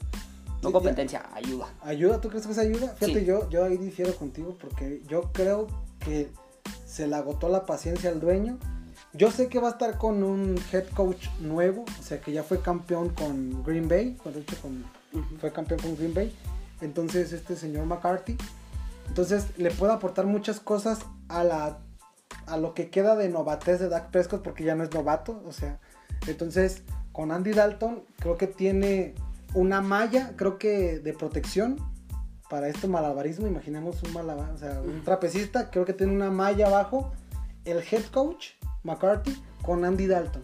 No 0.62 0.72
competencia, 0.72 1.28
ayuda. 1.34 1.66
¿Ayuda? 1.82 2.20
¿Tú 2.20 2.28
crees 2.28 2.46
que 2.46 2.52
es 2.52 2.58
ayuda? 2.58 2.88
Fíjate, 2.94 3.20
Sí. 3.20 3.26
yo, 3.26 3.48
yo 3.50 3.64
ahí 3.64 3.76
difiero 3.76 4.14
contigo 4.16 4.56
porque 4.60 5.02
yo 5.08 5.30
creo 5.32 5.66
que 6.00 6.30
se 6.86 7.06
le 7.06 7.16
agotó 7.16 7.48
la 7.48 7.66
paciencia 7.66 8.10
al 8.10 8.20
dueño. 8.20 8.58
Yo 9.12 9.30
sé 9.30 9.48
que 9.48 9.60
va 9.60 9.68
a 9.68 9.72
estar 9.72 9.96
con 9.98 10.22
un 10.22 10.60
head 10.72 10.86
coach 10.88 11.28
nuevo, 11.40 11.84
o 12.00 12.02
sea 12.02 12.20
que 12.20 12.32
ya 12.32 12.42
fue 12.42 12.60
campeón 12.60 13.10
con 13.10 13.62
Green 13.62 13.88
Bay, 13.88 14.16
de 14.24 14.40
hecho 14.40 14.56
con, 14.60 14.84
Ujú. 15.12 15.36
fue 15.38 15.52
campeón 15.52 15.80
con 15.80 15.96
Green 15.96 16.14
Bay. 16.14 16.34
Entonces 16.80 17.32
este 17.32 17.54
señor 17.56 17.86
McCarthy, 17.86 18.36
entonces 19.08 19.46
le 19.56 19.70
puede 19.70 19.92
aportar 19.92 20.26
muchas 20.26 20.60
cosas 20.60 21.00
a 21.28 21.44
la 21.44 21.78
a 22.46 22.56
lo 22.58 22.74
que 22.74 22.90
queda 22.90 23.16
de 23.16 23.28
novatez 23.28 23.80
de 23.80 23.88
Dak 23.88 24.10
Prescott 24.10 24.42
porque 24.42 24.64
ya 24.64 24.74
no 24.74 24.84
es 24.84 24.92
novato, 24.92 25.42
o 25.46 25.52
sea, 25.52 25.78
entonces 26.26 26.82
con 27.12 27.30
Andy 27.30 27.52
Dalton 27.52 28.02
creo 28.18 28.36
que 28.36 28.46
tiene 28.48 29.14
una 29.54 29.80
malla, 29.80 30.32
creo 30.36 30.58
que 30.58 30.98
de 30.98 31.12
protección 31.12 31.78
para 32.48 32.68
este 32.68 32.86
malabarismo, 32.86 33.46
imaginemos 33.46 34.02
un 34.02 34.12
malabar, 34.12 34.50
o 34.50 34.58
sea, 34.58 34.80
un 34.80 35.02
trapecista, 35.02 35.70
creo 35.70 35.84
que 35.84 35.92
tiene 35.92 36.12
una 36.12 36.30
malla 36.30 36.66
abajo 36.66 37.12
el 37.64 37.78
head 37.78 38.04
coach 38.12 38.50
McCarthy 38.82 39.34
con 39.62 39.84
Andy 39.84 40.06
Dalton. 40.06 40.42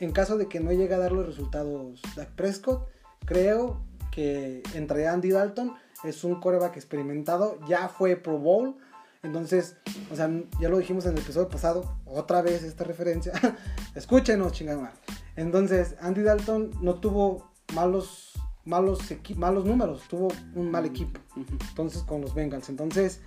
En 0.00 0.12
caso 0.12 0.36
de 0.36 0.48
que 0.48 0.60
no 0.60 0.72
llegue 0.72 0.94
a 0.94 0.98
dar 0.98 1.12
los 1.12 1.26
resultados 1.26 2.00
Dak 2.16 2.30
Prescott, 2.30 2.88
creo 3.24 3.80
que 4.10 4.62
entre 4.74 5.06
Andy 5.06 5.30
Dalton 5.30 5.74
es 6.04 6.24
un 6.24 6.40
coreback 6.40 6.76
experimentado, 6.76 7.58
ya 7.68 7.88
fue 7.88 8.16
Pro 8.16 8.38
Bowl, 8.38 8.76
entonces, 9.22 9.76
o 10.10 10.16
sea, 10.16 10.30
ya 10.60 10.68
lo 10.70 10.78
dijimos 10.78 11.04
en 11.04 11.12
el 11.12 11.18
episodio 11.18 11.48
pasado, 11.48 11.96
otra 12.06 12.40
vez 12.40 12.62
esta 12.62 12.84
referencia, 12.84 13.32
escúchenos, 13.94 14.52
chingada. 14.52 14.92
Entonces, 15.36 15.94
Andy 16.00 16.22
Dalton 16.22 16.70
no 16.80 16.94
tuvo 16.94 17.50
malos, 17.74 18.29
malos, 18.64 19.00
malos 19.36 19.64
números, 19.64 20.02
tuvo 20.08 20.28
un 20.54 20.70
mal 20.70 20.84
equipo, 20.84 21.20
entonces 21.36 22.02
con 22.02 22.20
los 22.20 22.34
Bengals, 22.34 22.68
entonces, 22.68 23.20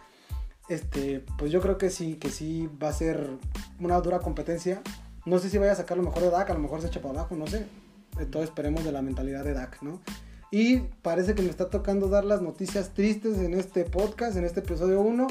este, 0.70 1.26
pues 1.38 1.52
yo 1.52 1.62
creo 1.62 1.78
que 1.78 1.90
sí, 1.90 2.16
que 2.16 2.30
sí 2.30 2.70
va 2.82 2.90
a 2.90 2.94
ser 2.94 3.38
una 3.80 4.00
dura 4.00 4.20
competencia. 4.20 4.82
No 5.26 5.40
sé 5.40 5.50
si 5.50 5.58
vaya 5.58 5.72
a 5.72 5.76
sacar 5.76 5.98
lo 5.98 6.04
mejor 6.04 6.22
de 6.22 6.30
Dak, 6.30 6.50
a 6.50 6.54
lo 6.54 6.60
mejor 6.60 6.82
se 6.82 6.88
echa 6.88 7.02
para 7.02 7.20
abajo, 7.20 7.36
no 7.36 7.48
sé. 7.48 7.66
Entonces 8.20 8.50
esperemos 8.50 8.84
de 8.84 8.92
la 8.92 9.02
mentalidad 9.02 9.44
de 9.44 9.54
Dak, 9.54 9.82
¿no? 9.82 10.02
Y 10.52 10.80
parece 11.02 11.34
que 11.34 11.42
me 11.42 11.50
está 11.50 11.70
tocando 11.70 12.10
dar 12.10 12.26
las 12.26 12.42
noticias 12.42 12.94
tristes 12.94 13.40
en 13.40 13.54
este 13.54 13.86
podcast, 13.86 14.38
en 14.38 14.46
este 14.46 14.60
episodio 14.60 15.02
1. 15.02 15.28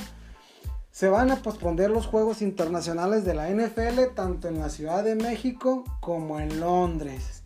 Se 0.90 1.08
van 1.08 1.30
a 1.30 1.36
posponer 1.36 1.90
los 1.90 2.06
juegos 2.06 2.42
internacionales 2.42 3.24
de 3.24 3.34
la 3.34 3.48
NFL, 3.48 4.14
tanto 4.14 4.48
en 4.48 4.58
la 4.58 4.68
Ciudad 4.68 5.04
de 5.04 5.14
México 5.14 5.84
como 6.00 6.40
en 6.40 6.58
Londres, 6.60 7.41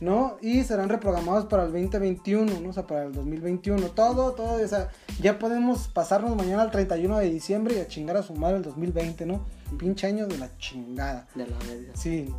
¿no? 0.00 0.36
Y 0.40 0.62
serán 0.64 0.88
reprogramados 0.88 1.46
para 1.46 1.64
el 1.64 1.72
2021, 1.72 2.60
¿no? 2.60 2.68
O 2.70 2.72
sea, 2.72 2.86
para 2.86 3.04
el 3.04 3.12
2021. 3.12 3.88
Todo, 3.90 4.32
todo, 4.32 4.62
o 4.64 4.68
sea, 4.68 4.88
ya 5.20 5.38
podemos 5.38 5.88
pasarnos 5.88 6.34
mañana 6.36 6.62
al 6.62 6.70
31 6.70 7.18
de 7.18 7.30
diciembre 7.30 7.76
y 7.76 7.78
a 7.80 7.86
chingar 7.88 8.16
a 8.16 8.22
su 8.22 8.34
madre 8.34 8.56
el 8.58 8.62
2020, 8.62 9.26
¿no? 9.26 9.44
Pinche 9.78 10.06
año 10.06 10.26
de 10.26 10.38
la 10.38 10.56
chingada. 10.58 11.26
De 11.34 11.46
la 11.46 11.56
verga. 11.58 11.92
Sí, 11.94 12.32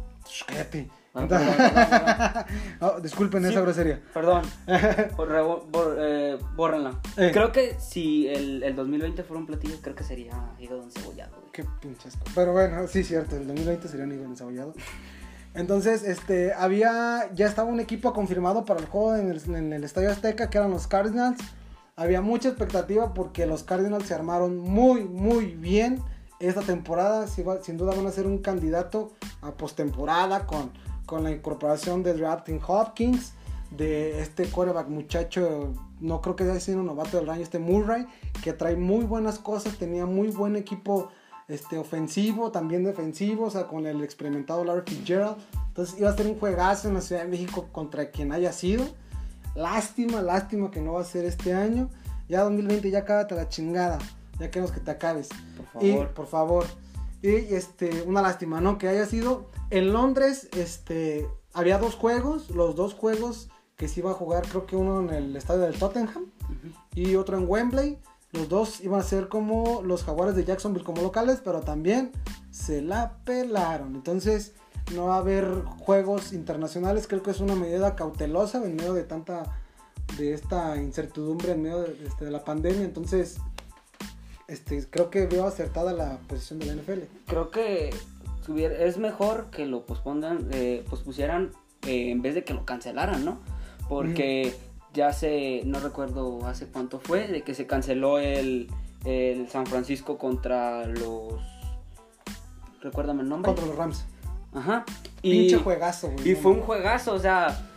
cállate. 0.48 0.90
Ah. 1.16 2.46
Oh, 2.82 3.00
disculpen 3.02 3.44
Sí. 3.44 3.50
esa 3.50 3.62
grosería. 3.62 4.00
Perdón, 4.14 4.44
Borre- 5.18 5.42
bor- 5.72 5.96
eh, 6.00 6.38
bórrenla. 6.56 7.00
Eh. 7.18 7.32
Creo 7.34 7.52
que 7.52 7.76
si 7.80 8.28
el, 8.28 8.64
el 8.64 8.76
2020 8.76 9.24
fuera 9.24 9.40
un 9.42 9.48
platillo, 9.48 9.76
creo 9.82 9.96
que 9.96 10.04
sería 10.04 10.34
hígado 10.60 10.84
encebollado. 10.84 11.36
güey. 11.40 11.52
Qué 11.52 11.66
pinches. 11.82 12.18
Pero 12.36 12.54
bueno, 12.54 12.88
sí, 12.88 13.04
cierto, 13.04 13.36
el 13.36 13.48
2020 13.48 13.88
sería 13.88 14.06
un 14.06 14.12
hígado 14.14 14.28
encebollado. 14.30 14.74
Entonces, 15.54 16.04
este, 16.04 16.54
había, 16.54 17.32
ya 17.34 17.48
estaba 17.48 17.70
un 17.70 17.80
equipo 17.80 18.14
confirmado 18.14 18.66
para 18.66 18.80
el 18.80 18.86
juego 18.86 19.16
en 19.16 19.74
el, 19.74 19.84
Estadio 19.84 20.12
Azteca, 20.12 20.50
que 20.50 20.58
eran 20.58 20.72
los 20.72 20.88
Cardinals. 20.88 21.40
Había 21.96 22.22
mucha 22.22 22.50
expectativa 22.50 23.14
porque 23.14 23.46
los 23.46 23.64
Cardinals 23.64 24.06
se 24.06 24.14
armaron 24.14 24.58
muy, 24.58 25.04
muy 25.04 25.48
bien 25.48 26.02
esta 26.40 26.62
temporada. 26.62 27.28
Sin 27.28 27.78
duda 27.78 27.94
van 27.96 28.08
a 28.08 28.12
ser 28.12 28.28
un 28.28 28.38
candidato 28.38 29.12
a 29.42 29.52
postemporada 29.52 30.46
con, 30.46 30.72
con 31.06 31.24
la 31.24 31.32
incorporación 31.32 32.04
de 32.04 32.14
Drafting 32.14 32.62
Hopkins, 32.66 33.34
de 33.72 34.22
este 34.22 34.46
quarterback 34.48 34.88
muchacho, 34.88 35.74
no 36.00 36.22
creo 36.22 36.36
que 36.36 36.44
haya 36.44 36.60
sido 36.60 36.80
un 36.80 36.88
novato 36.88 37.18
del 37.18 37.30
año, 37.30 37.42
este 37.42 37.60
Murray, 37.60 38.08
que 38.44 38.54
trae 38.54 38.76
muy 38.76 39.06
buenas 39.06 39.40
cosas, 39.40 39.78
tenía 39.78 40.06
muy 40.06 40.30
buen 40.30 40.56
equipo 40.56 41.10
este, 41.50 41.78
ofensivo, 41.78 42.52
también 42.52 42.84
defensivo, 42.84 43.46
o 43.46 43.50
sea, 43.50 43.68
con 43.68 43.86
el 43.86 44.02
experimentado 44.04 44.64
Larry 44.64 44.84
Fitzgerald. 44.86 45.38
Entonces 45.68 46.00
iba 46.00 46.10
a 46.10 46.16
ser 46.16 46.28
un 46.28 46.40
juegazo 46.40 46.88
en 46.88 46.94
la 46.94 47.02
Ciudad 47.02 47.24
de 47.24 47.28
México 47.28 47.68
contra 47.72 48.12
quien 48.12 48.32
haya 48.32 48.54
sido. 48.54 48.86
Lástima, 49.56 50.22
lástima 50.22 50.72
que 50.72 50.80
no 50.82 50.94
va 50.94 51.02
a 51.02 51.06
ser 51.06 51.26
este 51.26 51.54
año. 51.54 51.90
Ya 52.28 52.44
2020, 52.44 52.92
ya 52.92 53.04
cábate 53.06 53.36
la 53.36 53.50
chingada. 53.50 53.98
Ya 54.40 54.50
queremos 54.52 54.72
que 54.72 54.80
te 54.80 54.92
acabes. 54.92 55.30
Por 55.74 55.84
Y, 55.84 55.92
favor. 55.92 56.14
por 56.14 56.28
favor. 56.28 56.66
Y 57.22 57.30
este, 57.54 58.04
una 58.04 58.22
lástima, 58.22 58.62
¿no? 58.62 58.78
Que 58.78 58.88
haya 58.88 59.06
sido. 59.06 59.48
En 59.72 59.92
Londres, 59.92 60.48
este, 60.56 61.28
había 61.54 61.78
dos 61.78 61.96
juegos. 61.96 62.50
Los 62.52 62.76
dos 62.76 62.94
juegos 62.94 63.50
que 63.76 63.88
se 63.88 64.02
iba 64.02 64.12
a 64.12 64.14
jugar, 64.14 64.48
creo 64.48 64.66
que 64.66 64.76
uno 64.76 65.02
en 65.02 65.10
el 65.10 65.36
estadio 65.36 65.62
del 65.62 65.78
Tottenham 65.80 66.26
Ujú. 66.44 66.74
y 66.96 67.16
otro 67.16 67.38
en 67.38 67.46
Wembley. 67.50 67.98
Los 68.32 68.48
dos 68.48 68.82
iban 68.82 69.00
a 69.00 69.04
ser 69.04 69.28
como 69.28 69.82
los 69.84 70.04
jaguares 70.04 70.36
de 70.36 70.46
Jacksonville 70.46 70.86
como 70.86 71.02
locales, 71.02 71.42
pero 71.44 71.62
también 71.62 72.12
se 72.52 72.82
la 72.82 73.18
pelaron. 73.26 73.96
Entonces 73.96 74.54
no 74.96 75.08
va 75.08 75.16
a 75.16 75.20
haber 75.20 75.64
juegos 75.80 76.34
internacionales. 76.34 77.08
Creo 77.08 77.24
que 77.24 77.32
es 77.32 77.40
una 77.40 77.56
medida 77.56 77.96
cautelosa 77.96 78.64
en 78.64 78.76
medio 78.76 78.94
de 78.94 79.04
tanta, 79.04 79.60
de 80.18 80.34
esta 80.34 80.78
incertidumbre 80.78 81.54
en 81.54 81.64
medio 81.64 81.82
de, 81.82 81.98
este, 82.06 82.26
de 82.26 82.32
la 82.32 82.44
pandemia. 82.44 82.84
Entonces, 82.84 83.40
este, 84.48 84.88
creo 84.90 85.10
que 85.10 85.26
veo 85.26 85.46
acertada 85.46 85.94
la 85.94 86.20
posición 86.28 86.60
de 86.60 86.66
la 86.68 86.74
NFL. 86.76 87.04
Creo 87.28 87.50
que 87.52 87.92
es 88.58 88.98
mejor 88.98 89.50
que 89.52 89.66
lo 89.66 89.86
pospongan, 89.86 90.48
eh, 90.52 90.84
pospusieran 90.90 91.52
eh, 91.86 92.12
en 92.12 92.22
vez 92.22 92.36
de 92.36 92.44
que 92.44 92.54
lo 92.54 92.66
cancelaran, 92.66 93.24
¿no? 93.24 93.40
Porque 93.88 94.56
ya 94.94 95.14
se, 95.14 95.62
no 95.66 95.80
recuerdo 95.80 96.46
hace 96.46 96.68
cuánto 96.68 97.00
fue, 97.00 97.28
de 97.28 97.42
que 97.44 97.54
se 97.54 97.68
canceló 97.68 98.20
el, 98.20 98.68
el 99.06 99.48
San 99.50 99.66
Francisco 99.66 100.18
contra 100.18 100.86
los... 100.86 101.34
Recuérdame 102.82 103.24
el 103.24 103.30
nombre. 103.30 103.50
Contra 103.50 103.66
los 103.66 103.76
Rams. 103.76 104.06
Ajá. 104.54 104.86
Pinche 105.22 105.58
juegazo, 105.58 106.10
güey. 106.12 106.32
Y 106.32 106.36
fue 106.36 106.52
un 106.52 106.62
juegazo, 106.62 107.14
o 107.14 107.20
sea, 107.20 107.70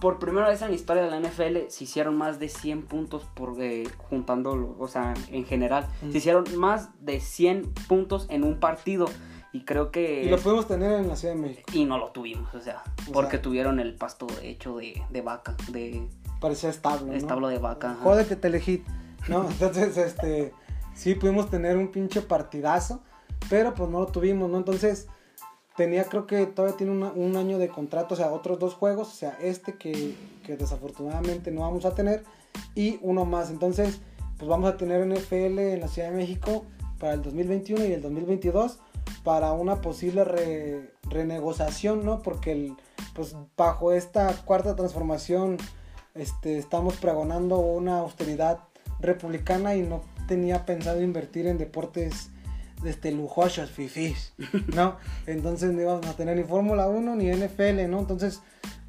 por 0.00 0.18
primera 0.18 0.48
vez 0.48 0.60
en 0.62 0.68
la 0.68 0.74
historia 0.74 1.02
de 1.04 1.10
la 1.10 1.20
NFL 1.20 1.68
se 1.68 1.84
hicieron 1.84 2.16
más 2.16 2.38
de 2.38 2.48
100 2.48 2.82
puntos 2.82 3.24
por 3.34 3.56
eh, 3.62 3.84
juntándolo, 3.96 4.76
o 4.78 4.88
sea, 4.88 5.14
en 5.30 5.44
general. 5.44 5.88
Mm. 6.02 6.12
Se 6.12 6.18
hicieron 6.18 6.44
más 6.56 6.90
de 7.00 7.20
100 7.20 7.72
puntos 7.88 8.26
en 8.28 8.44
un 8.44 8.60
partido 8.60 9.06
y 9.54 9.64
creo 9.64 9.90
que... 9.90 10.24
Y 10.24 10.28
lo 10.28 10.36
podemos 10.38 10.66
tener 10.68 10.92
en 10.92 11.08
la 11.08 11.16
Ciudad 11.16 11.34
de 11.34 11.40
México. 11.40 11.70
y 11.72 11.84
no 11.86 11.96
lo 11.96 12.08
tuvimos, 12.10 12.54
o 12.54 12.60
sea, 12.60 12.82
O 13.08 13.12
porque 13.12 13.36
sea- 13.36 13.42
tuvieron 13.42 13.80
el 13.80 13.94
pasto 13.94 14.26
hecho 14.42 14.76
de, 14.76 15.00
de 15.10 15.20
vaca, 15.22 15.56
de 15.70 16.06
Parecía 16.40 16.68
establo. 16.68 17.06
¿no? 17.06 17.12
establo 17.14 17.48
de 17.48 17.58
vaca. 17.58 17.96
Jódete, 18.02 18.36
Telehit. 18.36 18.84
¿No? 19.28 19.48
Entonces, 19.50 19.96
este. 19.96 20.52
Sí, 20.94 21.14
pudimos 21.14 21.48
tener 21.48 21.78
un 21.78 21.88
pinche 21.88 22.20
partidazo. 22.20 23.00
Pero 23.48 23.72
pues 23.74 23.88
no 23.88 24.00
lo 24.00 24.06
tuvimos, 24.08 24.50
¿no? 24.50 24.58
Entonces, 24.58 25.06
tenía, 25.76 26.04
creo 26.04 26.26
que 26.26 26.46
todavía 26.46 26.76
tiene 26.76 26.92
una- 26.92 27.12
un 27.12 27.36
año 27.36 27.56
de 27.58 27.68
contrato. 27.68 28.12
O 28.14 28.16
sea, 28.16 28.30
otros 28.32 28.58
dos 28.58 28.74
juegos. 28.74 29.08
O 29.08 29.14
sea, 29.14 29.38
este 29.40 29.74
que, 29.78 30.14
que 30.44 30.56
desafortunadamente 30.56 31.50
no 31.50 31.62
vamos 31.62 31.84
a 31.86 31.94
tener. 31.94 32.24
Y 32.74 32.98
uno 33.02 33.24
más. 33.24 33.48
Entonces, 33.50 34.00
pues 34.36 34.48
vamos 34.48 34.68
a 34.70 34.76
tener 34.76 35.00
NFL 35.06 35.58
en 35.58 35.80
la 35.80 35.88
Ciudad 35.88 36.10
de 36.10 36.16
México 36.16 36.64
para 36.98 37.14
el 37.14 37.22
2021 37.22 37.84
y 37.86 37.92
el 37.92 38.02
2022 38.02 38.80
para 39.22 39.52
una 39.52 39.80
posible 39.80 40.24
re- 40.24 40.92
renegociación, 41.02 42.04
¿no? 42.04 42.20
Porque 42.22 42.52
el, 42.52 42.76
pues 43.14 43.36
bajo 43.56 43.92
esta 43.92 44.32
cuarta 44.44 44.76
transformación 44.76 45.56
este, 46.14 46.58
estamos 46.58 46.96
pregonando 46.96 47.58
una 47.58 47.98
austeridad 47.98 48.60
republicana 49.00 49.74
y 49.74 49.82
no 49.82 50.02
tenía 50.28 50.64
pensado 50.64 51.02
invertir 51.02 51.46
en 51.46 51.58
deportes 51.58 52.30
este, 52.84 53.12
lujosos, 53.12 53.70
fifís, 53.70 54.32
¿no? 54.74 54.96
Entonces 55.26 55.72
no 55.72 55.80
íbamos 55.82 56.06
a 56.06 56.16
tener 56.16 56.36
ni 56.36 56.44
Fórmula 56.44 56.88
1 56.88 57.16
ni 57.16 57.30
NFL, 57.30 57.88
¿no? 57.88 57.98
Entonces, 58.00 58.40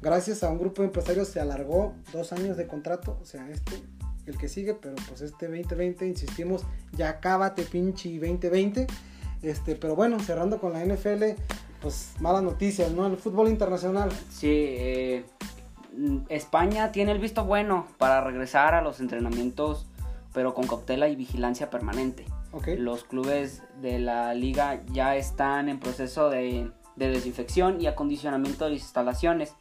gracias 0.02 0.42
a 0.42 0.50
un 0.50 0.58
grupo 0.58 0.82
de 0.82 0.88
empresarios 0.88 1.28
se 1.28 1.40
alargó 1.40 1.94
dos 2.12 2.32
años 2.32 2.56
de 2.56 2.66
contrato, 2.66 3.18
o 3.20 3.24
sea, 3.24 3.48
este, 3.50 3.82
el 4.26 4.36
que 4.36 4.48
sigue, 4.48 4.74
pero 4.74 4.96
pues 5.08 5.20
este 5.20 5.46
2020, 5.46 6.06
insistimos, 6.06 6.64
ya 6.92 7.20
cábate 7.20 7.62
pinche 7.62 8.10
2020. 8.18 8.86
Este, 9.42 9.76
pero 9.76 9.94
bueno, 9.94 10.18
cerrando 10.20 10.58
con 10.58 10.72
la 10.72 10.84
NFL, 10.84 11.40
pues 11.80 12.12
malas 12.20 12.42
noticias, 12.42 12.90
¿no? 12.92 13.06
El 13.06 13.16
fútbol 13.16 13.48
internacional. 13.48 14.10
Sí, 14.30 14.48
eh, 14.50 15.24
España 16.28 16.92
tiene 16.92 17.12
el 17.12 17.18
visto 17.18 17.44
bueno 17.44 17.86
para 17.98 18.20
regresar 18.20 18.74
a 18.74 18.82
los 18.82 19.00
entrenamientos, 19.00 19.86
pero 20.32 20.54
con 20.54 20.66
cautela 20.66 21.08
y 21.08 21.16
vigilancia 21.16 21.70
permanente. 21.70 22.24
Ok. 22.52 22.68
Los 22.78 23.04
clubes 23.04 23.62
de 23.80 23.98
la 23.98 24.34
liga 24.34 24.82
ya 24.92 25.16
están 25.16 25.68
en 25.68 25.78
proceso 25.78 26.30
de, 26.30 26.70
de 26.96 27.08
desinfección 27.08 27.80
y 27.80 27.86
acondicionamiento 27.86 28.64
de 28.64 28.72
las 28.72 28.82
instalaciones. 28.82 29.54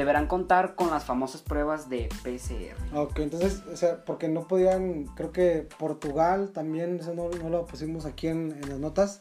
Deberán 0.00 0.28
contar 0.28 0.76
con 0.76 0.88
las 0.88 1.04
famosas 1.04 1.42
pruebas 1.42 1.90
de 1.90 2.08
PCR. 2.22 2.96
Ok, 2.96 3.18
entonces, 3.18 3.62
o 3.70 3.76
sea, 3.76 4.02
porque 4.06 4.30
no 4.30 4.48
podían, 4.48 5.04
creo 5.14 5.30
que 5.30 5.68
Portugal 5.78 6.52
también, 6.54 7.00
eso 7.00 7.12
no, 7.12 7.28
no 7.28 7.50
lo 7.50 7.66
pusimos 7.66 8.06
aquí 8.06 8.28
en, 8.28 8.52
en 8.62 8.70
las 8.70 8.78
notas, 8.78 9.20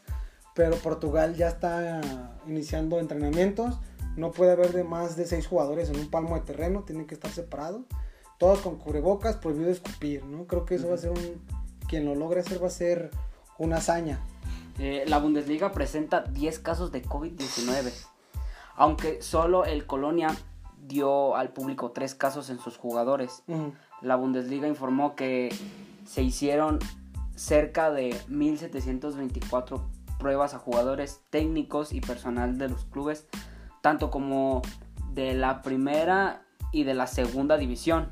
pero 0.56 0.78
Portugal 0.78 1.36
ya 1.36 1.50
está 1.50 2.00
iniciando 2.48 2.98
entrenamientos, 2.98 3.78
no 4.16 4.32
puede 4.32 4.54
haber 4.54 4.72
de 4.72 4.86
más 4.86 5.18
de 5.18 5.26
seis 5.26 5.48
jugadores 5.48 5.90
en 5.90 6.00
un 6.00 6.10
palmo 6.10 6.36
de 6.36 6.46
terreno, 6.46 6.84
tienen 6.84 7.08
que 7.08 7.16
estar 7.16 7.30
separados, 7.30 7.82
todos 8.38 8.60
con 8.60 8.78
cubrebocas, 8.78 9.36
prohibido 9.36 9.72
escupir, 9.72 10.24
¿no? 10.24 10.48
Creo 10.48 10.64
que 10.64 10.76
eso 10.76 10.88
va 10.88 10.96
a 10.96 10.98
ser 10.98 11.10
un, 11.10 11.46
quien 11.90 12.06
lo 12.06 12.16
logre 12.16 12.40
hacer 12.40 12.64
va 12.64 12.68
a 12.68 12.72
ser 12.72 13.12
una 13.58 13.80
hazaña. 13.80 14.22
Eh, 14.78 15.04
la 15.08 15.18
Bundesliga 15.18 15.74
presenta 15.74 16.22
10 16.22 16.60
casos 16.60 16.94
de 16.94 17.04
COVID-19, 17.04 17.92
aunque 18.78 19.22
solo 19.22 19.66
el 19.66 19.86
Colonia 19.86 20.34
dio 20.90 21.38
al 21.38 21.54
público 21.54 21.92
3 21.92 22.14
casos 22.16 22.50
en 22.50 22.60
sus 22.60 22.76
jugadores. 22.76 23.44
La 24.02 24.18
Bundesliga 24.18 24.68
informó 24.68 25.16
que 25.16 25.56
se 26.06 26.22
hicieron 26.22 26.80
cerca 27.36 27.92
de 27.92 28.10
1.724 28.28 29.82
pruebas 30.20 30.54
a 30.54 30.60
jugadores 30.60 31.22
técnicos 31.30 31.94
y 31.94 32.02
personal 32.02 32.58
de 32.58 32.68
los 32.68 32.84
clubes, 32.84 33.28
tanto 33.80 34.12
como 34.12 34.62
de 35.14 35.34
la 35.34 35.62
primera 35.62 36.42
y 36.74 36.84
de 36.84 36.94
la 36.94 37.08
segunda 37.08 37.58
división. 37.58 38.12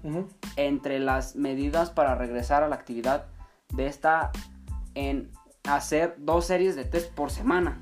Entre 0.56 1.00
las 1.00 1.36
medidas 1.36 1.90
para 1.90 2.16
regresar 2.16 2.64
a 2.64 2.70
la 2.70 2.76
actividad 2.76 3.26
de 3.74 3.88
esta 3.88 4.32
en 4.96 5.32
hacer 5.68 6.16
dos 6.18 6.46
series 6.46 6.76
de 6.76 6.86
test 6.86 7.12
por 7.14 7.30
semana. 7.30 7.80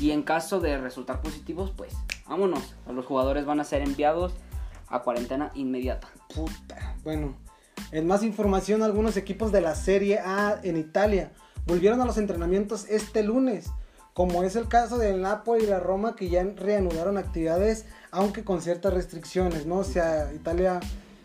Y 0.00 0.12
en 0.12 0.22
caso 0.22 0.60
de 0.60 0.78
resultar 0.78 1.20
positivos, 1.20 1.72
pues 1.76 1.94
vámonos. 2.28 2.74
Los 2.92 3.06
jugadores 3.06 3.44
van 3.44 3.60
a 3.60 3.64
ser 3.64 3.82
enviados 3.82 4.34
a 4.88 5.00
cuarentena 5.00 5.50
inmediata. 5.54 6.08
Puta. 6.34 6.96
Bueno, 7.02 7.36
en 7.92 8.06
más 8.06 8.22
información, 8.22 8.82
algunos 8.82 9.16
equipos 9.16 9.52
de 9.52 9.60
la 9.60 9.74
Serie 9.74 10.18
A 10.20 10.58
en 10.62 10.76
Italia 10.76 11.32
volvieron 11.66 12.00
a 12.00 12.04
los 12.04 12.18
entrenamientos 12.18 12.86
este 12.88 13.22
lunes, 13.22 13.70
como 14.14 14.44
es 14.44 14.56
el 14.56 14.68
caso 14.68 14.98
del 14.98 15.20
Napoli 15.20 15.64
y 15.64 15.66
la 15.66 15.80
Roma 15.80 16.16
que 16.16 16.28
ya 16.28 16.42
reanudaron 16.42 17.18
actividades, 17.18 17.86
aunque 18.10 18.44
con 18.44 18.62
ciertas 18.62 18.94
restricciones, 18.94 19.66
¿no? 19.66 19.78
O 19.78 19.84
sea, 19.84 20.32
Italia, 20.32 20.80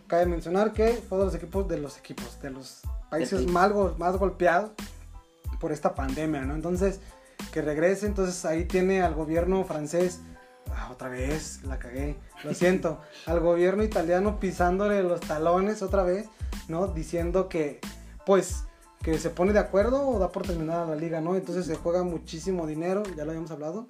cabe 0.07 0.25
mencionar 0.25 0.73
que 0.73 0.93
fue 1.07 1.17
de 1.19 1.25
los 1.25 1.35
equipos, 1.35 1.67
de 1.67 1.77
los 1.77 1.97
equipos, 1.97 2.41
de 2.41 2.49
los 2.49 2.81
países 3.09 3.47
más 3.47 3.71
golpeados 3.71 4.71
por 5.59 5.71
esta 5.71 5.95
pandemia, 5.95 6.41
¿no? 6.41 6.55
Entonces, 6.55 6.99
que 7.53 7.61
regrese, 7.61 8.07
entonces 8.07 8.43
ahí 8.45 8.65
tiene 8.65 9.01
al 9.01 9.13
gobierno 9.13 9.63
francés, 9.63 10.19
ah, 10.75 10.89
otra 10.91 11.09
vez, 11.09 11.63
la 11.63 11.79
cagué, 11.79 12.17
lo 12.43 12.53
siento, 12.53 12.99
al 13.25 13.39
gobierno 13.39 13.83
italiano 13.83 14.39
pisándole 14.39 15.03
los 15.03 15.19
talones 15.21 15.81
otra 15.81 16.03
vez, 16.03 16.27
¿no? 16.67 16.87
Diciendo 16.87 17.49
que, 17.49 17.79
pues, 18.25 18.65
que 19.01 19.17
se 19.17 19.29
pone 19.29 19.53
de 19.53 19.59
acuerdo 19.59 20.07
o 20.07 20.19
da 20.19 20.31
por 20.31 20.43
terminada 20.43 20.85
la 20.85 20.95
liga, 20.95 21.21
¿no? 21.21 21.35
Entonces 21.35 21.65
se 21.65 21.75
juega 21.75 22.03
muchísimo 22.03 22.67
dinero, 22.67 23.03
ya 23.15 23.25
lo 23.25 23.31
habíamos 23.31 23.51
hablado. 23.51 23.87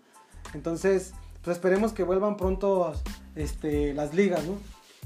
Entonces, 0.54 1.14
pues 1.44 1.58
esperemos 1.58 1.94
que 1.94 2.04
vuelvan 2.04 2.38
pronto 2.38 2.94
este, 3.36 3.94
las 3.94 4.14
ligas, 4.14 4.44
¿no? 4.46 4.58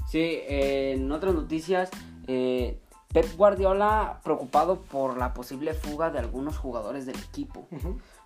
Sí, 0.08 0.20
eh, 0.20 0.94
en 0.96 1.10
otras 1.10 1.34
noticias, 1.34 1.90
eh, 2.26 2.78
Pep 3.12 3.36
Guardiola 3.36 4.20
preocupado 4.22 4.82
por 4.82 5.16
la 5.16 5.32
posible 5.34 5.74
fuga 5.74 6.10
de 6.10 6.18
algunos 6.18 6.58
jugadores 6.58 7.06
del 7.06 7.18
equipo. 7.18 7.66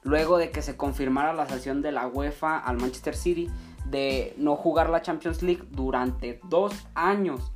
Luego 0.03 0.39
de 0.39 0.51
que 0.51 0.63
se 0.63 0.77
confirmara 0.77 1.33
la 1.33 1.47
sanción 1.49 1.83
de 1.83 1.93
la 1.93 2.07
UEFA 2.07 2.59
al 2.59 2.79
Manchester 2.79 3.15
City 3.17 3.51
de 3.87 4.35
no 4.39 4.57
jugar 4.57 4.89
la 4.89 5.03
Champions 5.03 5.43
League 5.43 5.65
durante 5.71 6.41
dos 6.45 6.73
años. 6.95 7.53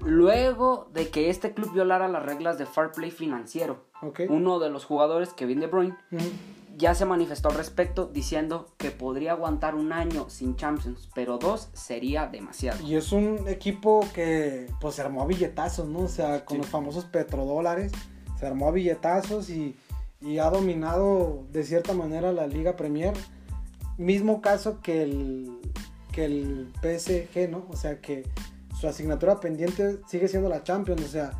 Luego 0.00 0.88
de 0.92 1.08
que 1.08 1.30
este 1.30 1.54
club 1.54 1.72
violara 1.72 2.06
las 2.08 2.24
reglas 2.24 2.58
de 2.58 2.66
fair 2.66 2.90
play 2.92 3.10
financiero. 3.10 3.84
Ok. 4.02 4.20
Uno 4.28 4.58
de 4.58 4.68
los 4.70 4.84
jugadores, 4.84 5.30
Kevin 5.32 5.60
De 5.60 5.66
Bruyne, 5.66 5.96
ya 6.76 6.94
se 6.94 7.06
manifestó 7.06 7.48
al 7.48 7.54
respecto 7.56 8.06
diciendo 8.06 8.68
que 8.76 8.90
podría 8.90 9.32
aguantar 9.32 9.74
un 9.74 9.92
año 9.92 10.28
sin 10.28 10.54
Champions, 10.56 11.08
pero 11.14 11.38
dos 11.38 11.70
sería 11.72 12.26
demasiado. 12.26 12.84
Y 12.86 12.94
es 12.96 13.10
un 13.12 13.48
equipo 13.48 14.06
que 14.14 14.70
pues 14.80 14.96
se 14.96 15.00
armó 15.02 15.22
a 15.22 15.26
billetazos, 15.26 15.88
¿no? 15.88 16.00
O 16.00 16.08
sea, 16.08 16.44
con 16.44 16.56
Sí. 16.56 16.62
los 16.62 16.70
famosos 16.70 17.06
petrodólares, 17.06 17.92
se 18.38 18.46
armó 18.46 18.68
a 18.68 18.72
billetazos 18.72 19.48
y, 19.48 19.74
y 20.20 20.38
ha 20.38 20.50
dominado 20.50 21.46
de 21.52 21.64
cierta 21.64 21.92
manera 21.92 22.32
la 22.32 22.46
Liga 22.46 22.76
Premier. 22.76 23.14
Mismo 23.98 24.40
caso 24.40 24.80
que 24.80 25.02
el, 25.02 25.58
que 26.12 26.24
el 26.24 26.72
PSG, 26.82 27.50
¿no? 27.50 27.66
O 27.68 27.76
sea, 27.76 28.00
que 28.00 28.24
su 28.78 28.88
asignatura 28.88 29.40
pendiente 29.40 30.00
sigue 30.08 30.28
siendo 30.28 30.48
la 30.48 30.62
Champions, 30.62 31.02
o 31.02 31.08
sea, 31.08 31.32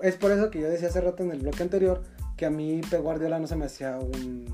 es 0.00 0.16
por 0.16 0.30
eso 0.30 0.50
que 0.50 0.60
yo 0.60 0.68
decía 0.68 0.88
hace 0.88 1.00
rato 1.00 1.22
en 1.22 1.32
el 1.32 1.40
bloque 1.40 1.62
anterior 1.62 2.02
que 2.36 2.46
a 2.46 2.50
mí 2.50 2.80
Pep 2.88 3.02
Guardiola 3.02 3.38
no 3.38 3.46
se 3.46 3.56
me 3.56 3.66
hacía 3.66 3.98
un, 3.98 4.46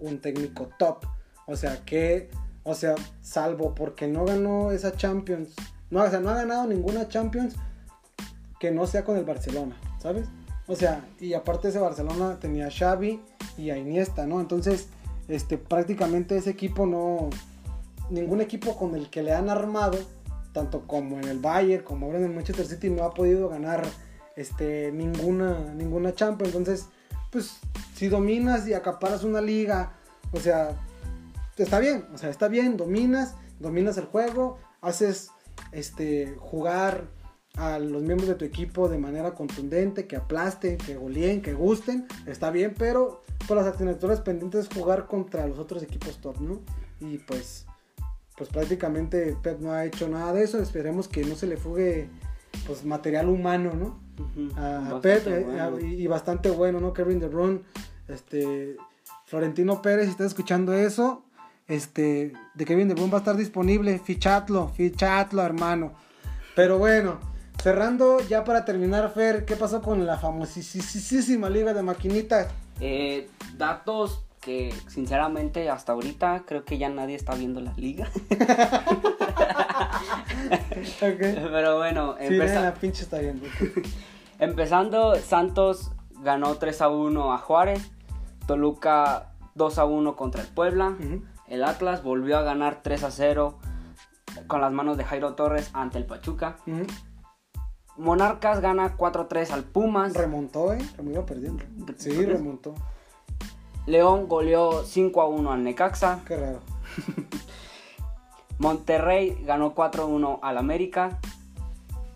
un 0.00 0.20
técnico 0.20 0.68
top. 0.78 1.06
O 1.46 1.56
sea, 1.56 1.84
que, 1.84 2.30
o 2.62 2.74
sea, 2.74 2.94
salvo 3.20 3.74
porque 3.74 4.06
no 4.06 4.24
ganó 4.24 4.70
esa 4.70 4.92
Champions, 4.92 5.54
no, 5.90 6.02
o 6.02 6.10
sea, 6.10 6.20
no 6.20 6.30
ha 6.30 6.34
ganado 6.34 6.66
ninguna 6.66 7.08
Champions 7.08 7.54
que 8.60 8.70
no 8.70 8.86
sea 8.86 9.04
con 9.04 9.16
el 9.16 9.24
Barcelona, 9.24 9.76
¿sabes? 9.98 10.28
O 10.72 10.76
sea, 10.76 11.04
y 11.20 11.34
aparte 11.34 11.68
ese 11.68 11.78
Barcelona 11.78 12.38
tenía 12.40 12.68
a 12.68 12.70
Xavi 12.70 13.20
y 13.58 13.68
a 13.68 13.76
Iniesta, 13.76 14.26
¿no? 14.26 14.40
Entonces, 14.40 14.88
este, 15.28 15.58
prácticamente 15.58 16.34
ese 16.34 16.48
equipo 16.48 16.86
no, 16.86 17.28
ningún 18.08 18.40
equipo 18.40 18.74
con 18.78 18.94
el 18.94 19.10
que 19.10 19.22
le 19.22 19.34
han 19.34 19.50
armado, 19.50 19.98
tanto 20.54 20.86
como 20.86 21.18
en 21.18 21.24
el 21.24 21.40
Bayern, 21.40 21.84
como 21.84 22.06
ahora 22.06 22.20
en 22.20 22.24
el 22.24 22.30
Manchester 22.32 22.64
City, 22.64 22.88
no 22.88 23.04
ha 23.04 23.12
podido 23.12 23.50
ganar 23.50 23.84
este, 24.34 24.90
ninguna, 24.92 25.74
ninguna 25.74 26.14
Champions. 26.14 26.54
Entonces, 26.54 26.86
pues, 27.30 27.58
si 27.94 28.08
dominas 28.08 28.66
y 28.66 28.72
acaparas 28.72 29.24
una 29.24 29.42
liga, 29.42 29.92
o 30.32 30.40
sea, 30.40 30.80
está 31.58 31.80
bien, 31.80 32.06
o 32.14 32.16
sea, 32.16 32.30
está 32.30 32.48
bien, 32.48 32.78
dominas, 32.78 33.34
dominas 33.60 33.98
el 33.98 34.06
juego, 34.06 34.58
haces 34.80 35.28
este, 35.72 36.34
jugar 36.38 37.08
a 37.56 37.78
los 37.78 38.02
miembros 38.02 38.28
de 38.28 38.34
tu 38.34 38.44
equipo 38.44 38.88
de 38.88 38.98
manera 38.98 39.34
contundente, 39.34 40.06
que 40.06 40.16
aplasten, 40.16 40.78
que 40.78 40.96
goleen, 40.96 41.42
que 41.42 41.52
gusten, 41.52 42.06
está 42.26 42.50
bien, 42.50 42.74
pero 42.78 43.22
por 43.46 43.56
las 43.56 43.66
asignaturas 43.66 44.20
pendientes 44.20 44.66
es 44.68 44.74
jugar 44.74 45.06
contra 45.06 45.46
los 45.46 45.58
otros 45.58 45.82
equipos 45.82 46.18
top, 46.20 46.40
¿no? 46.40 46.60
Y 47.00 47.18
pues, 47.18 47.66
pues 48.36 48.48
prácticamente 48.48 49.36
Pep 49.42 49.60
no 49.60 49.72
ha 49.72 49.84
hecho 49.84 50.08
nada 50.08 50.32
de 50.32 50.44
eso, 50.44 50.60
esperemos 50.60 51.08
que 51.08 51.24
no 51.24 51.34
se 51.34 51.46
le 51.46 51.56
fugue 51.56 52.08
pues 52.66 52.84
material 52.84 53.28
humano, 53.28 53.72
¿no? 53.74 54.00
A 54.56 54.78
bastante 54.78 55.00
Pep 55.00 55.26
eh, 55.26 55.44
bueno. 55.44 55.80
y, 55.80 56.02
y 56.02 56.06
bastante 56.06 56.50
bueno, 56.50 56.80
¿no? 56.80 56.92
Kevin 56.92 57.18
De 57.18 57.28
Bruyne, 57.28 57.62
este, 58.08 58.76
Florentino 59.26 59.82
Pérez, 59.82 60.06
si 60.06 60.10
estás 60.12 60.28
escuchando 60.28 60.72
eso, 60.72 61.24
este, 61.68 62.32
de 62.54 62.64
Kevin 62.64 62.88
De 62.88 62.94
Bruyne 62.94 63.10
va 63.10 63.18
a 63.18 63.20
estar 63.20 63.36
disponible, 63.36 63.98
fichatlo, 63.98 64.68
fichatlo, 64.68 65.42
hermano. 65.42 65.94
Pero 66.54 66.78
bueno, 66.78 67.18
cerrando 67.62 68.18
ya 68.20 68.44
para 68.44 68.64
terminar, 68.64 69.10
Fer, 69.10 69.44
¿qué 69.44 69.56
pasó 69.56 69.80
con 69.82 70.04
la 70.04 70.18
famosísima 70.18 71.48
liga 71.48 71.72
de 71.72 71.82
maquinitas? 71.82 72.48
Eh, 72.80 73.30
datos 73.56 74.24
que 74.40 74.74
sinceramente 74.88 75.70
hasta 75.70 75.92
ahorita 75.92 76.42
creo 76.44 76.64
que 76.64 76.76
ya 76.76 76.88
nadie 76.88 77.14
está 77.14 77.34
viendo 77.34 77.60
la 77.60 77.72
liga. 77.74 78.08
Ok. 81.00 81.18
Pero 81.18 81.78
bueno, 81.78 82.16
Sí, 82.20 82.36
la 82.36 82.74
pinche 82.74 83.02
está 83.02 83.18
bien. 83.18 83.40
ok. 83.44 83.86
empezando, 84.38 85.14
Santos 85.16 85.92
ganó 86.22 86.56
3 86.56 86.80
a 86.82 86.88
1 86.88 87.32
a 87.32 87.38
Juárez, 87.38 87.90
Toluca 88.46 89.32
2 89.54 89.78
a 89.78 89.84
1 89.84 90.16
contra 90.16 90.42
el 90.42 90.48
Puebla, 90.48 90.88
Ujú. 90.98 91.22
el 91.48 91.64
Atlas 91.64 92.02
volvió 92.02 92.38
a 92.38 92.42
ganar 92.42 92.80
3 92.82 93.04
a 93.04 93.10
0 93.10 93.58
con 94.46 94.60
las 94.60 94.72
manos 94.72 94.96
de 94.96 95.04
Jairo 95.04 95.34
Torres 95.34 95.70
ante 95.72 95.98
el 95.98 96.06
Pachuca. 96.06 96.56
Ujú. 96.66 96.86
Monarcas 97.96 98.60
gana 98.60 98.96
4 98.96 99.22
a 99.22 99.28
3 99.28 99.50
al 99.50 99.64
Pumas. 99.64 100.14
Remontó, 100.14 100.72
¿eh? 100.72 100.78
Remontó 100.96 101.26
perdiendo. 101.26 101.64
Sí, 101.96 102.24
remontó. 102.24 102.74
León 103.86 104.28
goleó 104.28 104.84
5 104.84 105.20
a 105.20 105.28
1 105.28 105.52
al 105.52 105.64
Necaxa. 105.64 106.20
Qué 106.26 106.36
raro. 106.36 106.60
Monterrey 108.58 109.42
ganó 109.44 109.74
4-1 109.74 110.38
al 110.42 110.58
América. 110.58 111.18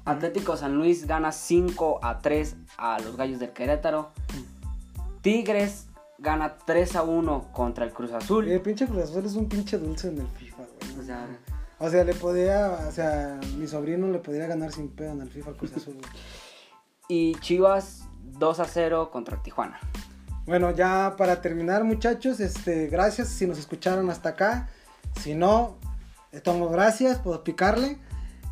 Atlético 0.04 0.56
San 0.56 0.76
Luis 0.76 1.06
gana 1.06 1.32
5 1.32 1.98
a 2.02 2.20
3 2.20 2.56
a 2.78 3.00
los 3.00 3.16
Gallos 3.16 3.40
del 3.40 3.50
Querétaro. 3.50 4.10
Tigres 5.22 5.88
gana 6.18 6.56
3 6.64 6.96
a 6.96 7.02
1 7.02 7.48
contra 7.52 7.84
el 7.84 7.92
Cruz 7.92 8.12
Azul. 8.12 8.48
El 8.48 8.60
pinche 8.60 8.86
Cruz 8.86 9.02
Azul 9.02 9.26
es 9.26 9.34
un 9.34 9.48
pinche 9.48 9.76
dulce 9.76 10.08
en 10.08 10.18
el 10.18 10.28
FIFA, 10.28 10.62
güey. 10.62 11.00
O 11.00 11.02
sea, 11.02 11.26
O 11.78 11.90
sea, 11.90 12.04
le 12.04 12.14
podía, 12.14 12.86
o 12.88 12.92
sea, 12.92 13.38
mi 13.58 13.66
sobrino 13.66 14.08
le 14.08 14.18
podría 14.18 14.46
ganar 14.46 14.72
sin 14.72 14.88
pedo 14.88 15.12
en 15.12 15.20
el 15.20 15.30
FIFA 15.30 15.50
al 15.50 15.56
Cruz 15.56 15.76
Azul. 15.76 15.98
y 17.08 17.34
Chivas 17.40 18.04
2 18.38 18.60
a 18.60 18.64
0 18.64 19.10
contra 19.12 19.42
Tijuana. 19.42 19.78
Bueno, 20.46 20.70
ya 20.70 21.14
para 21.18 21.42
terminar, 21.42 21.84
muchachos, 21.84 22.40
este, 22.40 22.86
gracias 22.86 23.28
si 23.28 23.46
nos 23.46 23.58
escucharon 23.58 24.08
hasta 24.10 24.30
acá. 24.30 24.68
Si 25.20 25.34
no, 25.34 25.76
tomo 26.42 26.68
gracias 26.68 27.18
por 27.18 27.42
picarle. 27.42 27.98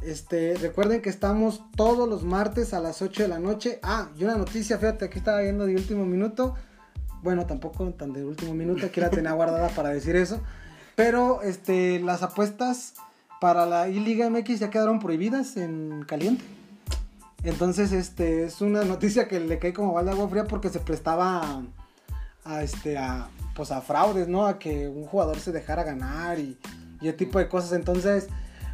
Este, 0.03 0.57
recuerden 0.61 1.01
que 1.01 1.09
estamos 1.09 1.63
todos 1.77 2.07
los 2.07 2.25
martes 2.25 2.75
a 2.75 2.81
las 2.81 3.01
8 3.01 3.23
de 3.23 3.29
la 3.29 3.39
noche. 3.39 3.79
Ah, 3.83 4.11
y 4.19 4.25
una 4.25 4.37
noticia, 4.37 4.77
fíjate, 4.77 5.07
aquí 5.07 5.19
estaba 5.19 5.41
viendo 5.41 5.65
de 5.65 5.77
último 5.77 6.05
minuto. 6.05 6.55
Bueno, 7.23 7.47
tampoco 7.47 7.89
tan 7.93 8.13
de 8.13 8.23
último 8.23 8.53
minuto, 8.53 8.85
aquí 8.85 9.01
la 9.01 9.09
tenía 9.09 9.33
guardada 9.35 9.69
para 9.69 9.89
decir 9.89 10.15
eso. 10.15 10.41
Pero 10.95 11.43
este, 11.43 12.01
las 12.01 12.23
apuestas 12.23 12.95
para 13.41 13.67
la 13.67 13.89
I-Liga 13.89 14.29
MX 14.31 14.61
ya 14.61 14.71
quedaron 14.71 14.99
prohibidas 14.99 15.57
en 15.57 16.05
caliente. 16.07 16.45
Entonces, 17.43 17.93
este, 17.93 18.45
es 18.45 18.61
una 18.61 18.85
noticia 18.85 19.29
que 19.29 19.39
le 19.39 19.59
cae 19.59 19.75
como 19.75 19.93
balde 19.93 20.11
de 20.11 20.17
agua 20.17 20.31
fría 20.31 20.45
porque 20.45 20.71
se 20.71 20.81
prestaba 20.81 21.43
a, 21.43 21.63
a, 22.45 22.63
este, 22.63 22.97
a, 22.97 23.29
pues 23.55 23.71
a 23.71 23.83
fraudes, 23.83 24.29
¿no? 24.29 24.47
A 24.47 24.59
que 24.59 24.89
un 24.89 25.05
jugador 25.05 25.39
se 25.39 25.53
dejara 25.53 25.85
ganar 25.85 26.39
y, 26.39 26.59
y 27.01 27.09
ese 27.09 27.19
tipo 27.19 27.39
de 27.39 27.49
cosas. 27.49 27.73
Entonces, 27.73 28.29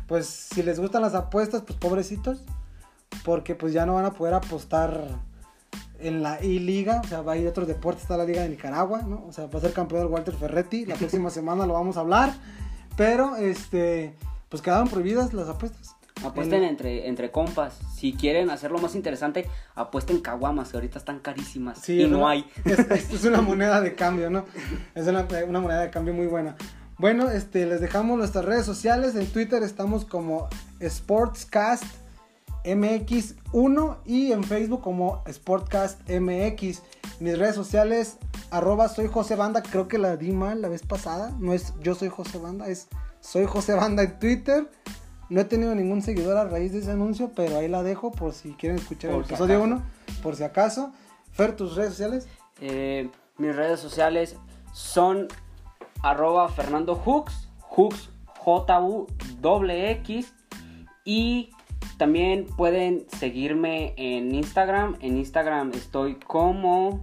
pues 0.06 0.26
si 0.26 0.62
les 0.62 0.78
gustan 0.78 1.02
las 1.02 1.14
apuestas, 1.14 1.62
pues 1.62 1.78
pobrecitos, 1.78 2.42
porque 3.24 3.54
pues 3.54 3.72
ya 3.72 3.86
no 3.86 3.94
van 3.94 4.04
a 4.04 4.12
poder 4.12 4.34
apostar 4.34 5.20
en 5.98 6.22
la 6.22 6.42
I-Liga, 6.42 7.00
o 7.04 7.06
sea, 7.06 7.22
va 7.22 7.32
a 7.32 7.36
ir 7.36 7.46
otros 7.46 7.68
deportes, 7.68 8.02
está 8.02 8.16
la 8.16 8.24
Liga 8.24 8.42
de 8.42 8.48
Nicaragua, 8.48 9.02
¿no? 9.02 9.24
O 9.28 9.32
sea, 9.32 9.46
va 9.46 9.58
a 9.58 9.62
ser 9.62 9.72
campeón 9.72 10.02
el 10.02 10.08
Walter 10.08 10.34
Ferretti, 10.34 10.86
la 10.86 10.96
próxima 10.96 11.30
semana 11.30 11.66
lo 11.66 11.74
vamos 11.74 11.96
a 11.96 12.00
hablar, 12.00 12.32
pero, 12.96 13.36
este, 13.36 14.14
pues 14.50 14.60
quedaron 14.62 14.88
prohibidas 14.88 15.32
las 15.32 15.48
apuestas. 15.48 15.96
Apuesten 16.22 16.62
En- 16.64 16.68
entre, 16.70 17.08
entre 17.08 17.30
compas. 17.30 17.78
Si 17.96 18.12
quieren 18.12 18.50
hacerlo 18.50 18.78
más 18.78 18.94
interesante, 18.94 19.48
apuesten 19.74 20.20
caguamas, 20.20 20.68
que 20.70 20.76
ahorita 20.76 20.98
están 20.98 21.20
carísimas. 21.20 21.78
Sí, 21.78 22.02
y 22.02 22.06
no 22.06 22.18
una- 22.18 22.30
hay. 22.30 22.44
Es, 22.66 22.78
es- 23.14 23.24
una 23.24 23.40
moneda 23.40 23.80
de 23.80 23.94
cambio, 23.94 24.28
¿no? 24.28 24.44
Es 24.94 25.06
una, 25.06 25.26
una 25.48 25.60
moneda 25.60 25.80
de 25.80 25.90
cambio 25.90 26.12
muy 26.12 26.26
buena. 26.26 26.56
Bueno, 26.98 27.30
este, 27.30 27.64
les 27.64 27.80
dejamos 27.80 28.18
nuestras 28.18 28.44
redes 28.44 28.66
sociales. 28.66 29.14
En 29.14 29.26
Twitter 29.28 29.62
estamos 29.62 30.04
como 30.04 30.48
Sportscast 30.86 31.84
MX1 32.64 33.96
y 34.04 34.32
en 34.32 34.44
Facebook 34.44 34.82
como 34.82 35.22
Sportcast 35.30 36.00
MX. 36.10 36.82
Mis 37.20 37.38
redes 37.38 37.54
sociales, 37.54 38.18
arroba 38.50 38.88
soy 38.88 39.08
José 39.08 39.36
Banda, 39.36 39.62
creo 39.62 39.88
que 39.88 39.96
la 39.98 40.16
di 40.18 40.32
mal 40.32 40.60
la 40.60 40.68
vez 40.68 40.82
pasada. 40.82 41.32
No 41.38 41.52
es 41.54 41.72
yo 41.82 41.94
soy 41.94 42.08
José 42.10 42.36
Banda, 42.38 42.68
es 42.68 42.88
soy 43.20 43.46
José 43.46 43.74
Banda 43.74 44.02
en 44.02 44.18
Twitter. 44.18 44.70
No 45.28 45.40
he 45.40 45.44
tenido 45.44 45.74
ningún 45.74 46.02
seguidor 46.02 46.36
a 46.36 46.44
raíz 46.44 46.72
de 46.72 46.80
ese 46.80 46.90
anuncio, 46.90 47.30
pero 47.34 47.58
ahí 47.58 47.68
la 47.68 47.82
dejo 47.82 48.10
por 48.10 48.32
si 48.32 48.52
quieren 48.54 48.78
escuchar 48.78 49.12
Por 49.12 49.20
el 49.20 49.26
si 49.26 49.34
episodio 49.34 49.58
acaso. 49.58 49.74
1, 49.74 49.82
por 50.22 50.36
si 50.36 50.42
acaso. 50.42 50.92
Fer, 51.32 51.54
tus 51.54 51.76
redes 51.76 51.90
sociales. 51.90 52.28
Eh, 52.60 53.08
mis 53.38 53.54
redes 53.54 53.78
sociales 53.80 54.36
son 54.72 55.28
arroba 56.02 56.48
Fernando 56.48 56.96
Hooks, 56.96 57.48
Hooks 57.60 58.10
J-U-X 58.38 60.32
y 61.04 61.50
también 61.98 62.46
pueden 62.56 63.06
seguirme 63.18 63.94
en 63.96 64.34
Instagram. 64.34 64.96
En 65.00 65.16
Instagram 65.18 65.72
estoy 65.74 66.16
como 66.16 67.00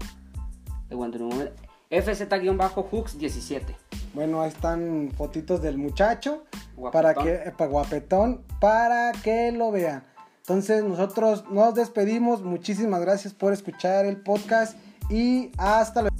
aguanta 0.89 1.19
un 1.19 1.29
momento, 1.29 1.53
FZ-Hooks17. 1.89 3.86
Bueno, 4.17 4.41
ahí 4.41 4.49
están 4.49 5.11
fotitos 5.15 5.61
del 5.61 5.77
muchacho 5.77 6.43
Guapetón. 6.75 6.91
para 6.91 7.13
que 7.23 7.33
eh, 7.35 7.53
pa- 7.55 7.67
guapetón 7.67 8.41
para 8.59 9.11
que 9.11 9.51
lo 9.51 9.69
vean. 9.71 10.03
Entonces, 10.39 10.83
nosotros 10.83 11.45
nos 11.51 11.75
despedimos. 11.75 12.41
Muchísimas 12.41 12.99
gracias 13.01 13.35
por 13.35 13.53
escuchar 13.53 14.07
el 14.07 14.17
podcast 14.17 14.75
y 15.11 15.51
hasta 15.59 16.01
luego. 16.01 16.15